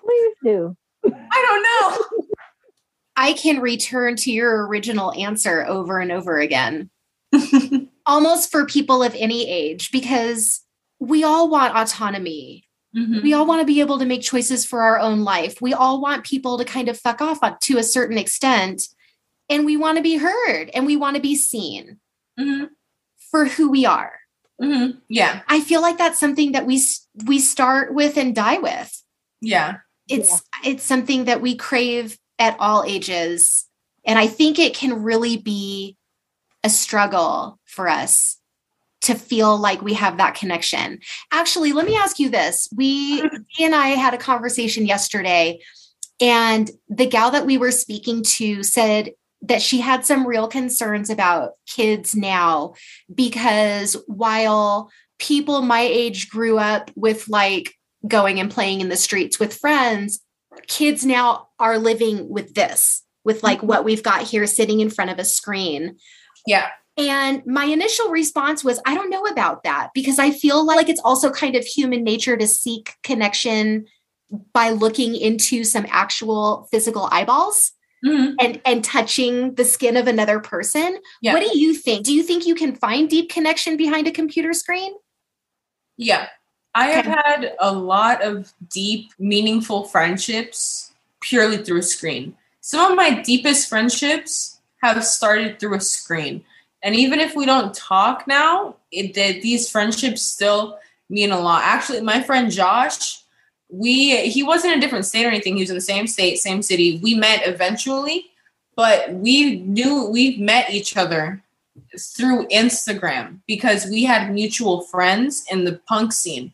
Please 0.00 0.34
do. 0.42 0.76
I 1.04 1.10
don't 1.10 1.62
know. 1.62 2.26
I 3.16 3.34
can 3.34 3.60
return 3.60 4.16
to 4.16 4.32
your 4.32 4.66
original 4.66 5.12
answer 5.12 5.64
over 5.66 6.00
and 6.00 6.10
over 6.10 6.38
again. 6.38 6.90
Almost 8.06 8.50
for 8.50 8.66
people 8.66 9.02
of 9.02 9.14
any 9.16 9.48
age, 9.48 9.92
because 9.92 10.62
we 10.98 11.22
all 11.22 11.48
want 11.48 11.76
autonomy. 11.76 12.64
Mhm. 12.94 13.22
We 13.22 13.32
all 13.32 13.46
want 13.46 13.60
to 13.60 13.66
be 13.66 13.80
able 13.80 13.98
to 13.98 14.04
make 14.04 14.22
choices 14.22 14.64
for 14.64 14.82
our 14.82 14.98
own 14.98 15.24
life. 15.24 15.60
We 15.60 15.72
all 15.72 16.00
want 16.00 16.24
people 16.24 16.58
to 16.58 16.64
kind 16.64 16.88
of 16.88 16.98
fuck 16.98 17.22
off 17.22 17.40
to 17.60 17.78
a 17.78 17.82
certain 17.82 18.18
extent. 18.18 18.88
And 19.48 19.64
we 19.64 19.76
want 19.76 19.96
to 19.96 20.02
be 20.02 20.16
heard 20.16 20.70
and 20.74 20.86
we 20.86 20.96
want 20.96 21.16
to 21.16 21.22
be 21.22 21.34
seen 21.34 21.98
Mhm. 22.38 22.70
for 23.30 23.46
who 23.46 23.70
we 23.70 23.86
are. 23.86 24.20
Mhm. 24.60 25.00
Yeah. 25.08 25.42
I 25.48 25.60
feel 25.60 25.80
like 25.80 25.98
that's 25.98 26.18
something 26.20 26.52
that 26.52 26.66
we 26.66 26.82
we 27.26 27.38
start 27.38 27.94
with 27.94 28.16
and 28.16 28.34
die 28.34 28.58
with. 28.58 29.02
Yeah. 29.40 29.78
It's 30.08 30.42
it's 30.64 30.84
something 30.84 31.24
that 31.24 31.40
we 31.40 31.56
crave 31.56 32.18
at 32.38 32.56
all 32.60 32.84
ages. 32.84 33.66
And 34.04 34.18
I 34.18 34.26
think 34.26 34.58
it 34.58 34.74
can 34.74 35.02
really 35.02 35.36
be 35.36 35.96
a 36.64 36.70
struggle 36.70 37.58
for 37.64 37.88
us 37.88 38.36
to 39.02 39.14
feel 39.14 39.56
like 39.58 39.82
we 39.82 39.94
have 39.94 40.18
that 40.18 40.34
connection. 40.34 41.00
Actually, 41.32 41.72
let 41.72 41.86
me 41.86 41.96
ask 41.96 42.18
you 42.18 42.28
this. 42.28 42.68
We 42.74 43.20
Dee 43.56 43.64
and 43.64 43.74
I 43.74 43.88
had 43.88 44.14
a 44.14 44.18
conversation 44.18 44.86
yesterday 44.86 45.60
and 46.22 46.70
the 46.88 47.06
gal 47.06 47.32
that 47.32 47.46
we 47.46 47.58
were 47.58 47.72
speaking 47.72 48.22
to 48.22 48.62
said 48.62 49.10
that 49.42 49.60
she 49.60 49.80
had 49.80 50.06
some 50.06 50.26
real 50.26 50.46
concerns 50.46 51.10
about 51.10 51.54
kids 51.66 52.14
now 52.14 52.74
because 53.12 53.96
while 54.06 54.90
people 55.18 55.62
my 55.62 55.80
age 55.80 56.28
grew 56.28 56.58
up 56.58 56.92
with 56.94 57.28
like 57.28 57.74
going 58.06 58.38
and 58.38 58.50
playing 58.50 58.80
in 58.80 58.88
the 58.88 58.96
streets 58.96 59.40
with 59.40 59.56
friends, 59.56 60.20
kids 60.68 61.04
now 61.04 61.48
are 61.58 61.78
living 61.78 62.28
with 62.28 62.54
this, 62.54 63.02
with 63.24 63.42
like 63.42 63.58
mm-hmm. 63.58 63.66
what 63.66 63.84
we've 63.84 64.02
got 64.02 64.22
here 64.22 64.46
sitting 64.46 64.78
in 64.78 64.90
front 64.90 65.10
of 65.10 65.18
a 65.18 65.24
screen. 65.24 65.96
Yeah. 66.46 66.68
And 66.96 67.42
my 67.46 67.64
initial 67.64 68.08
response 68.10 68.62
was, 68.62 68.80
I 68.84 68.94
don't 68.94 69.08
know 69.10 69.24
about 69.24 69.64
that 69.64 69.90
because 69.94 70.18
I 70.18 70.30
feel 70.30 70.64
like 70.66 70.88
it's 70.88 71.00
also 71.02 71.30
kind 71.30 71.56
of 71.56 71.64
human 71.64 72.04
nature 72.04 72.36
to 72.36 72.46
seek 72.46 72.94
connection 73.02 73.86
by 74.52 74.70
looking 74.70 75.14
into 75.14 75.64
some 75.64 75.86
actual 75.88 76.68
physical 76.70 77.08
eyeballs 77.10 77.72
Mhm. 78.04 78.34
and 78.40 78.60
and 78.64 78.82
touching 78.82 79.54
the 79.54 79.64
skin 79.64 79.96
of 79.96 80.08
another 80.08 80.40
person. 80.40 80.98
Yeah. 81.20 81.34
What 81.34 81.42
do 81.50 81.56
you 81.58 81.72
think? 81.74 82.04
Do 82.04 82.12
you 82.12 82.22
think 82.22 82.46
you 82.46 82.54
can 82.54 82.74
find 82.74 83.08
deep 83.08 83.30
connection 83.30 83.76
behind 83.76 84.06
a 84.08 84.10
computer 84.10 84.52
screen? 84.52 84.94
Yeah. 85.96 86.28
I 86.74 86.88
have 86.88 87.04
had 87.04 87.54
a 87.60 87.72
lot 87.72 88.22
of 88.22 88.52
deep, 88.70 89.12
meaningful 89.18 89.84
friendships 89.84 90.92
purely 91.20 91.58
through 91.58 91.78
a 91.78 91.82
screen. 91.82 92.34
Some 92.60 92.90
of 92.90 92.96
my 92.96 93.20
deepest 93.20 93.68
friendships 93.68 94.58
have 94.82 95.04
started 95.04 95.60
through 95.60 95.74
a 95.76 95.80
screen. 95.80 96.44
And 96.82 96.96
even 96.96 97.20
if 97.20 97.36
we 97.36 97.46
don't 97.46 97.74
talk 97.74 98.26
now, 98.26 98.76
it, 98.90 99.14
th- 99.14 99.42
these 99.42 99.70
friendships 99.70 100.22
still 100.22 100.78
mean 101.08 101.30
a 101.30 101.38
lot. 101.38 101.62
Actually, 101.64 102.00
my 102.00 102.22
friend 102.22 102.50
Josh, 102.50 103.22
we 103.68 104.28
he 104.28 104.42
wasn't 104.42 104.72
in 104.72 104.78
a 104.78 104.82
different 104.82 105.06
state 105.06 105.24
or 105.24 105.28
anything. 105.28 105.56
He 105.56 105.62
was 105.62 105.70
in 105.70 105.76
the 105.76 105.80
same 105.80 106.06
state, 106.06 106.38
same 106.38 106.62
city. 106.62 106.98
We 107.02 107.14
met 107.14 107.46
eventually, 107.46 108.26
but 108.76 109.12
we 109.14 109.60
knew 109.60 110.06
we 110.08 110.36
met 110.38 110.70
each 110.70 110.96
other 110.96 111.42
through 111.98 112.46
Instagram 112.48 113.40
because 113.46 113.86
we 113.86 114.04
had 114.04 114.32
mutual 114.32 114.82
friends 114.82 115.44
in 115.50 115.64
the 115.64 115.80
punk 115.88 116.12
scene. 116.12 116.52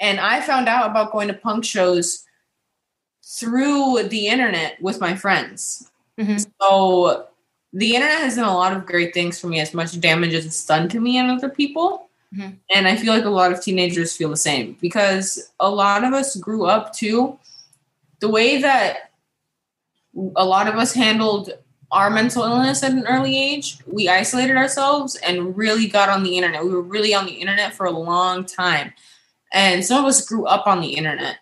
And 0.00 0.20
I 0.20 0.40
found 0.40 0.68
out 0.68 0.90
about 0.90 1.12
going 1.12 1.28
to 1.28 1.34
punk 1.34 1.64
shows 1.64 2.24
through 3.24 4.04
the 4.04 4.28
internet 4.28 4.80
with 4.80 5.00
my 5.00 5.14
friends. 5.14 5.90
Mhm. 6.18 6.46
So 6.60 7.27
the 7.72 7.94
internet 7.94 8.18
has 8.18 8.36
done 8.36 8.48
a 8.48 8.54
lot 8.54 8.72
of 8.72 8.86
great 8.86 9.12
things 9.12 9.38
for 9.38 9.46
me, 9.48 9.60
as 9.60 9.74
much 9.74 10.00
damage 10.00 10.34
as 10.34 10.46
it's 10.46 10.64
done 10.64 10.88
to 10.88 11.00
me 11.00 11.18
and 11.18 11.30
other 11.30 11.48
people. 11.48 12.08
Mhm. 12.34 12.58
And 12.74 12.88
I 12.88 12.96
feel 12.96 13.14
like 13.14 13.24
a 13.24 13.30
lot 13.30 13.52
of 13.52 13.62
teenagers 13.62 14.16
feel 14.16 14.30
the 14.30 14.36
same 14.36 14.76
because 14.80 15.50
a 15.60 15.70
lot 15.70 16.04
of 16.04 16.12
us 16.12 16.36
grew 16.36 16.66
up 16.66 16.92
too. 16.92 17.38
The 18.20 18.28
way 18.28 18.60
that 18.60 19.10
a 20.36 20.44
lot 20.44 20.68
of 20.68 20.76
us 20.76 20.92
handled 20.92 21.52
our 21.90 22.10
mental 22.10 22.44
illness 22.44 22.82
at 22.82 22.92
an 22.92 23.06
early 23.06 23.38
age, 23.38 23.78
we 23.86 24.08
isolated 24.08 24.56
ourselves 24.56 25.16
and 25.16 25.56
really 25.56 25.86
got 25.86 26.10
on 26.10 26.22
the 26.22 26.36
internet. 26.36 26.64
We 26.64 26.70
were 26.70 26.82
really 26.82 27.14
on 27.14 27.24
the 27.24 27.32
internet 27.32 27.72
for 27.72 27.86
a 27.86 27.90
long 27.90 28.44
time. 28.44 28.92
And 29.52 29.84
some 29.84 30.04
of 30.04 30.08
us 30.08 30.26
grew 30.26 30.44
up 30.44 30.66
on 30.66 30.80
the 30.80 30.94
internet. 30.94 31.36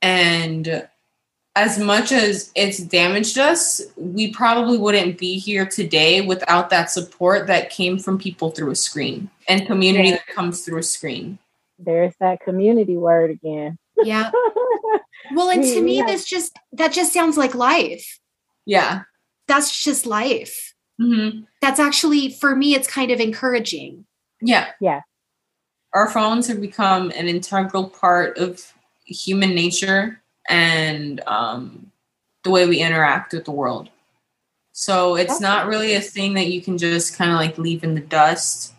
And 0.00 0.88
as 1.54 1.78
much 1.78 2.12
as 2.12 2.50
it's 2.54 2.78
damaged 2.78 3.36
us, 3.38 3.80
we 3.96 4.32
probably 4.32 4.78
wouldn't 4.78 5.18
be 5.18 5.38
here 5.38 5.66
today 5.66 6.20
without 6.22 6.70
that 6.70 6.90
support 6.90 7.46
that 7.46 7.68
came 7.70 7.98
from 7.98 8.18
people 8.18 8.50
through 8.50 8.70
a 8.70 8.74
screen 8.76 9.28
and 9.48 9.66
community 9.66 10.08
Yeah. 10.08 10.14
that 10.16 10.26
comes 10.28 10.64
through 10.64 10.78
a 10.78 10.82
screen. 10.82 11.38
There's 11.78 12.14
that 12.20 12.40
community 12.40 12.96
word 12.96 13.30
again. 13.30 13.78
Yeah. 14.02 14.30
Well, 15.34 15.50
and 15.50 15.62
to 15.62 15.80
me, 15.80 15.96
have- 15.96 16.08
this 16.08 16.24
just 16.24 16.58
that 16.72 16.92
just 16.92 17.12
sounds 17.12 17.38
like 17.38 17.54
life. 17.54 18.18
Yeah. 18.66 19.02
That's 19.48 19.82
just 19.82 20.04
life. 20.04 20.74
hmm 21.00 21.42
That's 21.62 21.78
actually 21.80 22.30
for 22.30 22.54
me, 22.56 22.74
it's 22.74 22.88
kind 22.88 23.10
of 23.12 23.20
encouraging. 23.20 24.04
Yeah. 24.42 24.70
Yeah. 24.80 25.02
Our 25.94 26.10
phones 26.10 26.48
have 26.48 26.60
become 26.60 27.10
an 27.12 27.28
integral 27.28 27.88
part 27.88 28.36
of 28.36 28.74
human 29.06 29.54
nature 29.54 30.20
and 30.48 31.20
um, 31.26 31.90
the 32.44 32.50
way 32.50 32.66
we 32.66 32.78
interact 32.80 33.32
with 33.32 33.44
the 33.44 33.50
world. 33.52 33.88
So 34.72 35.16
it's 35.16 35.40
not 35.40 35.66
really 35.66 35.94
a 35.94 36.00
thing 36.00 36.34
that 36.34 36.46
you 36.46 36.62
can 36.62 36.78
just 36.78 37.16
kind 37.16 37.30
of 37.30 37.36
like 37.36 37.58
leave 37.58 37.84
in 37.84 37.94
the 37.94 38.00
dust 38.00 38.72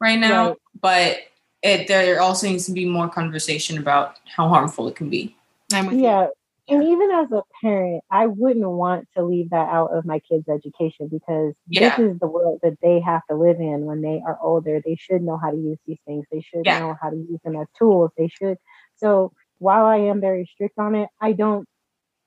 right 0.00 0.18
now, 0.18 0.48
Right. 0.48 0.56
but 0.80 1.16
it 1.62 1.88
there 1.88 2.20
also 2.20 2.46
needs 2.46 2.66
to 2.66 2.72
be 2.72 2.84
more 2.86 3.08
conversation 3.08 3.76
about 3.76 4.16
how 4.36 4.48
harmful 4.48 4.88
it 4.88 4.94
can 4.96 5.10
be. 5.10 5.34
I'm 5.72 5.86
with 5.86 5.96
you. 5.96 6.02
yeah. 6.04 6.28
And 6.68 6.84
even 6.84 7.10
as 7.10 7.32
a 7.32 7.42
parent, 7.60 8.04
I 8.12 8.26
wouldn't 8.26 8.64
want 8.68 9.08
to 9.16 9.24
leave 9.24 9.50
that 9.50 9.68
out 9.70 9.88
of 9.88 10.04
my 10.04 10.20
kids' 10.20 10.48
education 10.48 11.08
because 11.08 11.52
Yeah. 11.66 11.96
this 11.96 12.12
is 12.12 12.20
the 12.20 12.28
world 12.28 12.60
that 12.62 12.78
they 12.80 13.00
have 13.00 13.22
to 13.28 13.34
live 13.34 13.58
in 13.58 13.86
when 13.86 14.02
they 14.02 14.22
are 14.24 14.38
older. 14.40 14.80
They 14.84 14.94
should 14.94 15.20
know 15.22 15.36
how 15.36 15.50
to 15.50 15.56
use 15.56 15.78
these 15.84 15.98
things. 16.06 16.26
They 16.30 16.42
should 16.42 16.64
Yeah. 16.64 16.78
know 16.78 16.96
how 17.02 17.10
to 17.10 17.16
use 17.16 17.40
them 17.44 17.56
as 17.56 17.66
tools. 17.76 18.12
They 18.16 18.28
should. 18.28 18.56
So 18.94 19.32
while 19.60 19.84
I 19.86 19.98
am 19.98 20.20
very 20.20 20.50
strict 20.52 20.78
on 20.78 20.94
it, 20.96 21.08
I 21.20 21.32
don't 21.32 21.68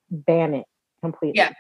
ban 0.10 0.54
it 0.54 0.66
completely. 1.02 1.38
Yeah. 1.38 1.52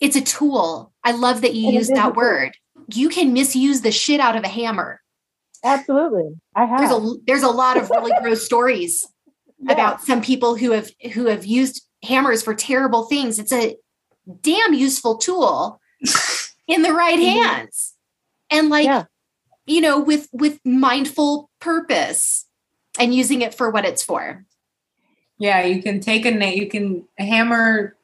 It's 0.00 0.16
a 0.16 0.20
tool. 0.22 0.92
I 1.04 1.12
love 1.12 1.42
that 1.42 1.54
you 1.54 1.66
And 1.68 1.74
it 1.76 1.78
used 1.78 1.92
is 1.92 1.98
a 1.98 2.00
that 2.02 2.16
word. 2.16 2.52
You 2.92 3.08
can 3.10 3.32
misuse 3.32 3.82
the 3.82 3.92
shit 3.92 4.18
out 4.18 4.34
of 4.34 4.42
a 4.44 4.48
hammer. 4.48 5.00
Absolutely. 5.62 6.30
I 6.56 6.64
have. 6.64 6.80
There's 6.80 6.90
a 6.92 7.14
there's 7.26 7.42
a 7.42 7.50
lot 7.50 7.76
of 7.76 7.90
really 7.90 8.12
gross 8.22 8.44
stories 8.44 9.06
Yeah. 9.60 9.72
about 9.74 10.02
some 10.02 10.22
people 10.22 10.56
who 10.56 10.70
have 10.72 10.90
who 11.12 11.26
have 11.26 11.44
used 11.44 11.82
hammers 12.02 12.42
for 12.42 12.54
terrible 12.54 13.04
things. 13.04 13.38
It's 13.38 13.52
a 13.52 13.76
damn 14.40 14.72
useful 14.72 15.18
tool 15.18 15.78
in 16.66 16.80
the 16.82 16.94
right 16.94 17.18
Mhm. 17.18 17.32
hands. 17.32 17.94
And 18.50 18.70
like 18.70 18.86
Yeah. 18.86 19.04
you 19.66 19.82
know 19.82 20.00
with 20.00 20.28
with 20.32 20.58
mindful 20.64 21.50
purpose 21.60 22.46
and 22.98 23.14
using 23.14 23.42
it 23.42 23.54
for 23.54 23.68
what 23.70 23.84
it's 23.84 24.02
for. 24.02 24.46
Yeah, 25.40 25.64
you 25.64 25.82
can 25.82 26.00
take 26.00 26.26
a 26.26 26.30
nail, 26.30 26.54
you 26.54 26.68
can 26.68 27.08
hammer 27.16 27.96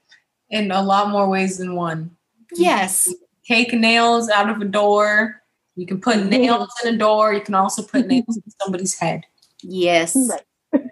in 0.48 0.70
a 0.70 0.82
lot 0.82 1.10
more 1.10 1.28
ways 1.28 1.58
than 1.58 1.74
one. 1.74 2.16
Yes. 2.54 3.12
take 3.46 3.74
nails 3.74 4.30
out 4.30 4.48
of 4.48 4.60
a 4.62 4.64
door. 4.64 5.42
You 5.76 5.86
can 5.86 6.00
put 6.00 6.24
nails 6.26 6.70
in 6.82 6.94
a 6.94 6.98
door. 6.98 7.34
You 7.34 7.42
can 7.42 7.54
also 7.54 7.82
put 7.82 8.06
nails 8.08 8.38
in 8.38 8.50
somebody's 8.60 8.98
head. 8.98 9.24
Yes. 9.62 10.16
Right. 10.16 10.82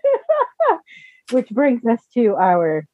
Which 1.30 1.48
brings 1.48 1.84
us 1.86 2.00
to 2.12 2.36
our 2.36 2.86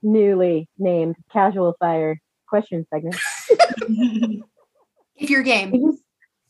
newly 0.00 0.68
named 0.78 1.16
casual 1.32 1.74
fire 1.80 2.20
question 2.48 2.86
segment. 2.88 3.16
If 5.16 5.28
your 5.28 5.42
game. 5.42 5.74
used, 5.74 6.02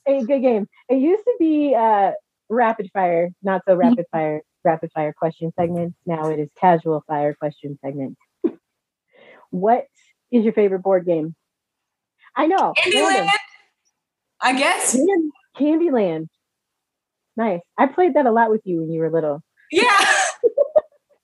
a 0.06 0.22
good 0.22 0.42
game. 0.42 0.68
It 0.90 0.96
used 0.96 1.24
to 1.24 1.34
be 1.38 1.74
uh, 1.74 2.12
rapid 2.50 2.90
fire, 2.92 3.30
not 3.42 3.62
so 3.66 3.74
rapid 3.74 4.04
fire, 4.12 4.42
rapid 4.66 4.90
fire 4.92 5.14
question 5.16 5.52
segment. 5.58 5.94
Now 6.04 6.28
it 6.28 6.38
is 6.38 6.48
casual 6.60 7.02
fire 7.06 7.34
question 7.34 7.78
segment. 7.82 8.18
what 9.50 9.86
is 10.30 10.44
your 10.44 10.52
favorite 10.52 10.80
board 10.82 11.06
game? 11.06 11.34
I 12.34 12.46
know. 12.46 12.74
Candyland. 12.78 13.30
I 14.40 14.58
guess. 14.58 14.92
Can- 14.94 15.30
Candyland. 15.56 16.26
Nice. 17.36 17.60
I 17.78 17.86
played 17.86 18.14
that 18.14 18.26
a 18.26 18.32
lot 18.32 18.50
with 18.50 18.62
you 18.64 18.80
when 18.80 18.90
you 18.90 19.00
were 19.00 19.10
little. 19.10 19.42
Yeah. 19.70 19.90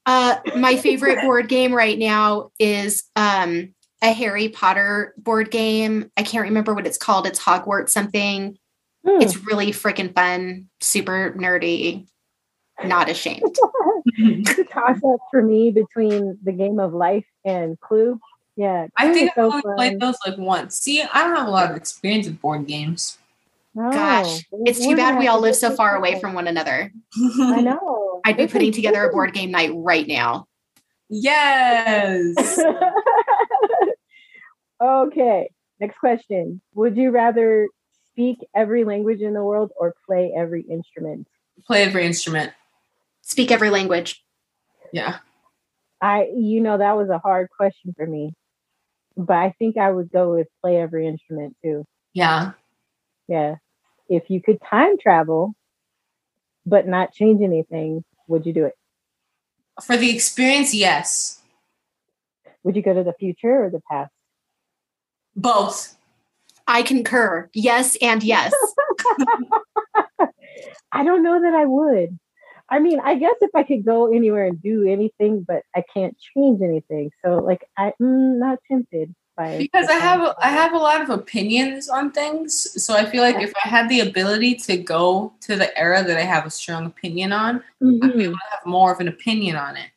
Uh 0.05 0.39
my 0.57 0.75
favorite 0.75 1.21
board 1.23 1.49
game 1.49 1.73
right 1.73 1.97
now 1.97 2.51
is 2.59 3.05
um 3.15 3.73
a 4.03 4.11
Harry 4.11 4.49
Potter 4.49 5.15
board 5.17 5.53
game. 5.53 6.11
I 6.17 6.25
can't 6.25 6.43
remember 6.43 6.75
what 6.75 6.89
it's 6.89 6.99
called. 6.99 7.25
It's 7.25 7.39
Hogwarts 7.39 7.91
something. 7.91 8.59
Hmm. 9.07 9.23
It's 9.23 9.37
really 9.47 9.69
freaking 9.69 10.13
fun, 10.13 10.69
super 10.81 11.33
nerdy. 11.39 12.09
Not 12.85 13.09
ashamed. 13.09 13.43
it's 14.17 14.59
a 14.59 14.65
toss 14.65 14.99
up 15.05 15.21
for 15.31 15.43
me 15.43 15.71
between 15.71 16.39
the 16.43 16.53
game 16.53 16.79
of 16.81 16.93
life 16.95 17.25
and 17.45 17.79
Clue. 17.81 18.19
Yeah, 18.57 18.87
I 18.99 19.13
think 19.13 19.31
is 19.31 19.39
I've 19.39 19.45
only 19.45 19.63
fun. 19.63 19.77
played 19.77 20.01
those 20.01 20.17
like 20.27 20.37
once. 20.39 20.77
See, 20.77 21.01
I 21.03 21.25
don't 21.25 21.37
have 21.37 21.49
a 21.49 21.51
lot 21.51 21.71
of 21.71 21.77
experience 21.77 22.27
with 22.27 22.41
board 22.41 22.67
games. 22.67 23.19
No, 23.75 23.91
Gosh, 23.91 24.43
it's 24.67 24.85
too 24.85 24.95
bad 24.97 25.19
we 25.19 25.29
all 25.29 25.41
live 25.41 25.57
so 25.57 25.75
far 25.75 25.97
away 25.97 26.21
from 26.21 26.35
one 26.35 26.47
another. 26.47 26.93
I 27.41 27.63
know. 27.63 28.21
I'd 28.27 28.37
be 28.37 28.43
This 28.45 28.53
putting 28.53 28.69
is- 28.69 28.77
together 28.77 29.03
a 29.05 29.11
board 29.11 29.33
game 29.33 29.51
night 29.51 29.71
right 29.75 30.07
now. 30.07 30.47
yes. 31.09 32.61
okay, 34.83 35.51
next 35.81 35.99
question. 35.99 36.61
Would 36.75 36.97
you 36.97 37.11
rather 37.11 37.69
speak 38.13 38.39
every 38.55 38.85
language 38.85 39.21
in 39.21 39.35
the 39.35 39.43
world 39.43 39.73
or 39.79 39.95
play 40.07 40.33
every 40.37 40.63
instrument? 40.63 41.27
Play 41.67 41.85
every 41.85 42.05
instrument. 42.05 42.53
Speak 43.23 43.51
every 43.51 43.71
language. 43.71 44.23
Yeah. 44.93 45.19
I, 46.01 46.29
you 46.35 46.61
know, 46.61 46.79
that 46.79 46.97
was 46.97 47.09
a 47.09 47.19
hard 47.19 47.49
question 47.57 47.95
for 47.97 48.07
me, 48.07 48.35
but 49.17 49.37
I 49.37 49.55
think 49.59 49.79
I 49.79 49.91
would 49.91 50.11
go 50.11 50.35
with 50.35 50.49
play 50.61 50.77
every 50.77 51.07
instrument 51.07 51.57
too. 51.63 51.85
Yeah. 52.13 52.53
Yeah. 53.29 53.57
If 54.09 54.29
you 54.29 54.43
could 54.43 54.59
time 54.69 54.99
travel, 54.99 55.55
but 56.67 56.87
not 56.87 57.13
change 57.13 57.41
anything, 57.43 58.05
would 58.27 58.45
you 58.45 58.53
do 58.53 58.65
it? 58.65 58.75
For 59.81 59.97
the 59.97 60.15
experience, 60.15 60.75
yes. 60.75 61.41
Would 62.65 62.77
you 62.77 62.83
go 62.83 62.95
to 62.95 63.05
the 63.05 63.15
future 63.15 63.65
or 63.65 63.71
the 63.71 63.81
past? 63.91 64.13
Both. 65.35 65.97
I 66.67 66.83
concur. 66.83 67.49
Yes 67.55 67.97
and 68.03 68.23
yes. 68.23 68.53
I 70.93 71.05
don't 71.05 71.23
know 71.23 71.41
that 71.41 71.55
I 71.55 71.65
would. 71.65 72.19
I 72.73 72.79
mean, 72.79 73.01
I 73.01 73.17
guess 73.17 73.35
if 73.43 73.51
I 73.55 73.65
could 73.65 73.85
go 73.85 74.13
anywhere 74.13 74.47
and 74.47 74.61
do 74.61 74.89
anything, 74.89 75.45
but 75.47 75.63
I 75.77 75.85
can't 75.93 76.17
change 76.35 76.63
anything. 76.63 77.11
So, 77.23 77.37
like, 77.37 77.69
I'm 77.77 77.93
not 78.39 78.61
tempted 78.67 79.15
by 79.37 79.59
because 79.59 79.89
I 79.89 79.95
have 79.95 80.21
time 80.21 80.35
I 80.41 80.49
have 80.49 80.73
a 80.73 80.79
lot 80.79 81.03
of 81.03 81.11
opinions 81.11 81.91
on 81.91 82.13
things. 82.13 82.83
So 82.83 82.95
I 82.95 83.05
feel 83.05 83.23
like 83.23 83.37
if 83.43 83.53
I 83.63 83.69
had 83.69 83.91
the 83.91 84.01
ability 84.01 84.55
to 84.67 84.79
go 84.79 85.35
to 85.43 85.57
the 85.57 85.77
era 85.79 86.03
that 86.03 86.17
I 86.17 86.23
have 86.23 86.47
a 86.47 86.51
strong 86.51 86.87
opinion 86.87 87.31
on, 87.33 87.63
I'd 88.03 88.17
be 88.17 88.25
able 88.25 88.33
to 88.33 88.51
have 88.53 88.65
more 88.65 88.91
of 88.91 89.01
an 89.01 89.09
opinion 89.09 89.57
on 89.57 89.77
it. 89.77 89.91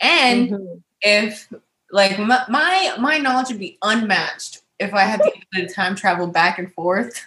And 0.00 0.50
Mhm. 0.50 0.82
if 1.00 1.52
like 1.90 2.16
my, 2.16 2.44
my 2.48 2.94
my 2.98 3.18
knowledge 3.18 3.48
would 3.48 3.58
be 3.58 3.76
unmatched 3.82 4.62
if 4.78 4.94
I 4.94 5.02
had 5.02 5.20
the 5.20 5.32
ability 5.32 5.66
to 5.66 5.74
time 5.74 5.96
travel 5.96 6.28
back 6.28 6.60
and 6.60 6.72
forth. 6.72 7.26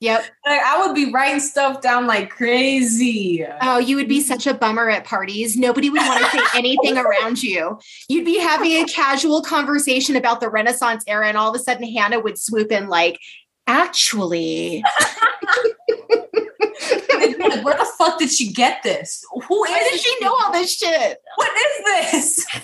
Yep. 0.00 0.24
Like 0.46 0.60
I 0.60 0.86
would 0.86 0.94
be 0.94 1.10
writing 1.10 1.40
stuff 1.40 1.80
down 1.80 2.06
like 2.06 2.30
crazy. 2.30 3.44
Oh, 3.62 3.78
you 3.78 3.96
would 3.96 4.06
be 4.08 4.20
such 4.20 4.46
a 4.46 4.54
bummer 4.54 4.88
at 4.88 5.04
parties. 5.04 5.56
Nobody 5.56 5.90
would 5.90 6.00
want 6.00 6.24
to 6.24 6.30
say 6.30 6.44
anything 6.54 6.96
around 7.04 7.42
you. 7.42 7.80
You'd 8.08 8.24
be 8.24 8.38
having 8.38 8.72
a 8.82 8.84
casual 8.86 9.42
conversation 9.42 10.14
about 10.14 10.40
the 10.40 10.48
Renaissance 10.48 11.02
era, 11.08 11.26
and 11.26 11.36
all 11.36 11.50
of 11.50 11.56
a 11.56 11.58
sudden 11.58 11.82
Hannah 11.92 12.20
would 12.20 12.38
swoop 12.38 12.70
in 12.70 12.88
like, 12.88 13.18
actually. 13.66 14.84
They'd 17.18 17.36
be 17.36 17.42
like, 17.48 17.64
Where 17.64 17.76
the 17.76 17.88
fuck 17.98 18.20
did 18.20 18.30
she 18.30 18.52
get 18.52 18.84
this? 18.84 19.24
Who 19.32 19.64
is 19.64 19.70
Why 19.70 19.78
did 19.82 19.94
this? 19.94 20.02
she 20.02 20.16
know 20.20 20.32
all 20.32 20.52
this 20.52 20.76
shit? 20.76 21.18
What 21.34 21.50
is 21.56 21.84
this? 21.84 22.46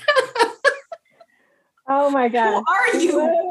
Oh 1.86 2.08
my 2.08 2.28
Who 2.28 2.32
god. 2.32 2.64
are 2.66 2.96
you? 2.96 3.50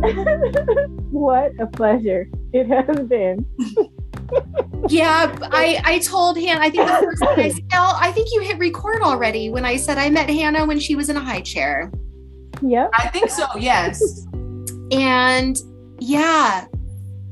what 1.10 1.52
a 1.58 1.66
pleasure 1.66 2.28
it 2.52 2.66
has 2.68 3.06
been. 3.06 3.46
Yeah, 4.88 5.36
I 5.42 5.80
I 5.84 5.98
told 5.98 6.38
Hannah. 6.38 6.60
I 6.60 6.70
think 6.70 6.86
the 6.86 6.94
first 6.94 7.20
thing 7.20 7.38
I 7.38 7.48
said, 7.50 7.64
I 7.70 8.12
think 8.12 8.30
you 8.32 8.40
hit 8.40 8.58
record 8.58 9.02
already 9.02 9.50
when 9.50 9.64
I 9.64 9.76
said 9.76 9.98
I 9.98 10.08
met 10.10 10.28
Hannah 10.28 10.64
when 10.66 10.80
she 10.80 10.96
was 10.96 11.08
in 11.08 11.16
a 11.16 11.20
high 11.20 11.42
chair. 11.42 11.92
Yep. 12.62 12.90
I 12.94 13.08
think 13.08 13.30
so, 13.30 13.46
yes. 13.58 14.26
And 14.90 15.56
yeah, 15.98 16.66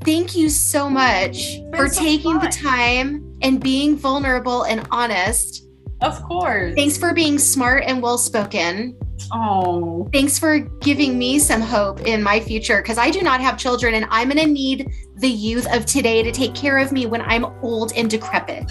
thank 0.02 0.36
you 0.36 0.48
so 0.48 0.88
much 0.88 1.58
for 1.74 1.88
so 1.88 2.00
taking 2.00 2.38
the 2.38 2.48
time 2.48 3.36
and 3.42 3.60
being 3.60 3.96
vulnerable 3.96 4.64
and 4.64 4.86
honest. 4.90 5.66
Of 6.00 6.22
course. 6.22 6.74
Thanks 6.74 6.96
for 6.96 7.12
being 7.12 7.38
smart 7.38 7.84
and 7.86 8.02
well 8.02 8.18
spoken. 8.18 8.96
Oh. 9.32 10.08
Thanks 10.12 10.38
for 10.38 10.58
giving 10.58 11.18
me 11.18 11.38
some 11.38 11.60
hope 11.60 12.00
in 12.06 12.22
my 12.22 12.40
future 12.40 12.78
because 12.82 12.98
I 12.98 13.10
do 13.10 13.22
not 13.22 13.40
have 13.40 13.58
children 13.58 13.94
and 13.94 14.06
I'm 14.10 14.28
going 14.30 14.44
to 14.44 14.50
need 14.50 14.90
the 15.16 15.28
youth 15.28 15.66
of 15.72 15.86
today 15.86 16.22
to 16.22 16.32
take 16.32 16.54
care 16.54 16.78
of 16.78 16.92
me 16.92 17.06
when 17.06 17.22
I'm 17.22 17.44
old 17.62 17.92
and 17.96 18.08
decrepit. 18.10 18.70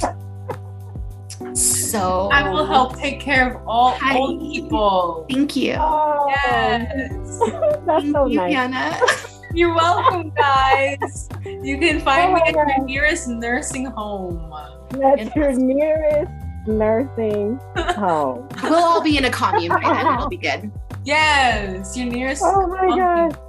So 1.54 2.30
I 2.32 2.50
will 2.50 2.66
help 2.66 2.98
take 2.98 3.20
care 3.20 3.52
of 3.56 3.68
all 3.68 3.92
Hi. 4.00 4.18
old 4.18 4.40
people. 4.42 5.26
Thank 5.30 5.56
you. 5.56 5.76
Oh, 5.80 6.28
Yes. 6.30 7.40
that's 7.86 7.86
Thank 7.86 8.16
so 8.16 8.28
you, 8.28 8.38
nice. 8.38 8.54
Hannah. 8.54 9.00
You're 9.54 9.74
welcome, 9.74 10.32
guys. 10.36 11.30
You 11.46 11.78
can 11.80 12.00
find 12.02 12.30
Oh 12.30 12.34
me 12.34 12.40
my 12.42 12.48
at 12.48 12.54
your 12.54 12.68
oh 12.80 12.84
nearest 12.84 13.28
nursing 13.28 13.86
home. 13.86 14.54
That's 14.92 15.36
your 15.36 15.54
nearest 15.54 16.32
nursing 16.68 17.60
home. 17.76 18.48
We'll 18.64 18.76
all 18.76 19.02
be 19.02 19.18
in 19.18 19.26
a 19.26 19.30
commune 19.32 19.70
by 19.70 19.82
then. 19.82 20.14
It'll 20.14 20.30
be 20.30 20.38
good. 20.38 20.72
Yes, 21.04 21.96
your 21.96 22.08
nearest. 22.08 22.42
Oh 22.46 22.68
my 22.68 22.78
comfy- 22.80 22.98
god. 23.00 23.40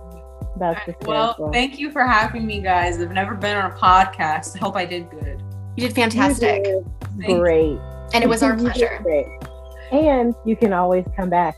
That's 0.59 1.07
Well, 1.07 1.51
thank 1.53 1.79
you 1.79 1.91
for 1.91 2.05
having 2.05 2.45
me, 2.47 2.61
guys. 2.61 3.01
I've 3.01 3.13
never 3.13 3.35
been 3.35 3.57
on 3.57 3.71
a 3.71 3.75
podcast. 3.75 4.57
I 4.57 4.59
hope 4.59 4.75
I 4.77 4.85
did 4.85 5.09
good. 5.11 5.41
You 5.77 5.87
did 5.87 5.95
fantastic. 5.95 6.67
You 6.67 6.85
did 7.19 7.37
great. 7.39 7.79
And 8.13 8.25
it 8.25 8.29
was 8.29 8.43
our 8.43 8.57
pleasure. 8.57 8.99
great. 9.03 9.27
And 9.93 10.35
you 10.45 10.57
can 10.57 10.73
always 10.73 11.05
come 11.17 11.31
back. 11.31 11.57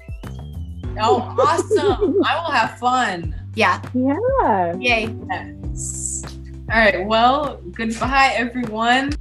Oh, 1.00 1.34
awesome. 1.38 2.22
I 2.24 2.34
will 2.42 2.50
have 2.50 2.78
fun. 2.78 3.34
Yeah. 3.54 3.80
Yeah. 3.94 4.74
Yay. 4.78 5.14
Yes. 5.30 6.22
All 6.70 6.78
right. 6.78 7.06
Well, 7.06 7.56
goodbye, 7.72 8.32
everyone. 8.36 9.12